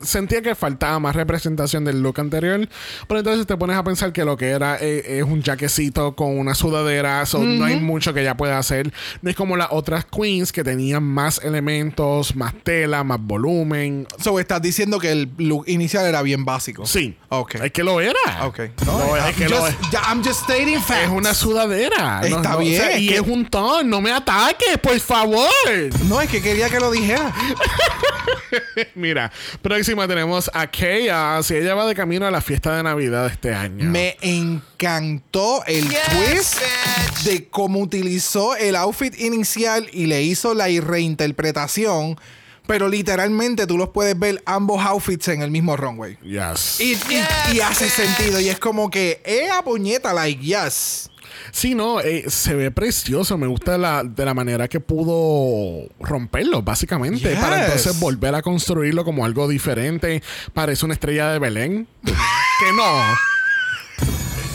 sentía 0.00 0.42
que 0.42 0.54
faltaba 0.54 0.98
más 1.00 1.16
representación 1.16 1.84
del 1.84 2.00
look 2.00 2.20
anterior. 2.20 2.68
Pero 3.08 3.18
entonces 3.20 3.46
te 3.46 3.56
pones 3.56 3.76
a 3.76 3.82
pensar 3.82 4.12
que 4.12 4.24
lo 4.24 4.36
que 4.36 4.50
era 4.50 4.76
eh, 4.80 5.18
es 5.18 5.24
un 5.24 5.42
jaquecito 5.42 6.14
con 6.14 6.38
una 6.38 6.54
sudadera. 6.54 7.26
so 7.26 7.40
No 7.42 7.64
hay 7.64 7.80
mucho 7.80 8.14
que 8.14 8.20
ella 8.20 8.36
pueda 8.36 8.58
hacer. 8.58 8.92
No 9.22 9.30
es 9.30 9.36
como 9.36 9.56
las 9.56 9.68
otras 9.70 10.04
queens 10.04 10.52
que 10.52 10.62
tenían 10.62 11.02
más 11.02 11.40
elementos, 11.42 12.36
más 12.36 12.54
tela, 12.62 13.02
más 13.02 13.18
volumen. 13.20 14.06
So, 14.22 14.38
estás 14.38 14.62
diciendo 14.62 15.00
que 15.00 15.10
el 15.10 15.30
look 15.38 15.64
inicial 15.66 16.06
era 16.06 16.22
bien 16.22 16.44
básico. 16.44 16.86
Sí. 16.86 17.16
Ok. 17.30 17.56
Es 17.56 17.72
que 17.72 17.82
lo 17.82 18.00
era. 18.00 18.14
Ok. 18.42 18.60
No, 18.86 19.16
es 19.16 19.24
I'm 19.24 19.34
que 19.34 19.48
lo 19.48 19.56
just, 19.60 19.82
es. 19.82 19.90
ya- 19.90 20.02
I'm 20.08 20.22
just 20.24 20.42
stating 20.44 20.80
facts. 20.80 21.04
Es 21.04 21.10
una 21.10 21.23
sudadera. 21.32 22.20
Está 22.24 22.56
o 22.56 22.58
bien, 22.58 22.82
sea, 22.82 22.98
y 22.98 23.08
que- 23.08 23.14
es 23.14 23.20
un 23.22 23.46
ton. 23.48 23.88
No 23.88 24.00
me 24.00 24.10
ataques, 24.12 24.76
por 24.82 24.98
favor. 25.00 25.48
No, 26.06 26.20
es 26.20 26.28
que 26.28 26.42
quería 26.42 26.68
que 26.68 26.80
lo 26.80 26.90
dijera. 26.90 27.32
Mira, 28.94 29.30
próxima 29.62 30.06
tenemos 30.06 30.50
a 30.54 30.70
Chaos. 30.70 31.50
Y 31.50 31.56
ella 31.56 31.74
va 31.74 31.86
de 31.86 31.94
camino 31.94 32.26
a 32.26 32.30
la 32.30 32.40
fiesta 32.40 32.76
de 32.76 32.82
Navidad 32.82 33.26
de 33.26 33.32
este 33.32 33.54
año. 33.54 33.84
Me 33.90 34.16
encantó 34.20 35.64
el 35.66 35.88
Yes, 35.88 36.00
twist 36.10 36.58
bitch. 36.58 37.22
de 37.24 37.48
cómo 37.48 37.80
utilizó 37.80 38.56
el 38.56 38.76
outfit 38.76 39.18
inicial 39.18 39.88
y 39.92 40.06
le 40.06 40.22
hizo 40.22 40.54
la 40.54 40.66
reinterpretación. 40.66 42.18
Pero 42.66 42.88
literalmente 42.88 43.66
tú 43.66 43.76
los 43.76 43.90
puedes 43.90 44.18
ver 44.18 44.42
ambos 44.46 44.82
outfits 44.84 45.28
en 45.28 45.42
el 45.42 45.50
mismo 45.50 45.76
runway. 45.76 46.16
Yes. 46.22 46.80
Y, 46.80 46.92
y- 46.94 47.24
y 47.56 47.60
hace 47.60 47.90
sentido. 47.90 48.40
Y 48.40 48.48
es 48.48 48.58
como 48.58 48.90
que, 48.90 49.20
eh, 49.24 49.50
a 49.50 49.62
puñeta, 49.62 50.14
like, 50.14 50.42
yes. 50.42 51.10
Sí, 51.52 51.74
no, 51.74 52.00
eh, 52.00 52.24
se 52.28 52.54
ve 52.54 52.70
precioso. 52.70 53.36
Me 53.36 53.46
gusta 53.46 53.76
la, 53.76 54.02
de 54.02 54.24
la 54.24 54.32
manera 54.34 54.66
que 54.66 54.80
pudo 54.80 55.88
romperlo, 56.00 56.62
básicamente. 56.62 57.28
Yes. 57.30 57.38
Para 57.38 57.64
entonces 57.66 58.00
volver 58.00 58.34
a 58.34 58.40
construirlo 58.42 59.04
como 59.04 59.24
algo 59.26 59.46
diferente. 59.46 60.22
Parece 60.54 60.84
una 60.86 60.94
estrella 60.94 61.30
de 61.32 61.38
Belén. 61.38 61.86
que 62.04 62.72
no. 62.76 63.14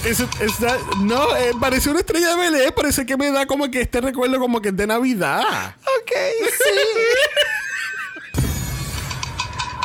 Es, 0.09 0.19
es 0.21 0.57
that- 0.59 0.79
no, 1.01 1.35
eh, 1.35 1.51
parece 1.59 1.89
una 1.91 1.99
estrella 1.99 2.29
de 2.35 2.49
Belén. 2.49 2.73
Parece 2.75 3.05
que 3.05 3.15
me 3.17 3.29
da 3.31 3.45
como 3.45 3.69
que 3.69 3.81
este 3.81 4.01
recuerdo 4.01 4.39
como 4.39 4.61
que 4.61 4.69
es 4.69 4.77
de 4.77 4.87
Navidad. 4.87 5.75
Ok, 6.01 6.11
sí. 6.41 6.79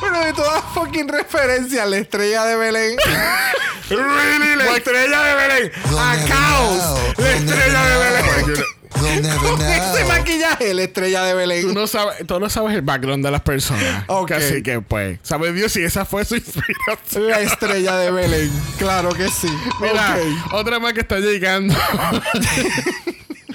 Pero 0.05 0.21
de 0.27 0.33
todas 0.35 0.63
fucking 0.75 1.09
referencias, 1.09 1.89
la 1.89 1.97
estrella 1.97 2.45
de 2.45 2.57
Belén. 2.57 2.97
really, 3.89 4.57
la 4.57 4.77
estrella 4.77 5.23
de 5.23 5.35
Belén. 5.35 5.73
A 5.99 6.17
caos. 6.29 7.01
La 7.17 7.33
estrella 7.33 7.85
de 7.85 7.99
Belén. 7.99 8.65
Con 8.95 9.61
ese 9.61 10.05
maquillaje, 10.05 10.73
la 10.73 10.83
estrella 10.83 11.25
de 11.25 11.33
Tú 11.33 11.37
Belén. 11.39 11.75
no 11.75 11.87
sabes, 11.87 12.27
tú 12.27 12.39
no 12.39 12.49
sabes 12.49 12.75
el 12.77 12.83
background 12.83 13.25
de 13.25 13.31
las 13.31 13.41
personas. 13.41 14.05
Ok. 14.09 14.31
Así 14.33 14.63
que 14.63 14.81
pues, 14.81 15.19
sabe 15.23 15.53
Dios 15.53 15.73
si 15.73 15.83
esa 15.83 16.05
fue 16.05 16.25
su 16.25 16.35
inspiración. 16.37 17.29
La 17.29 17.41
estrella 17.41 17.97
de 17.97 18.11
Belén. 18.11 18.53
Claro 18.79 19.09
que 19.11 19.29
sí. 19.29 19.49
Mira, 19.81 20.17
otra 20.53 20.79
más 20.79 20.93
que 20.93 21.01
está 21.01 21.19
llegando. 21.19 21.75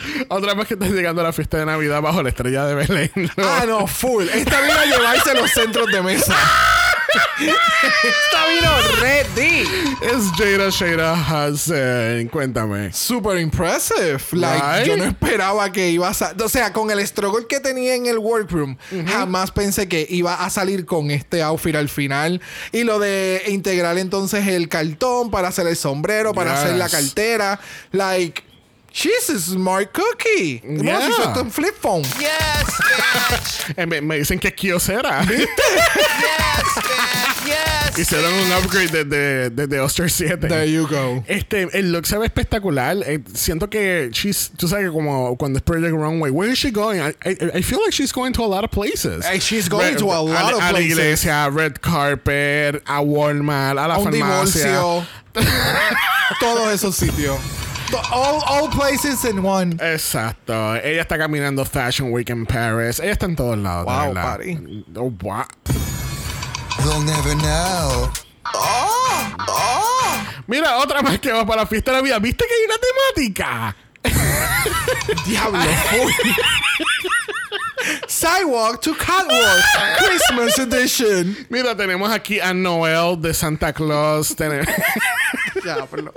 otra 0.30 0.56
más 0.56 0.68
que 0.68 0.74
está 0.76 0.88
llegando 0.88 1.22
a 1.22 1.26
la 1.26 1.34
fiesta 1.34 1.58
de 1.58 1.66
Navidad 1.66 2.02
bajo 2.02 2.22
la 2.24 2.30
estrella 2.30 2.66
de 2.66 2.76
Belén. 2.76 3.12
Ah, 3.38 3.64
no, 3.68 3.88
full. 3.88 4.26
Esta 4.34 4.62
vino 4.62 4.74
a 4.80 4.86
llevarse 4.86 5.34
los 5.34 5.52
centros 5.52 5.88
de 5.92 6.02
mesa. 6.02 6.36
Esta 7.40 8.46
vino 8.48 8.72
ready. 9.02 9.62
Es 10.02 10.30
Jada 10.38 10.70
Shada 10.70 11.14
Hassan. 11.14 12.28
Cuéntame. 12.28 12.92
Super 12.94 13.40
impressive. 13.40 14.20
Like, 14.34 14.64
Right? 14.64 14.88
yo 14.88 14.98
no 14.98 15.06
esperaba 15.06 15.72
que 15.72 15.90
iba 15.90 16.08
a 16.08 16.14
O 16.44 16.50
sea, 16.50 16.72
con 16.74 16.92
el 16.92 17.06
struggle 17.08 17.48
que 17.48 17.60
tenía 17.60 17.96
en 17.96 18.06
el 18.06 18.18
workroom, 18.20 18.78
jamás 19.08 19.52
pensé 19.52 19.88
que 19.88 20.06
iba 20.10 20.36
a 20.36 20.50
salir 20.50 20.86
con 20.86 21.10
este 21.12 21.42
outfit 21.42 21.76
al 21.76 21.90
final. 21.90 22.42
Y 22.72 22.84
lo 22.84 23.00
de 23.00 23.44
integrar 23.48 23.98
entonces 23.98 24.46
el 24.48 24.70
cartón 24.70 25.32
para 25.32 25.48
hacer 25.48 25.66
el 25.68 25.76
sombrero, 25.76 26.34
para 26.34 26.60
hacer 26.62 26.76
la 26.76 26.90
cartera. 26.90 27.60
Like, 27.92 28.44
she's 28.92 29.30
a 29.30 29.40
smart 29.40 29.94
cookie. 29.94 30.62
Yeah. 30.64 31.10
si 31.10 31.40
en 31.40 31.50
flip 31.52 31.76
phone. 31.76 32.04
Yes, 32.20 32.66
bitch. 32.82 33.74
Eh, 33.78 33.86
me, 33.86 34.02
me 34.02 34.18
dicen 34.18 34.40
que 34.40 34.48
es 34.50 34.54
Kyocera. 34.56 35.24
Yes, 35.30 35.40
bitch. 36.76 37.46
Yes. 37.48 37.98
Hicieron 38.00 38.34
un 38.34 38.52
upgrade 38.54 38.92
desde, 38.92 39.50
desde 39.50 39.80
Oster 39.80 40.10
7. 40.10 40.48
There 40.48 40.66
you 40.66 40.88
go. 40.88 41.24
Este, 41.28 41.68
el 41.74 41.92
look 41.92 42.06
se 42.06 42.18
ve 42.18 42.26
espectacular. 42.26 42.98
Eh, 43.06 43.20
siento 43.34 43.70
que 43.70 44.10
she's, 44.12 44.52
tú 44.58 44.68
sabes 44.68 44.86
que 44.86 44.92
como 44.92 45.36
cuando 45.38 45.58
es 45.58 45.64
Project 45.64 45.94
Runway, 45.94 46.32
where 46.32 46.52
is 46.52 46.58
she 46.60 46.72
going? 46.72 47.00
I, 47.02 47.14
I, 47.26 47.58
I 47.58 47.62
feel 47.62 47.80
like 47.84 47.92
she's 47.94 48.12
going 48.12 48.34
to 48.34 48.44
a 48.44 48.48
lot 48.48 48.64
of 48.64 48.72
places. 48.72 49.26
Hey, 49.26 49.40
she's 49.40 49.68
going 49.70 49.96
to 49.98 50.06
a 50.06 50.22
lot 50.22 50.54
of 50.54 50.60
a 50.60 50.66
la 50.66 50.70
places. 50.72 50.92
iglesia, 50.92 51.50
red 51.52 51.82
carpet, 51.82 52.76
a 52.88 53.02
Walmart, 53.04 53.72
a 53.74 53.88
la 53.88 53.96
A 53.96 54.00
un 54.00 54.06
farmacia. 54.06 54.66
divorcio. 54.66 55.06
Todos 56.40 56.74
esos 56.74 56.96
sitios. 56.96 57.40
All, 58.12 58.44
all 58.46 58.70
places 58.70 59.26
in 59.26 59.44
one. 59.44 59.74
Exacto. 59.82 60.76
Ella 60.76 61.02
está 61.02 61.18
caminando 61.18 61.66
Fashion 61.66 62.12
Week 62.12 62.30
en 62.30 62.46
Paris. 62.46 63.00
Ella 63.00 63.14
está 63.14 63.26
en 63.26 63.36
todos 63.36 63.58
lados. 63.58 63.86
de 63.86 63.92
Wow, 63.92 64.14
buddy. 64.14 64.86
Oh, 64.96 65.10
wow. 65.22 65.46
They'll 66.84 67.02
never 67.04 67.36
know. 67.36 68.10
Mira, 70.48 70.78
otra 70.78 71.02
más 71.02 71.20
que 71.20 71.32
va 71.32 71.46
para 71.46 71.62
la 71.62 71.68
fiesta 71.68 71.92
de 71.92 71.98
la 71.98 72.04
vida. 72.04 72.20
¿Viste 72.20 72.46
que 72.48 72.54
hay 72.54 72.66
una 72.66 72.78
temática? 72.80 73.76
Diablo. 75.26 75.60
Sidewalk 78.08 78.82
to 78.82 78.94
Catwalk. 78.96 79.64
Christmas 79.98 80.58
edition. 80.60 81.36
Mira, 81.50 81.76
tenemos 81.76 82.12
aquí 82.12 82.40
a 82.40 82.54
Noel 82.54 83.20
de 83.22 83.34
Santa 83.34 83.74
Claus. 83.74 84.36
Tene- 84.36 84.66
Diablo. 85.64 86.14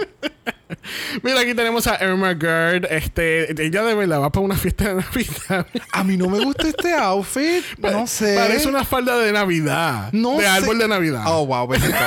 Mira, 1.23 1.41
aquí 1.41 1.55
tenemos 1.55 1.87
a 1.87 2.03
Irma 2.05 2.35
Gerd. 2.35 2.87
Este, 2.91 3.51
ella 3.64 3.83
de 3.83 3.95
verdad 3.95 4.20
va 4.20 4.31
para 4.31 4.45
una 4.45 4.57
fiesta 4.57 4.89
de 4.89 4.95
Navidad. 5.03 5.66
A 5.93 6.05
mí 6.05 6.16
no 6.16 6.29
me 6.29 6.45
gusta 6.45 6.68
este 6.68 6.93
outfit. 6.95 7.64
No 7.79 8.07
sé. 8.07 8.37
Parece 8.37 8.68
una 8.68 8.85
falda 8.85 9.16
de 9.18 9.33
Navidad. 9.33 10.09
No 10.12 10.37
de 10.37 10.43
sé. 10.43 10.49
árbol 10.49 10.79
de 10.79 10.89
Navidad. 10.89 11.23
Oh, 11.27 11.47
wow, 11.47 11.66
bendito. 11.66 11.95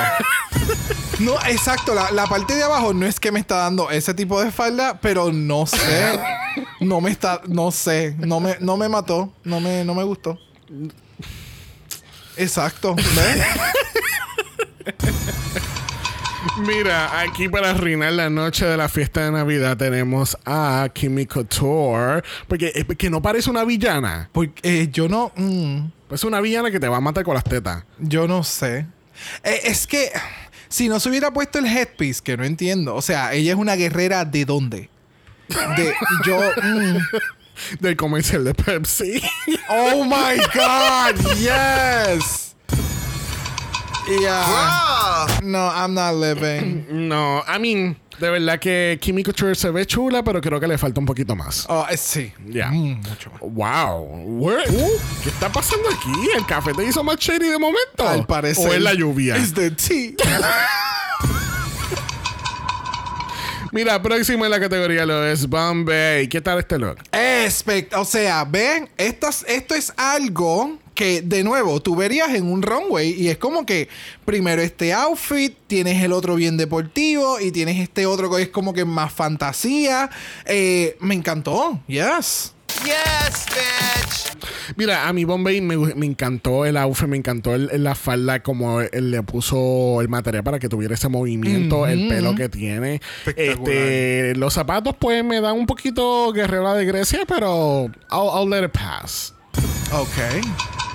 No, 1.18 1.34
exacto. 1.46 1.94
La, 1.94 2.10
la 2.10 2.26
parte 2.26 2.54
de 2.54 2.62
abajo 2.62 2.92
no 2.92 3.06
es 3.06 3.18
que 3.18 3.32
me 3.32 3.40
está 3.40 3.56
dando 3.56 3.90
ese 3.90 4.12
tipo 4.12 4.42
de 4.42 4.50
falda, 4.50 4.98
pero 5.00 5.32
no 5.32 5.64
sé. 5.64 6.18
No 6.80 7.00
me 7.00 7.10
está, 7.10 7.40
no 7.46 7.70
sé. 7.70 8.14
No 8.18 8.38
me, 8.38 8.58
no 8.60 8.76
me 8.76 8.86
mató. 8.90 9.32
No 9.42 9.58
me, 9.58 9.82
no 9.84 9.94
me 9.94 10.02
gustó. 10.02 10.38
Exacto. 12.36 12.94
¿Ves? 12.96 13.46
Mira, 16.58 17.20
aquí 17.20 17.48
para 17.48 17.70
arruinar 17.70 18.12
la 18.12 18.30
noche 18.30 18.64
de 18.66 18.76
la 18.76 18.88
fiesta 18.88 19.24
de 19.24 19.30
Navidad 19.32 19.76
tenemos 19.76 20.36
a 20.44 20.88
Kimi 20.92 21.26
Couture. 21.26 22.22
Porque 22.48 22.72
es 22.74 22.84
que 22.96 23.10
no 23.10 23.20
parece 23.22 23.50
una 23.50 23.64
villana. 23.64 24.28
Porque 24.32 24.60
eh, 24.62 24.88
yo 24.90 25.08
no. 25.08 25.32
mm, 25.36 25.86
Es 26.10 26.24
una 26.24 26.40
villana 26.40 26.70
que 26.70 26.80
te 26.80 26.88
va 26.88 26.96
a 26.98 27.00
matar 27.00 27.24
con 27.24 27.34
las 27.34 27.44
tetas. 27.44 27.84
yo 27.98 28.26
no 28.26 28.42
sé. 28.44 28.86
Eh, 29.44 29.60
es 29.64 29.86
que 29.86 30.10
si 30.68 30.88
no 30.88 31.00
se 31.00 31.08
hubiera 31.08 31.32
puesto 31.32 31.58
el 31.58 31.66
headpiece, 31.66 32.20
que 32.22 32.36
no 32.36 32.44
entiendo. 32.44 32.94
O 32.94 33.02
sea, 33.02 33.32
ella 33.32 33.52
es 33.52 33.58
una 33.58 33.74
guerrera 33.76 34.24
de 34.24 34.44
dónde? 34.44 34.90
De 35.76 35.94
yo. 36.24 36.38
mm. 36.62 36.98
Del 37.80 37.96
comercial 37.96 38.44
de 38.44 38.52
Pepsi. 38.52 39.22
Oh 39.70 40.04
my 40.04 40.36
God, 40.54 41.16
yes. 41.38 42.45
Yeah. 44.08 45.26
No, 45.42 45.66
I'm 45.68 45.94
not 45.94 46.14
living. 46.14 46.86
no, 47.08 47.42
I 47.46 47.58
mean, 47.58 47.96
de 48.20 48.30
verdad 48.30 48.60
que 48.60 48.98
Kimi 49.00 49.22
Couture 49.24 49.54
se 49.56 49.70
ve 49.70 49.84
chula, 49.84 50.22
pero 50.22 50.40
creo 50.40 50.60
que 50.60 50.66
le 50.68 50.78
falta 50.78 51.00
un 51.00 51.06
poquito 51.06 51.34
más. 51.34 51.66
Oh, 51.68 51.84
eh, 51.90 51.96
sí. 51.96 52.32
Ya. 52.46 52.68
Mm, 52.70 53.00
mucho 53.02 53.30
más. 53.32 53.40
Wow. 53.40 54.40
Where- 54.40 54.64
¿Qué 55.22 55.28
está 55.30 55.50
pasando 55.50 55.88
aquí? 55.88 56.12
¿El 56.36 56.46
café 56.46 56.72
te 56.72 56.84
hizo 56.84 57.02
más 57.02 57.16
shady 57.16 57.48
de 57.48 57.58
momento? 57.58 58.08
Al 58.08 58.24
parecer. 58.26 58.68
¿O 58.70 58.72
es 58.74 58.80
la 58.80 58.94
lluvia? 58.94 59.36
It's 59.36 59.52
the 59.54 59.70
tea. 59.72 60.12
Mira, 63.72 64.00
próximo 64.00 64.44
en 64.44 64.50
la 64.52 64.60
categoría 64.60 65.04
lo 65.04 65.26
es 65.26 65.46
Bombay. 65.48 66.28
¿Qué 66.28 66.40
tal 66.40 66.58
este 66.60 66.78
look? 66.78 66.98
Espect 67.12 67.92
o 67.94 68.04
sea, 68.04 68.44
ven, 68.44 68.88
esto 68.96 69.28
es, 69.28 69.44
esto 69.48 69.74
es 69.74 69.92
algo 69.98 70.78
que, 70.96 71.22
de 71.22 71.44
nuevo, 71.44 71.80
tú 71.80 71.94
verías 71.94 72.30
en 72.34 72.50
un 72.50 72.62
runway 72.62 73.10
y 73.12 73.28
es 73.28 73.38
como 73.38 73.64
que 73.64 73.88
primero 74.24 74.60
este 74.60 74.92
outfit, 74.92 75.54
tienes 75.68 76.02
el 76.02 76.10
otro 76.12 76.34
bien 76.34 76.56
deportivo 76.56 77.38
y 77.38 77.52
tienes 77.52 77.78
este 77.78 78.06
otro 78.06 78.28
que 78.34 78.42
es 78.42 78.48
como 78.48 78.72
que 78.74 78.84
más 78.84 79.12
fantasía. 79.12 80.10
Eh, 80.46 80.96
me 81.00 81.14
encantó, 81.14 81.78
yes. 81.86 82.52
Yes, 82.84 83.46
bitch. 83.54 84.36
Mira, 84.76 85.06
a 85.08 85.12
mi 85.12 85.24
Bombay 85.24 85.60
me, 85.60 85.76
me 85.76 86.04
encantó 86.06 86.66
el 86.66 86.76
outfit, 86.76 87.06
me 87.08 87.16
encantó 87.16 87.54
el- 87.54 87.70
el- 87.72 87.84
la 87.84 87.94
falda, 87.94 88.42
como 88.42 88.80
él 88.80 89.10
le 89.12 89.22
puso 89.22 90.00
el 90.00 90.08
material 90.08 90.42
para 90.44 90.58
que 90.58 90.68
tuviera 90.68 90.94
ese 90.94 91.08
movimiento, 91.08 91.86
el 91.86 92.08
pelo 92.08 92.34
que 92.34 92.48
tiene. 92.48 93.00
Este, 93.36 94.34
los 94.34 94.52
zapatos, 94.52 94.94
pues 94.98 95.24
me 95.24 95.40
dan 95.40 95.54
un 95.56 95.66
poquito 95.66 96.32
guerrera 96.32 96.74
de 96.74 96.84
Grecia, 96.84 97.20
pero 97.26 97.84
I'll, 98.10 98.30
I'll 98.42 98.50
let 98.50 98.64
it 98.64 98.72
pass. 98.72 99.32
Ok. 99.92 100.85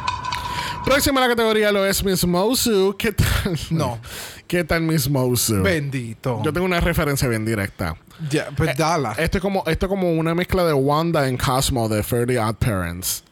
Próxima 0.86 1.24
a 1.24 1.28
la 1.28 1.36
categoría 1.36 1.72
lo 1.72 1.86
es 1.86 2.04
Miss 2.04 2.26
Mosu. 2.26 2.96
¿Qué 2.98 3.12
tal? 3.12 3.58
No. 3.70 4.00
¿Qué 4.48 4.64
tal 4.64 4.82
Miss 4.82 5.10
Mosu? 5.10 5.62
Bendito. 5.62 6.42
Yo 6.44 6.52
tengo 6.52 6.66
una 6.66 6.80
referencia 6.82 7.28
bien 7.28 7.46
directa. 7.46 7.96
Ya, 8.30 8.50
pues 8.56 8.76
dala. 8.76 9.14
Esto 9.18 9.38
es 9.38 9.42
como, 9.42 9.64
esto 9.68 9.86
es 9.86 9.90
como 9.90 10.12
una 10.12 10.36
mezcla 10.36 10.66
de 10.66 10.74
Wanda 10.74 11.28
en 11.28 11.38
Cosmo 11.38 11.88
de 11.88 12.02
30 12.04 12.48
Odd 12.50 12.56
Parents. 12.56 13.24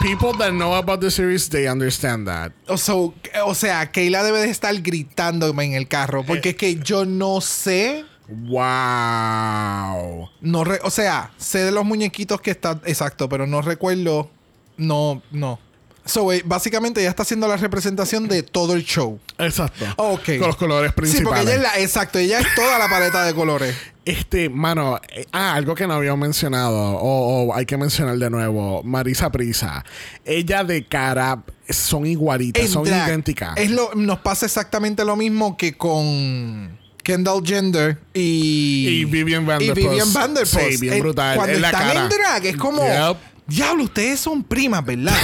People 0.00 0.30
that 0.38 0.50
know 0.52 0.74
about 0.74 1.00
the 1.00 1.10
series, 1.10 1.48
they 1.50 1.68
understand 1.68 2.26
that. 2.28 2.52
O, 2.68 2.76
so- 2.78 3.12
o 3.44 3.54
sea, 3.54 3.90
Keila 3.90 4.22
debe 4.22 4.38
de 4.40 4.48
estar 4.50 4.74
gritándome 4.80 5.64
en 5.64 5.72
el 5.74 5.88
carro. 5.88 6.24
Porque 6.24 6.50
es 6.50 6.56
que 6.56 6.76
yo 6.76 7.04
no 7.04 7.40
sé. 7.40 8.04
Wow. 8.28 10.28
No 10.40 10.62
re- 10.64 10.80
o 10.84 10.90
sea, 10.90 11.32
sé 11.36 11.58
de 11.64 11.72
los 11.72 11.84
muñequitos 11.84 12.40
que 12.40 12.52
están. 12.52 12.80
Exacto, 12.86 13.28
pero 13.28 13.46
no 13.46 13.60
recuerdo. 13.60 14.30
No, 14.78 15.22
no. 15.30 15.58
So, 16.04 16.32
eh, 16.32 16.42
básicamente 16.42 17.00
ella 17.00 17.10
está 17.10 17.22
haciendo 17.22 17.46
la 17.48 17.58
representación 17.58 18.28
de 18.28 18.42
todo 18.42 18.72
el 18.72 18.82
show. 18.82 19.18
Exacto. 19.36 19.84
Ok. 19.98 20.38
Con 20.38 20.46
los 20.46 20.56
colores 20.56 20.90
Sí, 20.90 20.94
porque 20.94 21.10
principales. 21.10 21.44
ella 21.44 21.54
es 21.56 21.60
la. 21.62 21.78
Exacto, 21.80 22.18
ella 22.18 22.38
es 22.40 22.46
toda 22.54 22.78
la 22.78 22.88
paleta 22.88 23.24
de 23.24 23.34
colores. 23.34 23.76
Este, 24.06 24.48
mano, 24.48 24.98
eh, 25.14 25.26
ah, 25.32 25.52
algo 25.52 25.74
que 25.74 25.86
no 25.86 25.92
habíamos 25.92 26.20
mencionado, 26.20 26.74
o, 26.78 27.54
hay 27.54 27.66
que 27.66 27.76
mencionar 27.76 28.16
de 28.16 28.30
nuevo, 28.30 28.82
Marisa 28.84 29.30
Prisa. 29.30 29.84
Ella 30.24 30.64
de 30.64 30.86
cara 30.86 31.42
son 31.68 32.06
igualitas, 32.06 32.62
En 32.64 32.68
son 32.70 32.84
drag. 32.84 33.06
idénticas. 33.08 33.52
Es 33.58 33.70
lo, 33.70 33.90
nos 33.94 34.20
pasa 34.20 34.46
exactamente 34.46 35.04
lo 35.04 35.14
mismo 35.14 35.58
que 35.58 35.74
con 35.76 36.78
Kendall 37.02 37.42
Jenner 37.44 37.98
y. 38.14 39.00
Y 39.00 39.04
Vivian 39.04 39.44
Vanderpuss. 39.44 39.78
Y 39.78 39.86
Vivian 39.88 40.12
Vanderpuss. 40.14 40.58
Sí, 40.70 40.76
bien 40.78 40.94
Eh, 40.94 41.00
brutal. 41.00 41.36
Cuando 41.36 41.54
En 41.54 41.60
la 41.60 41.68
están 41.68 41.88
cara. 41.88 42.02
en 42.04 42.08
drag, 42.08 42.46
es 42.46 42.56
como. 42.56 42.82
Yep. 42.82 43.16
Diablo, 43.48 43.84
ustedes 43.84 44.20
son 44.20 44.44
primas, 44.44 44.84
¿verdad? 44.84 45.16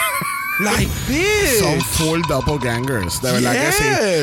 like 0.60 0.88
this. 1.08 1.58
Son 1.58 1.80
full 1.80 2.20
doppelgangers, 2.28 3.20
de 3.20 3.32
verdad 3.32 3.52
que 3.52 3.72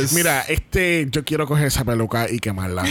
sí. 0.08 0.16
Mira, 0.16 0.42
este, 0.48 1.08
yo 1.12 1.26
quiero 1.26 1.46
coger 1.46 1.68
esa 1.68 1.84
peluca 1.84 2.30
y 2.32 2.40
quemarla. 2.40 2.86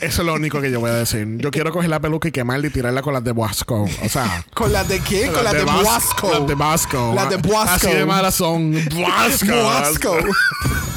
Eso 0.00 0.22
es 0.22 0.26
lo 0.26 0.34
único 0.34 0.60
que 0.62 0.70
yo 0.70 0.78
voy 0.80 0.90
a 0.90 0.94
decir. 0.94 1.26
Yo 1.38 1.50
quiero 1.50 1.72
coger 1.72 1.90
la 1.90 2.00
peluca 2.00 2.28
y 2.28 2.32
quemarla 2.32 2.68
y 2.68 2.70
tirarla 2.70 3.02
con 3.02 3.12
las 3.12 3.22
de 3.24 3.32
Boasco. 3.32 3.86
O 4.02 4.08
sea, 4.08 4.44
¿Con 4.54 4.72
las 4.72 4.88
de 4.88 5.00
quién? 5.00 5.32
Con 5.32 5.44
las 5.44 5.52
de 5.52 5.64
Bas- 5.66 5.82
Boasco. 5.82 6.30
Las 6.32 6.46
de 6.46 6.54
Basco. 6.54 7.12
Las 7.14 7.30
de 7.30 7.36
Boasco. 7.36 7.88
Así 7.88 7.96
de 7.96 8.06
malas 8.06 8.34
son. 8.36 8.72
Boasco. 8.94 9.46
Boasco. 9.54 10.16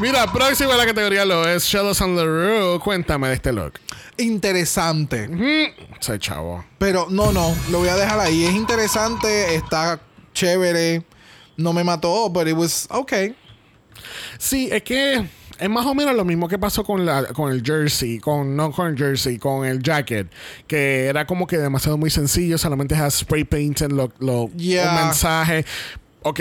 Mira, 0.00 0.30
próximo 0.32 0.72
a 0.72 0.76
la 0.76 0.86
categoría 0.86 1.24
lo 1.24 1.46
es 1.48 1.64
Shadows 1.64 2.00
on 2.00 2.14
the 2.16 2.24
Roof. 2.24 2.82
Cuéntame 2.82 3.28
de 3.28 3.34
este 3.34 3.52
look. 3.52 3.74
Interesante. 4.16 5.28
Soy 5.98 6.18
chavo. 6.20 6.64
Pero 6.78 7.06
no, 7.10 7.32
no, 7.32 7.54
lo 7.70 7.78
voy 7.80 7.88
a 7.88 7.96
dejar 7.96 8.20
ahí. 8.20 8.44
Es 8.44 8.54
interesante, 8.54 9.54
está 9.56 10.00
chévere. 10.32 11.04
No 11.56 11.72
me 11.72 11.82
mató, 11.82 12.30
but 12.30 12.46
it 12.46 12.54
was 12.54 12.86
okay. 12.90 13.34
Sí, 14.38 14.68
es 14.70 14.84
que 14.84 15.26
es 15.58 15.68
más 15.68 15.84
o 15.84 15.94
menos 15.96 16.14
lo 16.14 16.24
mismo 16.24 16.46
que 16.46 16.56
pasó 16.58 16.84
con 16.84 17.04
la 17.04 17.24
con 17.32 17.50
el 17.50 17.62
jersey, 17.64 18.20
con 18.20 18.54
no 18.54 18.70
con 18.70 18.86
el 18.86 18.96
jersey, 18.96 19.38
con 19.38 19.64
el 19.66 19.82
jacket, 19.82 20.28
que 20.68 21.06
era 21.06 21.26
como 21.26 21.48
que 21.48 21.58
demasiado 21.58 21.98
muy 21.98 22.10
sencillo, 22.10 22.56
solamente 22.56 22.94
has 22.94 23.14
spray 23.18 23.42
painted 23.42 23.90
lo, 23.90 24.12
lo- 24.20 24.48
Yeah. 24.56 24.90
un 24.90 25.04
mensaje. 25.06 25.64
Ok, 26.28 26.40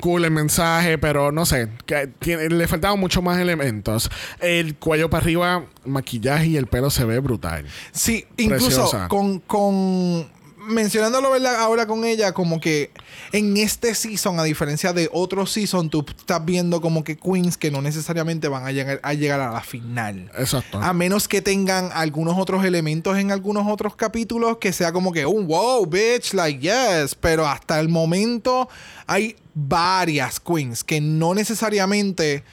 cool 0.00 0.24
el 0.24 0.30
mensaje, 0.30 0.98
pero 0.98 1.32
no 1.32 1.46
sé, 1.46 1.68
que 1.86 2.08
tiene- 2.18 2.48
le 2.48 2.66
faltaban 2.68 2.98
mucho 2.98 3.22
más 3.22 3.38
elementos. 3.40 4.10
El 4.40 4.76
cuello 4.76 5.10
para 5.10 5.22
arriba, 5.22 5.64
maquillaje 5.84 6.46
y 6.48 6.56
el 6.56 6.66
pelo 6.66 6.90
se 6.90 7.04
ve 7.04 7.18
brutal. 7.20 7.66
Sí, 7.92 8.26
incluso 8.36 8.66
Preciosa. 8.66 9.08
con, 9.08 9.40
con 9.40 10.28
mencionándolo 10.60 11.30
¿verdad? 11.30 11.56
ahora 11.56 11.86
con 11.86 12.04
ella, 12.04 12.32
como 12.32 12.60
que 12.60 12.90
en 13.32 13.56
este 13.56 13.94
season, 13.94 14.38
a 14.38 14.44
diferencia 14.44 14.92
de 14.92 15.08
otros 15.12 15.52
season, 15.52 15.90
tú 15.90 16.04
estás 16.08 16.44
viendo 16.44 16.80
como 16.80 17.04
que 17.04 17.16
queens 17.16 17.56
que 17.56 17.70
no 17.70 17.82
necesariamente 17.82 18.48
van 18.48 18.64
a 18.66 18.72
llegar 18.72 19.00
a, 19.02 19.14
llegar 19.14 19.40
a 19.40 19.50
la 19.50 19.62
final. 19.62 20.30
Exacto. 20.36 20.78
A 20.80 20.92
menos 20.92 21.28
que 21.28 21.42
tengan 21.42 21.90
algunos 21.92 22.38
otros 22.38 22.64
elementos 22.64 23.18
en 23.18 23.30
algunos 23.30 23.66
otros 23.66 23.96
capítulos 23.96 24.58
que 24.58 24.72
sea 24.72 24.92
como 24.92 25.12
que, 25.12 25.26
un 25.26 25.46
wow, 25.46 25.86
bitch, 25.86 26.34
like 26.34 26.60
yes. 26.60 27.14
Pero 27.14 27.46
hasta 27.46 27.80
el 27.80 27.88
momento 27.88 28.68
hay 29.06 29.36
varias 29.54 30.40
queens 30.40 30.84
que 30.84 31.00
no 31.00 31.34
necesariamente 31.34 32.44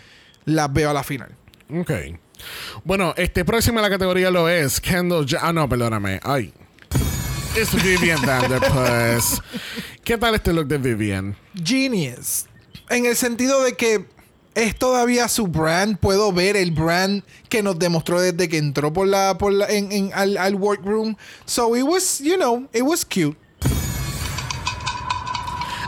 las 0.45 0.71
veo 0.71 0.89
a 0.89 0.93
la 0.93 1.03
final. 1.03 1.35
Ok. 1.73 1.91
Bueno, 2.83 3.13
este 3.17 3.43
próximo 3.43 3.79
en 3.79 3.83
la 3.83 3.89
categoría 3.89 4.31
lo 4.31 4.47
es 4.49 4.79
Kendall. 4.79 5.25
Ah, 5.41 5.51
no, 5.53 5.67
perdóname. 5.67 6.19
Ay. 6.23 6.53
Es 7.57 7.73
Vivian 7.83 8.21
Vanderpuss. 8.25 9.41
¿Qué 10.03 10.17
tal 10.17 10.35
este 10.35 10.53
look 10.53 10.67
de 10.67 10.77
Vivian? 10.77 11.35
Genius. 11.55 12.45
En 12.89 13.05
el 13.05 13.15
sentido 13.15 13.63
de 13.63 13.73
que 13.73 14.05
es 14.55 14.75
todavía 14.77 15.27
su 15.27 15.47
brand. 15.47 15.97
Puedo 15.97 16.31
ver 16.31 16.55
el 16.55 16.71
brand 16.71 17.23
que 17.49 17.63
nos 17.63 17.77
demostró 17.79 18.21
desde 18.21 18.47
que 18.47 18.57
entró 18.57 18.93
por 18.93 19.07
la, 19.07 19.37
por 19.37 19.53
la, 19.53 19.65
en, 19.67 19.91
en- 19.91 20.11
al, 20.13 20.37
al 20.37 20.55
workroom. 20.55 21.15
So 21.45 21.75
it 21.75 21.83
was, 21.83 22.19
you 22.19 22.35
know, 22.35 22.67
it 22.73 22.83
was 22.83 23.03
cute. 23.03 23.35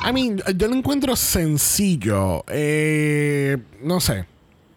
I 0.03 0.11
mean, 0.13 0.41
yo 0.55 0.67
lo 0.67 0.75
encuentro 0.75 1.15
sencillo. 1.15 2.43
Eh, 2.47 3.57
no 3.83 3.99
sé. 3.99 4.25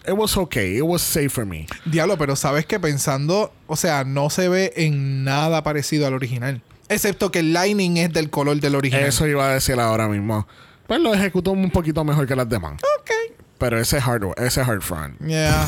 It 0.07 0.15
was 0.15 0.37
okay. 0.37 0.77
It 0.77 0.83
was 0.83 1.01
safe 1.01 1.29
for 1.31 1.47
me. 1.47 1.67
Diablo, 1.87 2.19
pero 2.19 2.35
sabes 2.37 2.67
que 2.67 2.79
pensando, 2.81 3.53
o 3.67 3.77
sea, 3.77 4.05
no 4.05 4.31
se 4.31 4.49
ve 4.49 4.73
en 4.77 5.23
nada 5.25 5.63
parecido 5.63 6.07
al 6.07 6.15
original. 6.15 6.61
Excepto 6.89 7.31
que 7.31 7.41
el 7.41 7.53
lining 7.53 7.97
es 7.99 8.13
del 8.13 8.31
color 8.31 8.61
del 8.61 8.75
original. 8.75 9.05
Eso 9.05 9.27
iba 9.27 9.49
a 9.49 9.55
decir 9.55 9.79
ahora 9.81 10.09
mismo. 10.09 10.47
Pues 10.87 11.01
lo 11.01 11.15
ejecutó 11.15 11.53
un 11.53 11.71
poquito 11.71 12.05
mejor 12.05 12.27
que 12.27 12.37
las 12.37 12.49
demás. 12.49 12.75
Ok. 13.01 13.11
Pero 13.59 13.79
ese 13.79 13.99
hard, 13.99 14.35
ese 14.39 14.61
hard 14.61 14.83
front. 14.83 15.19
Yeah. 15.21 15.67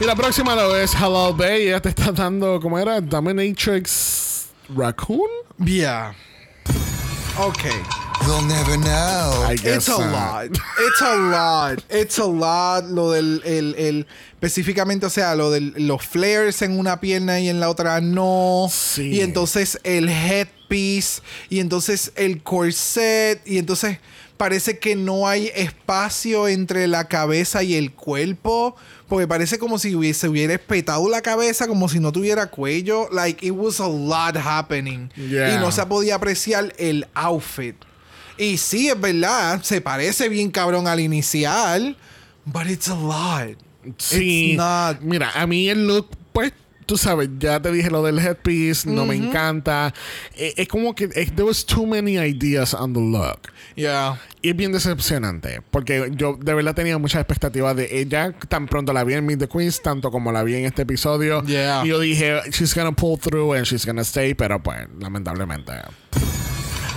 Y 0.00 0.04
la 0.04 0.16
próxima 0.16 0.54
lo 0.54 0.76
es 0.76 0.92
Hello 0.94 1.32
Bay. 1.34 1.68
Ella 1.68 1.80
te 1.80 1.88
está 1.90 2.12
dando, 2.12 2.60
¿cómo 2.60 2.78
era? 2.78 3.00
Dominatrix 3.00 4.48
Raccoon. 4.74 5.30
Yeah. 5.64 6.14
Ok. 7.38 7.64
They'll 8.26 8.42
never 8.46 8.76
know. 8.78 9.44
I 9.46 9.54
guess 9.56 9.76
It's 9.76 9.88
a 9.88 9.98
lot. 9.98 10.46
It's 10.78 11.02
a 11.02 11.14
lot. 11.16 11.84
It's 11.90 12.18
a 12.18 12.24
lot. 12.24 12.84
Lo 12.90 13.10
del. 13.12 13.42
El, 13.44 13.74
el- 13.76 14.06
específicamente, 14.40 15.06
o 15.06 15.10
sea, 15.10 15.34
lo 15.34 15.50
de 15.50 15.60
los 15.60 16.02
flares 16.04 16.60
en 16.62 16.78
una 16.78 17.00
pierna 17.00 17.40
y 17.40 17.48
en 17.48 17.60
la 17.60 17.68
otra 17.70 18.00
no. 18.00 18.68
Sí. 18.70 19.10
Y 19.10 19.20
entonces 19.20 19.78
el 19.84 20.08
headpiece. 20.08 21.22
Y 21.50 21.60
entonces 21.60 22.12
el 22.16 22.42
corset. 22.42 23.42
Y 23.46 23.58
entonces 23.58 23.98
parece 24.38 24.78
que 24.78 24.96
no 24.96 25.28
hay 25.28 25.50
espacio 25.54 26.48
entre 26.48 26.88
la 26.88 27.08
cabeza 27.08 27.62
y 27.62 27.74
el 27.74 27.92
cuerpo. 27.92 28.74
Porque 29.06 29.26
parece 29.28 29.58
como 29.58 29.78
si 29.78 29.94
hubiese 29.94 30.28
hubiera 30.28 30.54
espetado 30.54 31.08
la 31.10 31.20
cabeza, 31.20 31.66
como 31.68 31.90
si 31.90 32.00
no 32.00 32.10
tuviera 32.10 32.46
cuello. 32.46 33.08
Like, 33.12 33.46
it 33.46 33.52
was 33.52 33.80
a 33.80 33.88
lot 33.88 34.36
happening. 34.36 35.10
Yeah. 35.16 35.54
Y 35.54 35.58
no 35.58 35.70
se 35.70 35.84
podía 35.84 36.14
apreciar 36.14 36.72
el 36.78 37.06
outfit. 37.14 37.76
Y 38.38 38.56
sí, 38.56 38.88
es 38.88 39.00
verdad, 39.00 39.62
se 39.62 39.80
parece 39.80 40.28
bien 40.28 40.50
cabrón 40.50 40.86
al 40.88 41.00
inicial, 41.00 41.96
but 42.44 42.66
it's 42.66 42.88
a 42.88 42.94
lot. 42.94 43.56
Sí. 43.98 44.50
It's 44.52 44.56
not- 44.58 45.00
Mira, 45.00 45.30
a 45.34 45.46
mí 45.46 45.68
el 45.68 45.86
look, 45.86 46.08
pues, 46.32 46.52
tú 46.86 46.96
sabes, 46.98 47.28
ya 47.38 47.60
te 47.62 47.70
dije 47.72 47.90
lo 47.90 48.02
del 48.02 48.18
headpiece, 48.18 48.88
no 48.90 49.06
me 49.06 49.14
encanta. 49.16 49.94
Eh, 50.36 50.52
es 50.56 50.68
como 50.68 50.94
que 50.94 51.04
eh, 51.14 51.26
there 51.34 51.44
was 51.44 51.64
too 51.64 51.86
many 51.86 52.16
ideas 52.18 52.74
on 52.74 52.92
the 52.92 53.00
look. 53.00 53.40
Yeah. 53.76 54.20
Y 54.42 54.50
es 54.50 54.56
bien 54.56 54.72
decepcionante, 54.72 55.62
porque 55.70 56.10
yo 56.14 56.36
de 56.40 56.54
verdad 56.54 56.74
tenía 56.74 56.98
muchas 56.98 57.20
expectativas 57.22 57.74
de 57.76 58.00
ella. 58.00 58.32
Tan 58.48 58.66
pronto 58.66 58.92
la 58.92 59.02
vi 59.04 59.14
en 59.14 59.24
Meet 59.26 59.38
the 59.40 59.48
Queens, 59.48 59.80
tanto 59.82 60.10
como 60.10 60.30
la 60.32 60.42
vi 60.42 60.56
en 60.56 60.64
este 60.66 60.82
episodio. 60.82 61.42
Yeah. 61.44 61.84
Y 61.84 61.88
yo 61.88 61.98
dije, 62.00 62.40
she's 62.50 62.74
gonna 62.74 62.92
pull 62.92 63.18
through 63.18 63.54
and 63.54 63.64
she's 63.64 63.86
gonna 63.86 64.02
stay, 64.04 64.34
pero 64.34 64.62
pues, 64.62 64.86
lamentablemente. 65.00 65.72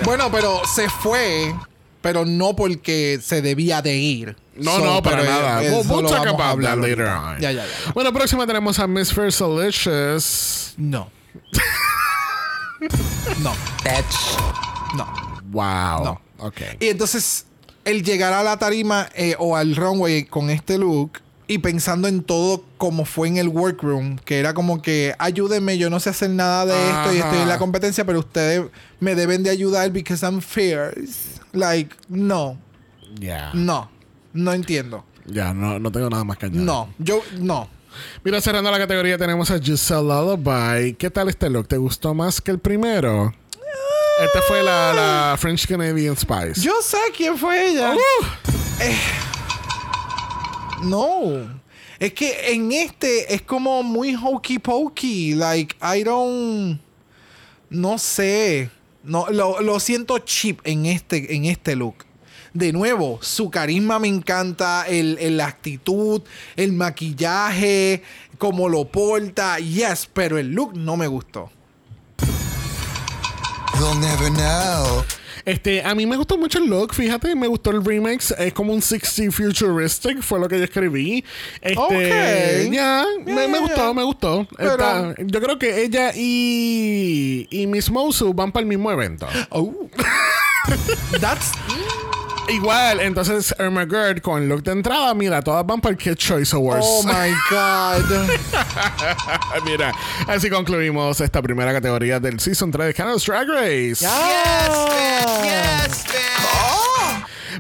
Bueno, 0.04 0.32
pero 0.32 0.62
se 0.66 0.90
fue, 0.90 1.54
pero 2.02 2.26
no 2.26 2.56
porque 2.56 3.20
se 3.22 3.42
debía 3.42 3.82
de 3.82 3.96
ir. 3.96 4.36
No, 4.56 4.78
So, 4.78 4.86
no, 4.86 5.02
para 5.04 5.18
pero 5.18 5.30
nada. 5.30 5.62
We'll, 5.62 5.74
we'll 5.88 6.06
talk 6.08 6.26
vamos 6.26 6.26
a 6.26 6.30
about 6.30 6.42
hablar 6.42 6.76
that 6.76 6.84
later 6.84 7.08
on. 7.08 7.40
Ya, 7.40 7.52
ya, 7.52 7.66
ya. 7.66 7.92
Bueno, 7.94 8.12
próxima 8.12 8.48
tenemos 8.48 8.80
a 8.80 8.88
Miss 8.88 9.14
Versalicious. 9.14 10.74
No. 10.78 11.10
no. 13.42 13.54
No. 14.96 15.08
Wow. 15.52 16.04
No. 16.04 16.22
Ok. 16.40 16.62
Y 16.80 16.88
entonces, 16.88 17.46
el 17.86 18.04
llegar 18.04 18.34
a 18.34 18.44
la 18.44 18.58
tarima 18.58 19.10
eh, 19.16 19.36
o 19.40 19.56
al 19.56 19.76
runway 19.76 20.26
con 20.26 20.50
este 20.50 20.78
look 20.78 21.20
y 21.48 21.60
pensando 21.60 22.08
en 22.08 22.24
todo 22.24 22.64
como 22.78 23.06
fue 23.06 23.28
en 23.30 23.38
el 23.38 23.48
workroom, 23.48 24.18
que 24.18 24.38
era 24.40 24.54
como 24.54 24.82
que 24.82 25.16
ayúdenme, 25.18 25.78
yo 25.78 25.90
no 25.90 26.00
sé 26.00 26.10
hacer 26.10 26.30
nada 26.30 26.66
de 26.66 26.90
esto 26.90 27.14
y 27.14 27.18
estoy 27.20 27.40
en 27.40 27.48
la 27.48 27.58
competencia, 27.58 28.04
pero 28.06 28.20
ustedes 28.20 28.64
me 29.00 29.16
deben 29.16 29.44
de 29.44 29.50
ayudar 29.50 29.90
because 29.92 30.26
I'm 30.26 30.42
fierce. 30.42 31.40
Like, 31.54 31.96
no, 32.10 32.58
Ya. 33.20 33.52
no, 33.54 33.90
no 34.34 34.54
entiendo. 34.54 35.06
Ya, 35.26 35.54
no, 35.54 35.80
no 35.80 35.92
tengo 35.92 36.10
nada 36.10 36.24
más 36.24 36.38
que 36.38 36.48
añadir. 36.48 36.64
No, 36.66 36.90
yo, 37.00 37.22
no. 37.40 37.70
Mira, 38.24 38.40
cerrando 38.42 38.70
la 38.70 38.78
categoría 38.78 39.18
tenemos 39.18 39.50
a 39.50 39.60
Giselle 39.60 40.02
Lullaby. 40.04 40.94
¿Qué 40.94 41.10
tal 41.10 41.30
este 41.30 41.50
look? 41.50 41.68
¿Te 41.68 41.78
gustó 41.78 42.14
más 42.14 42.40
que 42.42 42.52
el 42.52 42.60
primero? 42.60 43.34
Esta 44.24 44.42
fue 44.48 44.64
la, 44.64 44.94
la 44.94 45.36
French 45.38 45.68
Canadian 45.68 46.16
Spice. 46.18 46.62
Yo 46.62 46.74
sé 46.82 46.98
quién 47.16 47.38
fue 47.38 47.70
ella. 47.72 47.94
Eh, 48.80 48.96
no. 50.84 51.60
Es 52.00 52.14
que 52.14 52.52
en 52.54 52.72
este 52.72 53.34
es 53.34 53.42
como 53.42 53.82
muy 53.84 54.14
hokey 54.14 54.60
pokey. 54.60 55.34
Like, 55.36 55.76
I 55.82 56.04
don't. 56.04 56.80
No 57.70 57.98
sé. 57.98 58.70
No, 59.04 59.28
lo, 59.30 59.62
lo 59.62 59.80
siento 59.80 60.20
cheap 60.20 60.60
en 60.64 60.86
este, 60.86 61.36
en 61.36 61.46
este 61.46 61.76
look. 61.76 62.06
De 62.54 62.72
nuevo, 62.74 63.20
su 63.22 63.50
carisma 63.52 64.00
me 64.00 64.08
encanta, 64.08 64.86
el, 64.88 65.18
el- 65.20 65.40
actitud, 65.42 66.22
el 66.56 66.74
maquillaje, 66.74 68.02
cómo 68.38 68.68
lo 68.68 68.86
porta, 68.86 69.60
yes, 69.60 70.10
pero 70.12 70.38
el 70.38 70.52
look 70.54 70.76
no 70.76 70.98
me 70.98 71.08
gustó. 71.08 71.52
They'll 73.78 74.00
never 74.00 74.30
know. 74.32 75.04
Este, 75.48 75.82
a 75.82 75.96
mí 75.96 76.06
me 76.06 76.18
gustó 76.18 76.38
mucho 76.38 76.58
el 76.60 76.66
look, 76.66 76.94
fíjate, 76.94 77.34
me 77.34 77.48
gustó 77.48 77.72
el 77.72 77.82
remix, 77.86 78.32
es 78.38 78.52
como 78.52 78.74
un 78.74 78.82
60 78.82 79.32
futuristic, 79.34 80.22
fue 80.22 80.42
lo 80.42 80.50
que 80.50 80.58
yo 80.58 80.66
escribí. 80.66 81.24
Este, 81.62 82.70
ya, 82.70 83.06
me, 83.26 83.58
gustó, 83.60 83.94
me 83.94 84.04
gustó. 84.04 84.46
Pero- 84.58 84.72
Está- 84.74 85.16
yo 85.20 85.40
creo 85.42 85.58
que 85.58 85.84
ella 85.84 86.12
y, 86.14 87.48
y 87.50 87.66
Miss 87.66 87.90
Mosu 87.90 88.34
van 88.34 88.52
para 88.52 88.64
el 88.64 88.68
mismo 88.68 88.92
evento. 88.92 89.26
Oh. 89.52 89.88
That's. 91.22 91.54
Igual, 92.50 93.02
entonces 93.02 93.54
Irma 93.60 93.86
Gerd 93.86 94.22
con 94.22 94.48
look 94.48 94.64
de 94.64 94.72
entrada, 94.72 95.14
mira, 95.14 95.42
todas 95.42 95.66
van 95.66 95.82
para 95.82 95.92
el 95.92 95.98
Kid 95.98 96.16
Choice 96.16 96.56
Awards. 96.56 96.86
Oh 96.88 97.04
my 97.04 97.32
God. 97.50 98.28
Mira, 99.66 99.92
así 100.28 100.50
concluimos 100.50 101.20
esta 101.20 101.42
primera 101.42 101.74
categoría 101.74 102.20
del 102.20 102.40
Season 102.40 102.72
3 102.72 102.88
de 102.88 102.94
Canada's 102.94 103.26
Drag 103.26 103.48
Race. 103.50 104.08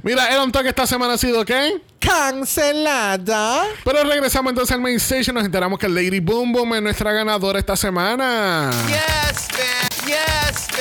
Mira, 0.03 0.33
el 0.33 0.39
on 0.39 0.51
talk 0.51 0.65
esta 0.65 0.87
semana 0.87 1.13
ha 1.13 1.17
sido 1.17 1.43
¿qué? 1.43 1.81
Cancelada. 1.99 3.63
Pero 3.83 4.03
regresamos 4.03 4.51
entonces 4.51 4.73
al 4.73 4.81
main 4.81 4.95
stage 4.97 5.31
y 5.31 5.33
nos 5.33 5.43
enteramos 5.43 5.79
que 5.79 5.89
Lady 5.89 6.19
Boom 6.19 6.53
Boom 6.53 6.75
es 6.75 6.81
nuestra 6.81 7.11
ganadora 7.11 7.59
esta 7.59 7.75
semana. 7.75 8.69
Crawl. 9.49 10.76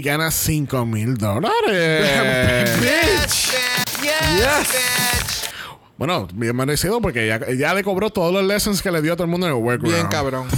Y 0.00 0.02
gana 0.02 0.30
5 0.30 0.86
mil 0.86 1.18
dólares. 1.18 1.50
Bitch. 2.80 3.52
Yes. 4.00 5.50
bueno, 5.98 6.26
bien 6.32 6.56
merecido 6.56 7.02
porque 7.02 7.26
ella 7.48 7.74
le 7.74 7.84
cobró 7.84 8.08
todos 8.08 8.32
los 8.32 8.42
lessons 8.42 8.80
que 8.80 8.90
le 8.90 9.02
dio 9.02 9.12
a 9.12 9.16
todo 9.16 9.24
el 9.26 9.30
mundo 9.30 9.46
en 9.46 9.52
el 9.54 9.62
workroom. 9.62 9.92
Bien 9.92 10.06
cabrón. 10.06 10.48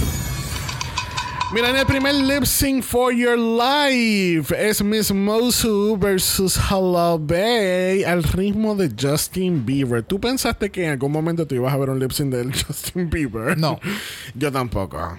Mira, 1.51 1.71
en 1.71 1.75
el 1.75 1.85
primer 1.85 2.15
lip 2.15 2.45
sync 2.45 2.85
for 2.85 3.11
your 3.13 3.37
life 3.37 4.55
es 4.57 4.81
Miss 4.81 5.11
Mosu 5.11 5.97
versus 5.99 6.55
Hello 6.71 7.19
Bay 7.19 8.05
al 8.05 8.23
ritmo 8.23 8.75
de 8.75 8.89
Justin 8.97 9.65
Bieber. 9.65 10.03
¿Tú 10.03 10.21
pensaste 10.21 10.71
que 10.71 10.85
en 10.85 10.91
algún 10.91 11.11
momento 11.11 11.45
tú 11.45 11.55
ibas 11.55 11.73
a 11.73 11.77
ver 11.77 11.89
un 11.89 11.99
lip 11.99 12.11
sync 12.13 12.29
del 12.31 12.53
Justin 12.65 13.09
Bieber? 13.09 13.57
No. 13.57 13.77
Yo 14.35 14.53
tampoco. 14.53 15.17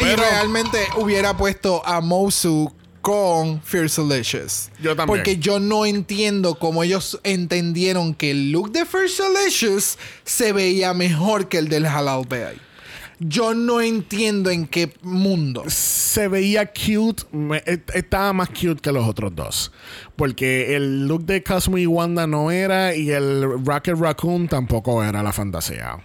y 0.00 0.04
Pero- 0.04 0.22
realmente 0.22 0.78
hubiera 0.98 1.34
puesto 1.36 1.84
a 1.86 2.02
Mosu 2.02 2.70
con 3.00 3.62
Fierce 3.62 4.02
Delicious. 4.02 4.70
Yo 4.82 4.94
también. 4.94 5.06
Porque 5.18 5.38
yo 5.38 5.58
no 5.60 5.86
entiendo 5.86 6.56
cómo 6.58 6.82
ellos 6.82 7.18
entendieron 7.24 8.14
que 8.14 8.30
el 8.32 8.52
look 8.52 8.72
de 8.72 8.84
Fierce 8.86 9.22
Delicious 9.22 9.98
se 10.24 10.52
veía 10.52 10.92
mejor 10.94 11.48
que 11.48 11.58
el 11.58 11.68
del 11.68 11.86
Halal 11.86 12.24
Bay. 12.28 12.56
Yo 13.22 13.52
no 13.52 13.82
entiendo 13.82 14.48
en 14.50 14.66
qué 14.66 14.94
mundo. 15.02 15.64
se 15.68 16.26
veía 16.28 16.66
cute, 16.72 17.22
me- 17.32 17.62
eh, 17.66 17.78
estaba 17.94 18.32
más 18.32 18.48
cute 18.48 18.80
que 18.80 18.90
los 18.92 19.06
otros 19.06 19.34
dos. 19.36 19.72
Porque 20.16 20.74
el 20.74 21.06
look 21.06 21.24
de 21.26 21.42
Cosmo 21.42 21.76
y 21.78 21.86
Wanda 21.86 22.26
no 22.26 22.50
era 22.50 22.94
y 22.96 23.10
el 23.10 23.42
Rocket 23.64 23.96
Raccoon 23.98 24.48
tampoco 24.48 25.04
era 25.04 25.22
la 25.22 25.32
fantasía. 25.32 25.98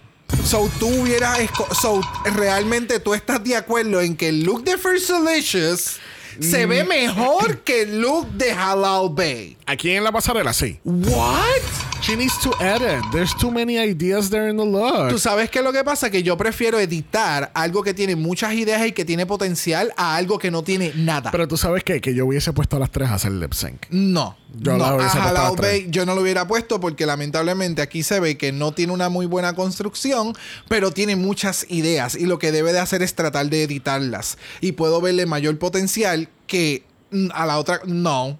So, 0.44 0.68
tú 0.78 0.88
hubieras. 0.88 1.38
So, 1.80 2.00
realmente 2.34 3.00
tú 3.00 3.14
estás 3.14 3.42
de 3.42 3.56
acuerdo 3.56 4.00
en 4.00 4.14
que 4.16 4.28
el 4.28 4.42
look 4.44 4.62
de 4.64 4.76
First 4.76 5.10
Delicious 5.10 5.98
se 6.40 6.66
ve 6.66 6.84
mejor 6.84 7.60
que 7.60 7.82
el 7.82 8.00
look 8.00 8.28
de 8.32 8.52
Halal 8.52 9.08
Bay. 9.10 9.56
Aquí 9.66 9.90
en 9.90 10.04
la 10.04 10.12
pasarela, 10.12 10.52
sí. 10.52 10.78
¿What? 10.84 11.95
She 12.06 12.14
needs 12.14 12.38
to 12.38 12.52
edit. 12.60 13.02
There's 13.10 13.34
too 13.34 13.50
many 13.50 13.78
ideas 13.80 14.30
there 14.30 14.48
in 14.48 14.56
the 14.56 14.64
look. 14.64 15.10
Tú 15.10 15.18
sabes 15.18 15.50
que 15.50 15.60
lo 15.60 15.72
que 15.72 15.82
pasa 15.82 16.08
que 16.08 16.22
yo 16.22 16.36
prefiero 16.36 16.78
editar 16.78 17.50
algo 17.52 17.82
que 17.82 17.94
tiene 17.94 18.14
muchas 18.14 18.54
ideas 18.54 18.86
y 18.86 18.92
que 18.92 19.04
tiene 19.04 19.26
potencial 19.26 19.92
a 19.96 20.14
algo 20.14 20.38
que 20.38 20.52
no 20.52 20.62
tiene 20.62 20.92
nada. 20.94 21.32
Pero 21.32 21.48
tú 21.48 21.56
sabes 21.56 21.82
qué? 21.82 22.00
que 22.00 22.14
yo 22.14 22.26
hubiese 22.26 22.52
puesto 22.52 22.76
a 22.76 22.78
las 22.78 22.92
tres 22.92 23.08
a 23.08 23.14
hacer 23.14 23.32
lip 23.32 23.54
sync. 23.54 23.86
No. 23.90 24.36
Yo 24.54 24.78
no, 24.78 24.84
a. 24.84 25.50
Bay 25.56 25.88
yo 25.90 26.06
no 26.06 26.14
lo 26.14 26.20
hubiera 26.20 26.46
puesto 26.46 26.78
porque 26.78 27.06
lamentablemente 27.06 27.82
aquí 27.82 28.04
se 28.04 28.20
ve 28.20 28.38
que 28.38 28.52
no 28.52 28.70
tiene 28.70 28.92
una 28.92 29.08
muy 29.08 29.26
buena 29.26 29.54
construcción, 29.54 30.32
pero 30.68 30.92
tiene 30.92 31.16
muchas 31.16 31.66
ideas 31.70 32.14
y 32.14 32.26
lo 32.26 32.38
que 32.38 32.52
debe 32.52 32.72
de 32.72 32.78
hacer 32.78 33.02
es 33.02 33.16
tratar 33.16 33.50
de 33.50 33.64
editarlas. 33.64 34.38
Y 34.60 34.72
puedo 34.72 35.00
verle 35.00 35.26
mayor 35.26 35.58
potencial 35.58 36.28
que 36.46 36.84
mm, 37.10 37.30
a 37.34 37.46
la 37.46 37.58
otra. 37.58 37.80
No. 37.84 38.38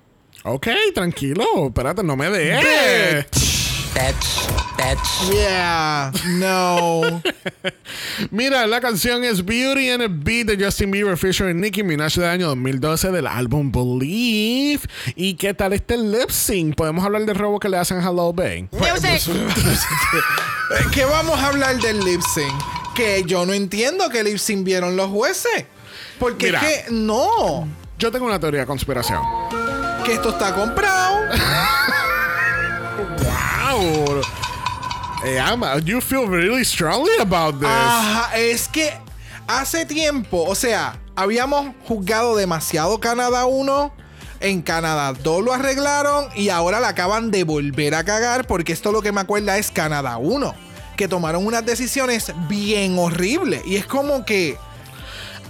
Ok, 0.49 0.68
tranquilo. 0.94 1.44
Espérate, 1.66 2.05
no 2.05 2.14
me 2.16 2.30
dejes. 2.30 3.26
Bitch, 3.94 4.26
bitch. 4.76 5.32
Yeah. 5.32 6.12
No. 6.38 7.20
Mira, 8.30 8.64
la 8.68 8.80
canción 8.80 9.24
es 9.24 9.44
Beauty 9.44 9.90
and 9.90 10.03
a 10.05 10.09
Beat 10.09 10.47
de 10.47 10.64
Justin 10.64 10.92
Bieber, 10.92 11.16
Fisher 11.16 11.51
y 11.51 11.55
Nicki 11.55 11.82
Minaj 11.82 12.14
del 12.14 12.28
año 12.28 12.47
2012 12.49 13.11
del 13.11 13.26
álbum 13.26 13.72
Believe. 13.72 14.82
¿Y 15.16 15.34
qué 15.34 15.53
tal 15.53 15.72
este 15.72 15.97
lip 15.97 16.30
sync? 16.30 16.76
¿Podemos 16.76 17.05
hablar 17.05 17.26
del 17.26 17.34
robo 17.34 17.59
que 17.59 17.68
le 17.68 17.78
hacen 17.78 17.99
a 17.99 18.03
Hello 18.03 18.32
Bay? 18.32 18.68
Music. 18.70 19.22
Eh, 19.26 20.84
¿Qué 20.92 21.05
vamos 21.07 21.40
a 21.40 21.49
hablar 21.49 21.76
del 21.80 22.05
lip 22.05 22.20
sync? 22.20 22.53
Que 22.94 23.24
yo 23.26 23.47
no 23.47 23.53
entiendo 23.53 24.09
que 24.11 24.22
lip 24.22 24.38
sync 24.38 24.62
vieron 24.64 24.94
los 24.94 25.11
jueces. 25.11 25.64
Porque 26.20 26.47
Mira. 26.47 26.61
es 26.61 26.84
que 26.84 26.90
no. 26.92 27.66
Yo 27.99 28.12
tengo 28.12 28.26
una 28.26 28.38
teoría 28.38 28.61
de 28.61 28.66
conspiración. 28.66 29.22
Que 30.07 30.12
esto 30.12 30.28
está 30.28 30.54
comprado. 30.54 31.16
Wow. 33.18 34.22
Eh, 35.24 35.40
Ama, 35.40 35.80
you 35.80 36.00
feel 36.00 36.28
really 36.28 36.64
strongly 36.64 37.18
about 37.18 37.59
this. 37.59 37.68
Ajá, 37.68 38.36
es 38.36 38.68
que 38.68 38.92
hace 39.48 39.84
tiempo, 39.84 40.44
o 40.44 40.54
sea, 40.54 40.96
habíamos 41.16 41.74
juzgado 41.88 42.36
demasiado 42.36 43.00
Canadá 43.00 43.46
1. 43.46 43.92
En 44.38 44.62
Canadá 44.62 45.12
2 45.12 45.44
lo 45.44 45.52
arreglaron 45.52 46.28
y 46.36 46.50
ahora 46.50 46.78
la 46.78 46.90
acaban 46.90 47.32
de 47.32 47.42
volver 47.42 47.96
a 47.96 48.04
cagar 48.04 48.46
porque 48.46 48.72
esto 48.72 48.92
lo 48.92 49.02
que 49.02 49.11
me 49.11 49.22
acuerda 49.22 49.59
es 49.59 49.72
Canadá 49.72 50.18
1. 50.18 50.54
Que 50.96 51.09
tomaron 51.09 51.44
unas 51.44 51.66
decisiones 51.66 52.32
bien 52.46 52.96
horribles. 52.96 53.62
Y 53.66 53.74
es 53.74 53.86
como 53.86 54.24
que... 54.24 54.57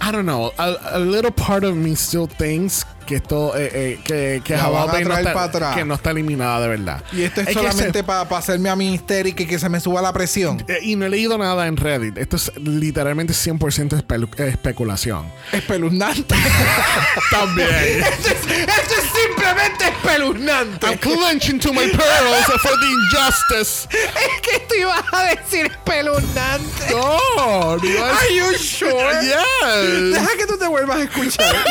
I 0.01 0.11
don't 0.11 0.23
know. 0.23 0.51
A, 0.57 0.95
a 0.95 0.99
little 0.99 1.31
part 1.31 1.63
of 1.63 1.75
me 1.75 1.95
still 1.95 2.27
thinks 2.27 2.85
que 3.07 3.15
esto, 3.15 3.57
eh, 3.57 3.71
eh, 3.73 3.99
que, 4.03 4.41
que 4.43 4.55
La 4.55 4.67
van 4.69 4.89
a 4.89 4.91
Bay 4.91 5.03
no 5.03 5.09
traer 5.09 5.27
está, 5.27 5.33
pa' 5.33 5.43
atrás. 5.45 5.75
que 5.75 5.83
no 5.85 5.95
está 5.95 6.11
eliminada 6.11 6.59
de 6.61 6.67
verdad. 6.67 7.03
Y 7.11 7.23
esto 7.23 7.41
es, 7.41 7.47
que 7.47 7.53
solamente 7.53 7.99
se- 7.99 8.03
para 8.03 8.37
hacerme 8.37 8.69
a 8.69 8.75
mí 8.75 8.93
histérica 8.93 9.41
y 9.41 9.45
que 9.47 9.57
se 9.57 9.69
me 9.69 9.79
suba 9.79 10.01
la 10.01 10.13
presión. 10.13 10.63
Eh, 10.67 10.77
Y 10.83 10.95
no 10.95 11.05
he 11.05 11.09
leído 11.09 11.37
nada 11.39 11.65
en 11.67 11.77
Reddit. 11.77 12.17
Esto 12.17 12.35
es 12.35 12.51
literalmente 12.57 13.33
100% 13.33 13.95
espelu- 13.97 14.29
eh, 14.39 14.49
especulación. 14.49 15.31
Espeluznante. 15.51 16.35
También. 17.31 17.69
esto, 18.03 18.27
es, 18.29 18.37
esto 18.37 18.93
es 18.93 19.25
simplemente 19.25 19.85
espeluznante. 19.87 20.85
I'm 20.87 20.97
clenching 20.99 21.59
to 21.59 21.73
my 21.73 21.87
pearls 21.87 22.45
for 22.61 22.71
the 22.79 22.85
injustice. 22.85 23.87
Es 23.91 24.41
que 24.41 24.59
tú 24.67 24.75
ibas 24.79 25.03
a 25.13 25.23
decir 25.23 25.65
espeluznante. 25.67 26.91
No, 26.91 27.77
no 27.77 27.83
es- 27.83 28.01
Are 28.01 28.35
you 28.35 28.57
sure? 28.57 29.21
Yes. 29.23 30.13
Deja 30.13 30.37
que 30.37 30.45
tú 30.45 30.57
te 30.57 30.67
vuelvas 30.67 30.97
a 30.97 31.03
escuchar. 31.03 31.55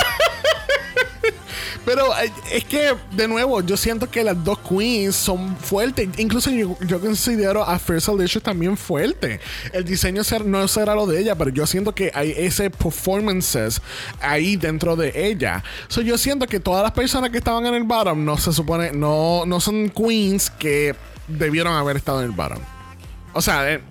Pero 1.86 2.12
eh, 2.18 2.32
es 2.50 2.64
que, 2.64 2.96
de 3.12 3.28
nuevo, 3.28 3.62
yo 3.62 3.76
siento 3.76 4.10
que 4.10 4.24
las 4.24 4.42
dos 4.42 4.58
queens 4.58 5.14
son 5.14 5.56
fuertes. 5.56 6.08
Incluso 6.18 6.50
yo, 6.50 7.00
considero 7.00 7.62
a 7.62 7.78
First 7.78 8.08
Delicious 8.08 8.42
también 8.42 8.76
fuerte. 8.76 9.38
El 9.72 9.84
diseño 9.84 10.22
no 10.44 10.66
será 10.66 10.96
lo 10.96 11.06
de 11.06 11.20
ella, 11.20 11.36
pero 11.36 11.50
yo 11.50 11.64
siento 11.64 11.94
que 11.94 12.10
hay 12.12 12.34
ese 12.36 12.70
performances 12.70 13.80
ahí 14.20 14.56
dentro 14.56 14.96
de 14.96 15.12
ella. 15.28 15.62
So, 15.86 16.02
yo 16.02 16.18
siento 16.18 16.48
que 16.48 16.58
todas 16.58 16.82
las 16.82 16.90
personas 16.90 17.30
que 17.30 17.38
estaban 17.38 17.64
en 17.66 17.74
el 17.74 17.84
bottom 17.84 18.24
no 18.24 18.36
se 18.36 18.52
supone, 18.52 18.90
no, 18.90 19.44
no 19.46 19.60
son 19.60 19.88
queens 19.90 20.50
que 20.50 20.96
debieron 21.28 21.72
haber 21.72 21.98
estado 21.98 22.18
en 22.18 22.26
el 22.26 22.32
bottom. 22.32 22.58
O 23.32 23.40
sea, 23.40 23.70
en, 23.70 23.82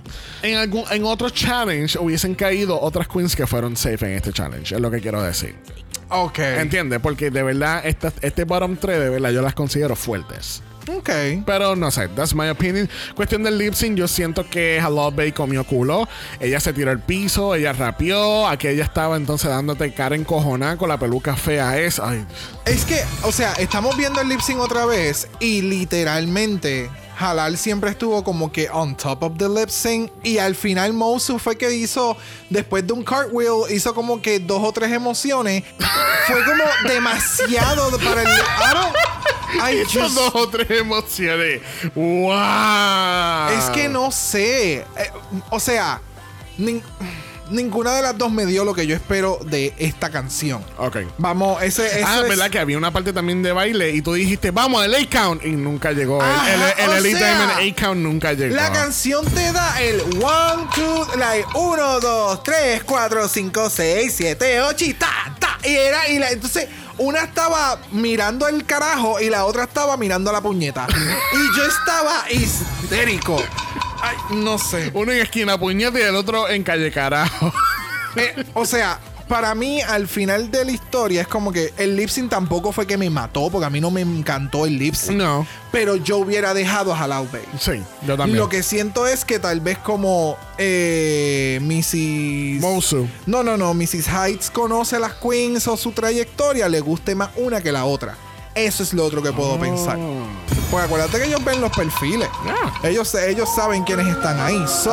en, 0.41 0.57
algún, 0.57 0.83
en 0.91 1.05
otro 1.05 1.29
challenge 1.29 1.97
hubiesen 1.97 2.35
caído 2.35 2.77
otras 2.81 3.07
queens 3.07 3.37
que 3.37 3.47
fueron 3.47 3.77
safe 3.77 4.05
en 4.05 4.17
este 4.17 4.33
challenge. 4.33 4.75
Es 4.75 4.81
lo 4.81 4.91
que 4.91 4.99
quiero 4.99 5.21
decir. 5.21 5.55
Ok. 6.09 6.39
¿Entiendes? 6.39 6.99
Porque 7.01 7.31
de 7.31 7.43
verdad, 7.43 7.81
esta- 7.85 8.13
este 8.21 8.43
bottom 8.43 8.77
3, 8.77 8.99
de 8.99 9.09
verdad, 9.09 9.31
yo 9.31 9.41
las 9.41 9.53
considero 9.55 9.95
fuertes. 9.95 10.61
Ok. 10.87 11.09
Pero 11.47 11.75
no 11.75 11.89
sé, 11.89 12.07
that's 12.09 12.35
my 12.35 12.47
opinion. 12.49 12.87
Cuestión 13.15 13.41
del 13.41 13.57
lip 13.57 13.73
sync, 13.73 13.97
yo 13.97 14.07
siento 14.07 14.47
que 14.47 14.77
Hello 14.77 15.11
Bay 15.11 15.31
comió 15.31 15.63
culo. 15.63 16.07
Ella 16.39 16.59
se 16.59 16.73
tiró 16.73 16.91
al 16.91 16.99
piso, 16.99 17.55
ella 17.55 17.73
rapeó. 17.73 18.47
Aquí 18.47 18.67
ella 18.67 18.83
estaba 18.83 19.17
entonces 19.17 19.49
dándote 19.49 19.91
cara 19.95 20.15
encojonada 20.15 20.77
con 20.77 20.89
la 20.89 20.99
peluca 20.99 21.35
fea 21.35 21.79
esa. 21.79 22.07
Ay, 22.11 22.23
Es 22.65 22.85
que, 22.85 23.01
o 23.23 23.31
sea, 23.31 23.53
estamos 23.53 23.97
viendo 23.97 24.21
el 24.21 24.29
lip 24.29 24.41
sync 24.41 24.59
otra 24.59 24.85
vez 24.85 25.27
y 25.39 25.63
literalmente 25.63 26.87
Halal 27.17 27.57
siempre 27.57 27.89
estuvo 27.91 28.23
como 28.23 28.51
que 28.51 28.69
on 28.69 28.95
top 28.95 29.23
of 29.23 29.37
the 29.37 29.47
lip 29.49 29.69
sync 29.69 30.11
y 30.23 30.37
al 30.37 30.55
final 30.55 30.93
Mosu 30.93 31.39
fue 31.39 31.57
que 31.57 31.73
hizo, 31.73 32.17
después 32.49 32.85
de 32.85 32.93
un 32.93 33.03
cartwheel, 33.03 33.63
hizo 33.71 33.93
como 33.93 34.21
que 34.21 34.39
dos 34.39 34.61
o 34.63 34.71
tres 34.71 34.91
emociones. 34.91 35.63
fue 36.27 36.43
como 36.43 36.63
demasiado 36.93 37.89
para 37.99 38.21
el... 38.21 38.27
I 39.57 39.81
hizo 39.81 40.01
just- 40.01 40.15
dos 40.15 40.35
o 40.35 40.49
tres 40.49 40.69
emociones. 40.69 41.61
¡Wow! 41.95 43.49
Es 43.57 43.69
que 43.71 43.87
no 43.89 44.11
sé. 44.11 44.79
Eh, 44.79 44.85
o 45.49 45.59
sea, 45.59 46.01
nin- 46.57 46.83
ninguna 47.49 47.93
de 47.93 48.01
las 48.01 48.17
dos 48.17 48.31
me 48.31 48.45
dio 48.45 48.63
lo 48.65 48.73
que 48.73 48.87
yo 48.87 48.95
espero 48.95 49.39
de 49.45 49.73
esta 49.77 50.09
canción. 50.09 50.63
Ok. 50.77 50.97
Vamos, 51.17 51.61
ese, 51.63 51.85
eso 51.99 52.07
Ah, 52.07 52.19
es- 52.23 52.29
¿verdad? 52.29 52.49
Que 52.49 52.59
había 52.59 52.77
una 52.77 52.91
parte 52.91 53.13
también 53.13 53.41
de 53.43 53.51
baile 53.51 53.91
y 53.91 54.01
tú 54.01 54.13
dijiste, 54.13 54.51
vamos, 54.51 54.83
el 54.85 54.93
A-Count. 54.95 55.45
Y 55.45 55.51
nunca 55.51 55.91
llegó. 55.91 56.17
El- 56.23 56.29
Ajá, 56.29 56.53
el, 56.53 56.61
el, 56.83 56.89
o 56.89 56.93
Elite 56.95 57.19
sea, 57.19 57.37
Diamond 57.37 57.51
A-Count 57.73 58.01
nunca 58.01 58.33
llegó. 58.33 58.55
La 58.55 58.71
canción 58.71 59.25
te 59.25 59.51
da 59.51 59.81
el 59.81 60.01
1, 60.01 60.69
2, 60.75 61.15
like 61.17 61.47
1, 61.55 61.99
2, 61.99 62.43
3, 62.43 62.83
4, 62.83 63.27
5, 63.27 63.69
6, 63.69 64.13
7, 64.15 64.61
8 64.61 64.85
y 64.85 64.93
ta, 64.93 65.35
ta. 65.39 65.57
Y 65.63 65.73
era, 65.75 66.09
y 66.09 66.19
la, 66.19 66.29
entonces 66.31 66.67
una 66.97 67.23
estaba 67.23 67.79
mirando 67.91 68.47
el 68.47 68.65
carajo 68.65 69.19
y 69.19 69.29
la 69.29 69.45
otra 69.45 69.63
estaba 69.65 69.97
mirando 69.97 70.31
la 70.31 70.41
puñeta. 70.41 70.87
y 71.33 71.57
yo 71.57 71.65
estaba 71.65 72.23
histérico. 72.31 73.41
Ay, 74.07 74.17
no 74.35 74.59
sé. 74.59 74.91
Uno 74.93 75.11
en 75.11 75.21
esquina 75.21 75.57
puñete 75.57 75.99
y 75.99 76.03
el 76.03 76.15
otro 76.15 76.47
en 76.49 76.63
calle 76.63 76.91
carajo. 76.91 77.51
Eh, 78.17 78.45
o 78.53 78.65
sea, 78.65 78.97
para 79.27 79.53
mí, 79.55 79.81
al 79.81 80.07
final 80.07 80.49
de 80.49 80.63
la 80.63 80.71
historia, 80.71 81.19
es 81.23 81.27
como 81.27 81.51
que 81.51 81.73
el 81.77 81.97
lip 81.97 82.07
sync 82.07 82.29
tampoco 82.29 82.71
fue 82.71 82.87
que 82.87 82.95
me 82.97 83.09
mató, 83.09 83.49
porque 83.49 83.65
a 83.65 83.69
mí 83.69 83.81
no 83.81 83.91
me 83.91 83.99
encantó 83.99 84.65
el 84.65 84.77
lip 84.79 84.93
sync. 84.95 85.17
no. 85.17 85.45
Pero 85.69 85.97
yo 85.97 86.19
hubiera 86.19 86.53
dejado 86.53 86.93
a 86.93 87.03
Halal 87.03 87.27
Bay. 87.29 87.41
Sí, 87.59 87.83
yo 88.07 88.15
también. 88.15 88.39
Lo 88.39 88.47
que 88.47 88.63
siento 88.63 89.05
es 89.05 89.25
que 89.25 89.37
tal 89.37 89.59
vez 89.59 89.77
como 89.79 90.37
eh, 90.57 91.59
Mrs. 91.61 92.61
Mosu. 92.61 93.05
No, 93.25 93.43
no, 93.43 93.57
no. 93.57 93.73
Mrs. 93.73 94.07
Heights 94.07 94.49
conoce 94.49 94.97
las 94.97 95.15
queens 95.15 95.67
o 95.67 95.75
su 95.75 95.91
trayectoria, 95.91 96.69
le 96.69 96.79
guste 96.79 97.15
más 97.15 97.31
una 97.35 97.59
que 97.59 97.73
la 97.73 97.83
otra. 97.83 98.15
Eso 98.53 98.81
es 98.81 98.93
lo 98.93 99.03
otro 99.03 99.21
que 99.21 99.33
puedo 99.33 99.59
pensar. 99.59 99.99
Porque 100.75 100.85
acuérdate 100.93 101.17
que 101.19 101.25
ellos 101.27 101.43
ven 101.45 101.61
los 101.61 101.71
perfiles. 101.71 102.27
Yeah. 102.43 102.89
Ellos, 102.89 103.15
ellos 103.15 103.47
saben 103.55 103.83
quiénes 103.85 104.07
están 104.07 104.37
ahí. 104.41 104.61
So, 104.67 104.91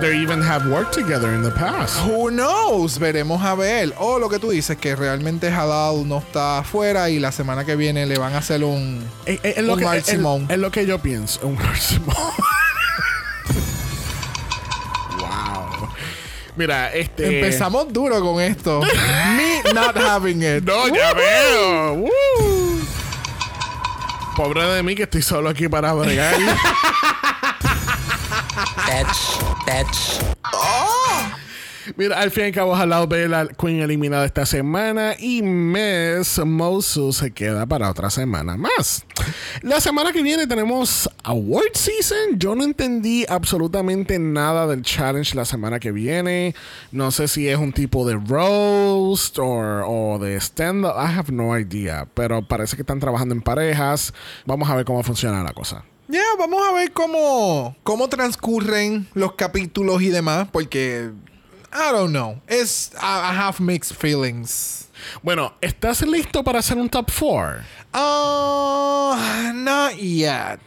they 0.00 0.20
even 0.20 0.42
have 0.42 0.66
worked 0.68 0.92
together 0.92 1.32
in 1.32 1.42
the 1.44 1.50
past. 1.52 1.96
Who 2.06 2.28
knows? 2.30 2.98
Veremos 2.98 3.40
a 3.44 3.54
ver. 3.54 3.94
O 3.98 4.18
lo 4.18 4.28
que 4.28 4.38
tú 4.40 4.50
dices, 4.50 4.76
que 4.78 4.96
realmente 4.96 5.48
Halal 5.48 6.08
no 6.08 6.18
está 6.18 6.58
afuera 6.58 7.08
y 7.08 7.20
la 7.20 7.30
semana 7.30 7.64
que 7.64 7.76
viene 7.76 8.04
le 8.04 8.18
van 8.18 8.34
a 8.34 8.38
hacer 8.38 8.64
un. 8.64 9.04
Es, 9.24 9.38
es- 9.44 9.58
es 9.58 9.64
lo 9.64 9.74
Un 9.74 9.78
que, 9.78 9.96
es- 9.96 10.08
es 10.08 10.58
lo 10.58 10.70
que 10.72 10.86
yo 10.86 10.98
pienso. 10.98 11.46
Un. 11.46 11.56
Mira, 16.56 16.92
este. 16.92 17.38
Empezamos 17.38 17.90
duro 17.92 18.20
con 18.20 18.40
esto. 18.40 18.80
Me 18.82 19.72
not 19.72 19.96
having 19.96 20.42
it. 20.42 20.62
No, 20.64 20.86
ya 20.88 21.14
veo. 21.14 21.94
Woo. 21.94 22.61
Pobre 24.36 24.62
de 24.62 24.82
mí 24.82 24.94
que 24.94 25.02
estoy 25.02 25.22
solo 25.22 25.48
aquí 25.50 25.68
para 25.68 25.92
bregar. 25.92 26.34
Fetch, 28.86 29.18
fetch. 29.66 30.22
Mira, 31.96 32.18
al 32.20 32.30
fin 32.30 32.44
y 32.44 32.46
al 32.46 32.52
cabo, 32.52 32.72
ojalá 32.72 33.04
ver 33.06 33.30
la 33.30 33.46
Queen 33.46 33.80
eliminada 33.80 34.24
esta 34.24 34.46
semana 34.46 35.14
y 35.18 35.42
Miss 35.42 36.38
Mosu 36.44 37.12
se 37.12 37.30
queda 37.30 37.66
para 37.66 37.90
otra 37.90 38.10
semana 38.10 38.56
más. 38.56 39.04
La 39.62 39.80
semana 39.80 40.12
que 40.12 40.22
viene 40.22 40.46
tenemos 40.46 41.10
Award 41.24 41.74
Season. 41.74 42.38
Yo 42.38 42.54
no 42.54 42.64
entendí 42.64 43.24
absolutamente 43.28 44.18
nada 44.18 44.66
del 44.66 44.82
challenge 44.82 45.34
la 45.34 45.44
semana 45.44 45.80
que 45.80 45.92
viene. 45.92 46.54
No 46.90 47.10
sé 47.10 47.28
si 47.28 47.48
es 47.48 47.58
un 47.58 47.72
tipo 47.72 48.06
de 48.06 48.14
roast 48.14 49.38
o 49.38 50.18
de 50.20 50.36
stand-up. 50.36 50.94
I 50.96 51.18
have 51.18 51.32
no 51.32 51.58
idea. 51.58 52.06
Pero 52.14 52.46
parece 52.46 52.76
que 52.76 52.82
están 52.82 53.00
trabajando 53.00 53.34
en 53.34 53.42
parejas. 53.42 54.12
Vamos 54.46 54.68
a 54.70 54.76
ver 54.76 54.84
cómo 54.84 55.02
funciona 55.02 55.42
la 55.42 55.52
cosa. 55.52 55.84
Ya, 56.08 56.24
vamos 56.38 56.60
a 56.68 56.72
ver 56.72 56.92
cómo, 56.92 57.74
cómo 57.84 58.08
transcurren 58.08 59.08
los 59.14 59.32
capítulos 59.32 60.02
y 60.02 60.08
demás, 60.08 60.48
porque 60.52 61.10
I 61.72 61.90
don't 61.92 62.12
know. 62.12 62.40
Es 62.46 62.92
I, 63.00 63.32
I 63.32 63.36
have 63.36 63.60
mixed 63.60 63.96
feelings. 63.96 64.88
Bueno, 65.22 65.54
¿estás 65.60 66.02
listo 66.02 66.44
para 66.44 66.58
hacer 66.60 66.76
un 66.76 66.88
top 66.88 67.10
4? 67.10 67.64
Uh, 67.94 69.52
not 69.54 69.96
yet. 69.96 70.60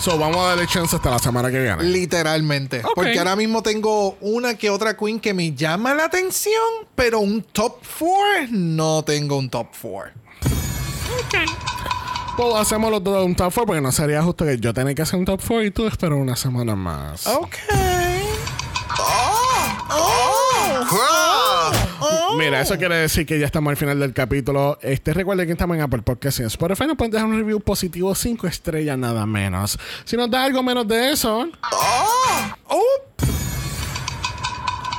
So, 0.00 0.18
vamos 0.18 0.36
a 0.36 0.48
darle 0.50 0.66
chance 0.66 0.94
hasta 0.94 1.10
la 1.10 1.18
semana 1.18 1.50
que 1.50 1.60
viene. 1.60 1.82
Literalmente. 1.82 2.80
Ok. 2.84 2.92
Porque 2.94 3.18
ahora 3.18 3.36
mismo 3.36 3.62
tengo 3.62 4.16
una 4.20 4.54
que 4.54 4.70
otra 4.70 4.96
queen 4.96 5.18
que 5.18 5.32
me 5.32 5.54
llama 5.54 5.94
la 5.94 6.04
atención, 6.04 6.62
pero 6.94 7.20
un 7.20 7.42
top 7.42 7.78
4 7.98 8.48
no 8.50 9.02
tengo 9.02 9.38
un 9.38 9.48
top 9.48 9.68
4. 9.80 10.12
Pues 12.36 12.54
hacemos 12.56 12.90
los 12.90 13.02
dos 13.02 13.24
un 13.24 13.34
top 13.34 13.52
4 13.54 13.66
porque 13.66 13.80
no 13.80 13.92
sería 13.92 14.22
justo 14.22 14.44
que 14.44 14.58
yo 14.58 14.74
tenga 14.74 14.94
que 14.94 15.02
hacer 15.02 15.18
un 15.18 15.24
top 15.24 15.40
4 15.40 15.64
y 15.64 15.70
tú 15.70 15.86
esperas 15.86 16.18
una 16.18 16.36
semana 16.36 16.76
más. 16.76 17.26
Ok. 17.26 17.56
Mira, 22.36 22.60
eso 22.60 22.76
quiere 22.76 22.96
decir 22.96 23.26
que 23.26 23.38
ya 23.38 23.46
estamos 23.46 23.70
al 23.70 23.76
final 23.76 23.98
del 24.00 24.12
capítulo. 24.12 24.78
Este, 24.82 25.14
recuerden 25.14 25.46
que 25.46 25.52
estamos 25.52 25.76
en 25.76 25.82
Apple 25.82 26.02
Podcast 26.02 26.40
y 26.40 26.42
en 26.42 26.48
Spotify. 26.48 26.86
Nos 26.86 26.96
pueden 26.96 27.12
dejar 27.12 27.26
un 27.26 27.36
review 27.36 27.60
positivo 27.60 28.14
5 28.14 28.46
estrellas 28.46 28.98
nada 28.98 29.24
menos. 29.26 29.78
Si 30.04 30.16
nos 30.16 30.30
da 30.30 30.44
algo 30.44 30.62
menos 30.62 30.86
de 30.88 31.12
eso, 31.12 31.48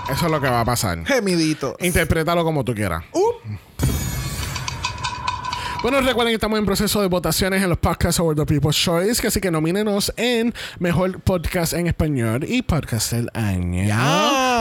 eso 0.10 0.26
es 0.26 0.32
lo 0.32 0.42
que 0.42 0.50
va 0.50 0.62
a 0.62 0.66
pasar. 0.66 1.06
Gemidito. 1.06 1.76
Interprétalo 1.80 2.44
como 2.44 2.64
tú 2.64 2.74
quieras. 2.74 3.04
Bueno, 5.86 6.02
recuerden 6.02 6.32
que 6.32 6.38
estamos 6.38 6.58
en 6.58 6.66
proceso 6.66 7.00
de 7.00 7.06
votaciones 7.06 7.62
en 7.62 7.70
los 7.70 7.78
Podcast 7.78 8.20
Award 8.20 8.38
the 8.38 8.46
People's 8.48 8.76
Choice, 8.76 9.22
que 9.22 9.28
así 9.28 9.40
que 9.40 9.52
nomínenos 9.52 10.12
en 10.18 10.52
Mejor 10.80 11.20
Podcast 11.20 11.74
en 11.74 11.86
Español 11.86 12.44
y 12.44 12.64
Podcast 12.64 13.12
del 13.12 13.30
Año. 13.36 13.84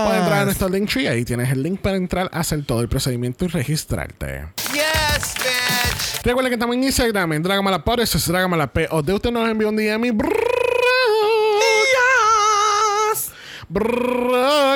Puedes 0.05 0.21
entrar 0.21 0.43
a 0.43 0.45
nuestro 0.45 0.69
link 0.69 0.87
tree, 0.87 1.09
ahí 1.09 1.25
tienes 1.25 1.51
el 1.51 1.63
link 1.63 1.81
para 1.81 1.97
entrar, 1.97 2.29
hacer 2.31 2.67
todo 2.67 2.83
el 2.83 2.91
procedimiento 2.91 3.47
y 3.47 3.49
registrarte. 3.49 4.49
Yes, 4.75 5.35
bitch. 5.39 6.25
Recuerden 6.25 6.51
que 6.51 6.57
estamos 6.57 6.77
en 6.77 6.85
Instagram, 6.85 7.33
en 7.33 7.43
Dragamala 7.43 7.83
eso 8.01 8.19
es 8.19 8.29
Dragamala 8.29 8.71
O 8.91 9.01
de 9.01 9.15
usted 9.15 9.31
nos 9.31 9.49
envió 9.49 9.71
un 9.71 9.77
DM 9.77 10.05
y 10.05 10.11
Brock 10.11 10.35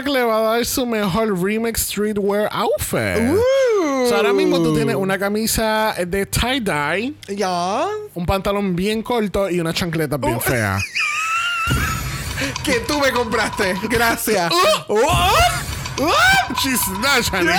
le 0.06 0.22
va 0.22 0.38
a 0.38 0.42
dar 0.52 0.64
su 0.64 0.86
mejor 0.86 1.42
remix 1.42 1.82
streetwear 1.82 2.48
outfit. 2.50 3.38
So, 4.08 4.16
ahora 4.16 4.32
mismo 4.32 4.62
tú 4.62 4.74
tienes 4.74 4.96
una 4.96 5.18
camisa 5.18 5.94
de 6.06 6.26
tie-dye, 6.26 7.14
Ya. 7.28 7.84
un 8.14 8.26
pantalón 8.26 8.74
bien 8.76 9.02
corto 9.02 9.48
y 9.50 9.60
una 9.60 9.72
chancleta 9.74 10.16
bien 10.16 10.40
fea. 10.40 10.78
Que 12.62 12.78
tú 12.80 13.00
me 13.00 13.10
compraste. 13.10 13.74
Gracias. 13.90 14.52
Honey. 17.32 17.58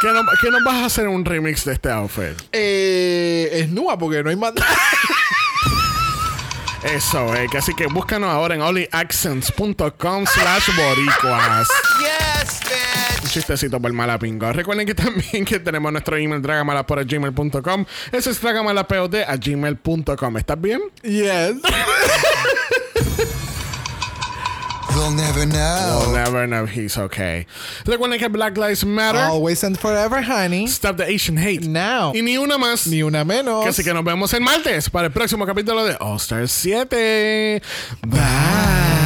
¿Qué, 0.00 0.08
no, 0.12 0.22
qué 0.40 0.50
nos 0.50 0.62
vas 0.62 0.74
a 0.76 0.84
hacer 0.84 1.08
un 1.08 1.24
remix 1.24 1.64
de 1.64 1.72
este 1.72 1.90
outfit? 1.90 2.40
eh, 2.52 3.48
es 3.52 3.68
nua 3.70 3.98
porque 3.98 4.22
no 4.22 4.30
hay 4.30 4.36
más. 4.36 4.52
Eso, 6.84 7.34
eh, 7.34 7.48
así 7.58 7.74
que 7.74 7.86
búscanos 7.88 8.30
ahora 8.30 8.54
en 8.54 8.62
onlyaccents.com 8.62 10.26
slash 10.26 10.68
boricuas. 10.76 11.66
Yes, 13.36 13.44
bitch. 13.44 13.56
Un 13.56 13.56
chistecito 13.56 13.80
por 13.80 13.92
malapingo. 13.92 14.52
Recuerden 14.52 14.86
que 14.86 14.94
también 14.94 15.44
que 15.44 15.58
tenemos 15.60 15.92
nuestro 15.92 16.16
email 16.16 16.40
dragamalapod.gmail.com. 16.42 17.84
Ese 18.12 18.30
es 18.30 18.40
dragamalapod 18.40 19.14
a 19.14 19.36
gmail.com. 19.36 20.36
¿Estás 20.36 20.60
bien? 20.60 20.80
yes. 21.02 21.56
We'll 24.94 25.10
never 25.14 25.46
We'll 25.46 25.50
know. 25.50 26.12
never 26.14 26.46
know 26.46 26.64
he's 26.66 26.96
okay. 26.96 27.46
Recuerden 27.84 28.18
que 28.18 28.28
Black 28.28 28.56
Lives 28.56 28.82
Matter. 28.84 29.20
Always 29.20 29.62
and 29.62 29.76
forever, 29.78 30.22
honey. 30.22 30.66
Stop 30.66 30.96
the 30.96 31.04
Asian 31.04 31.36
hate. 31.36 31.66
Now. 31.66 32.12
Y 32.14 32.22
ni 32.22 32.38
una 32.38 32.56
más. 32.56 32.86
Ni 32.86 33.02
una 33.02 33.22
menos. 33.22 33.66
Así 33.66 33.84
que 33.84 33.92
nos 33.92 34.04
vemos 34.04 34.32
el 34.32 34.40
martes 34.40 34.88
para 34.88 35.08
el 35.08 35.12
próximo 35.12 35.44
capítulo 35.44 35.84
de 35.84 35.96
All 36.00 36.16
Star 36.16 36.48
7. 36.48 37.62
Bye. 38.06 39.05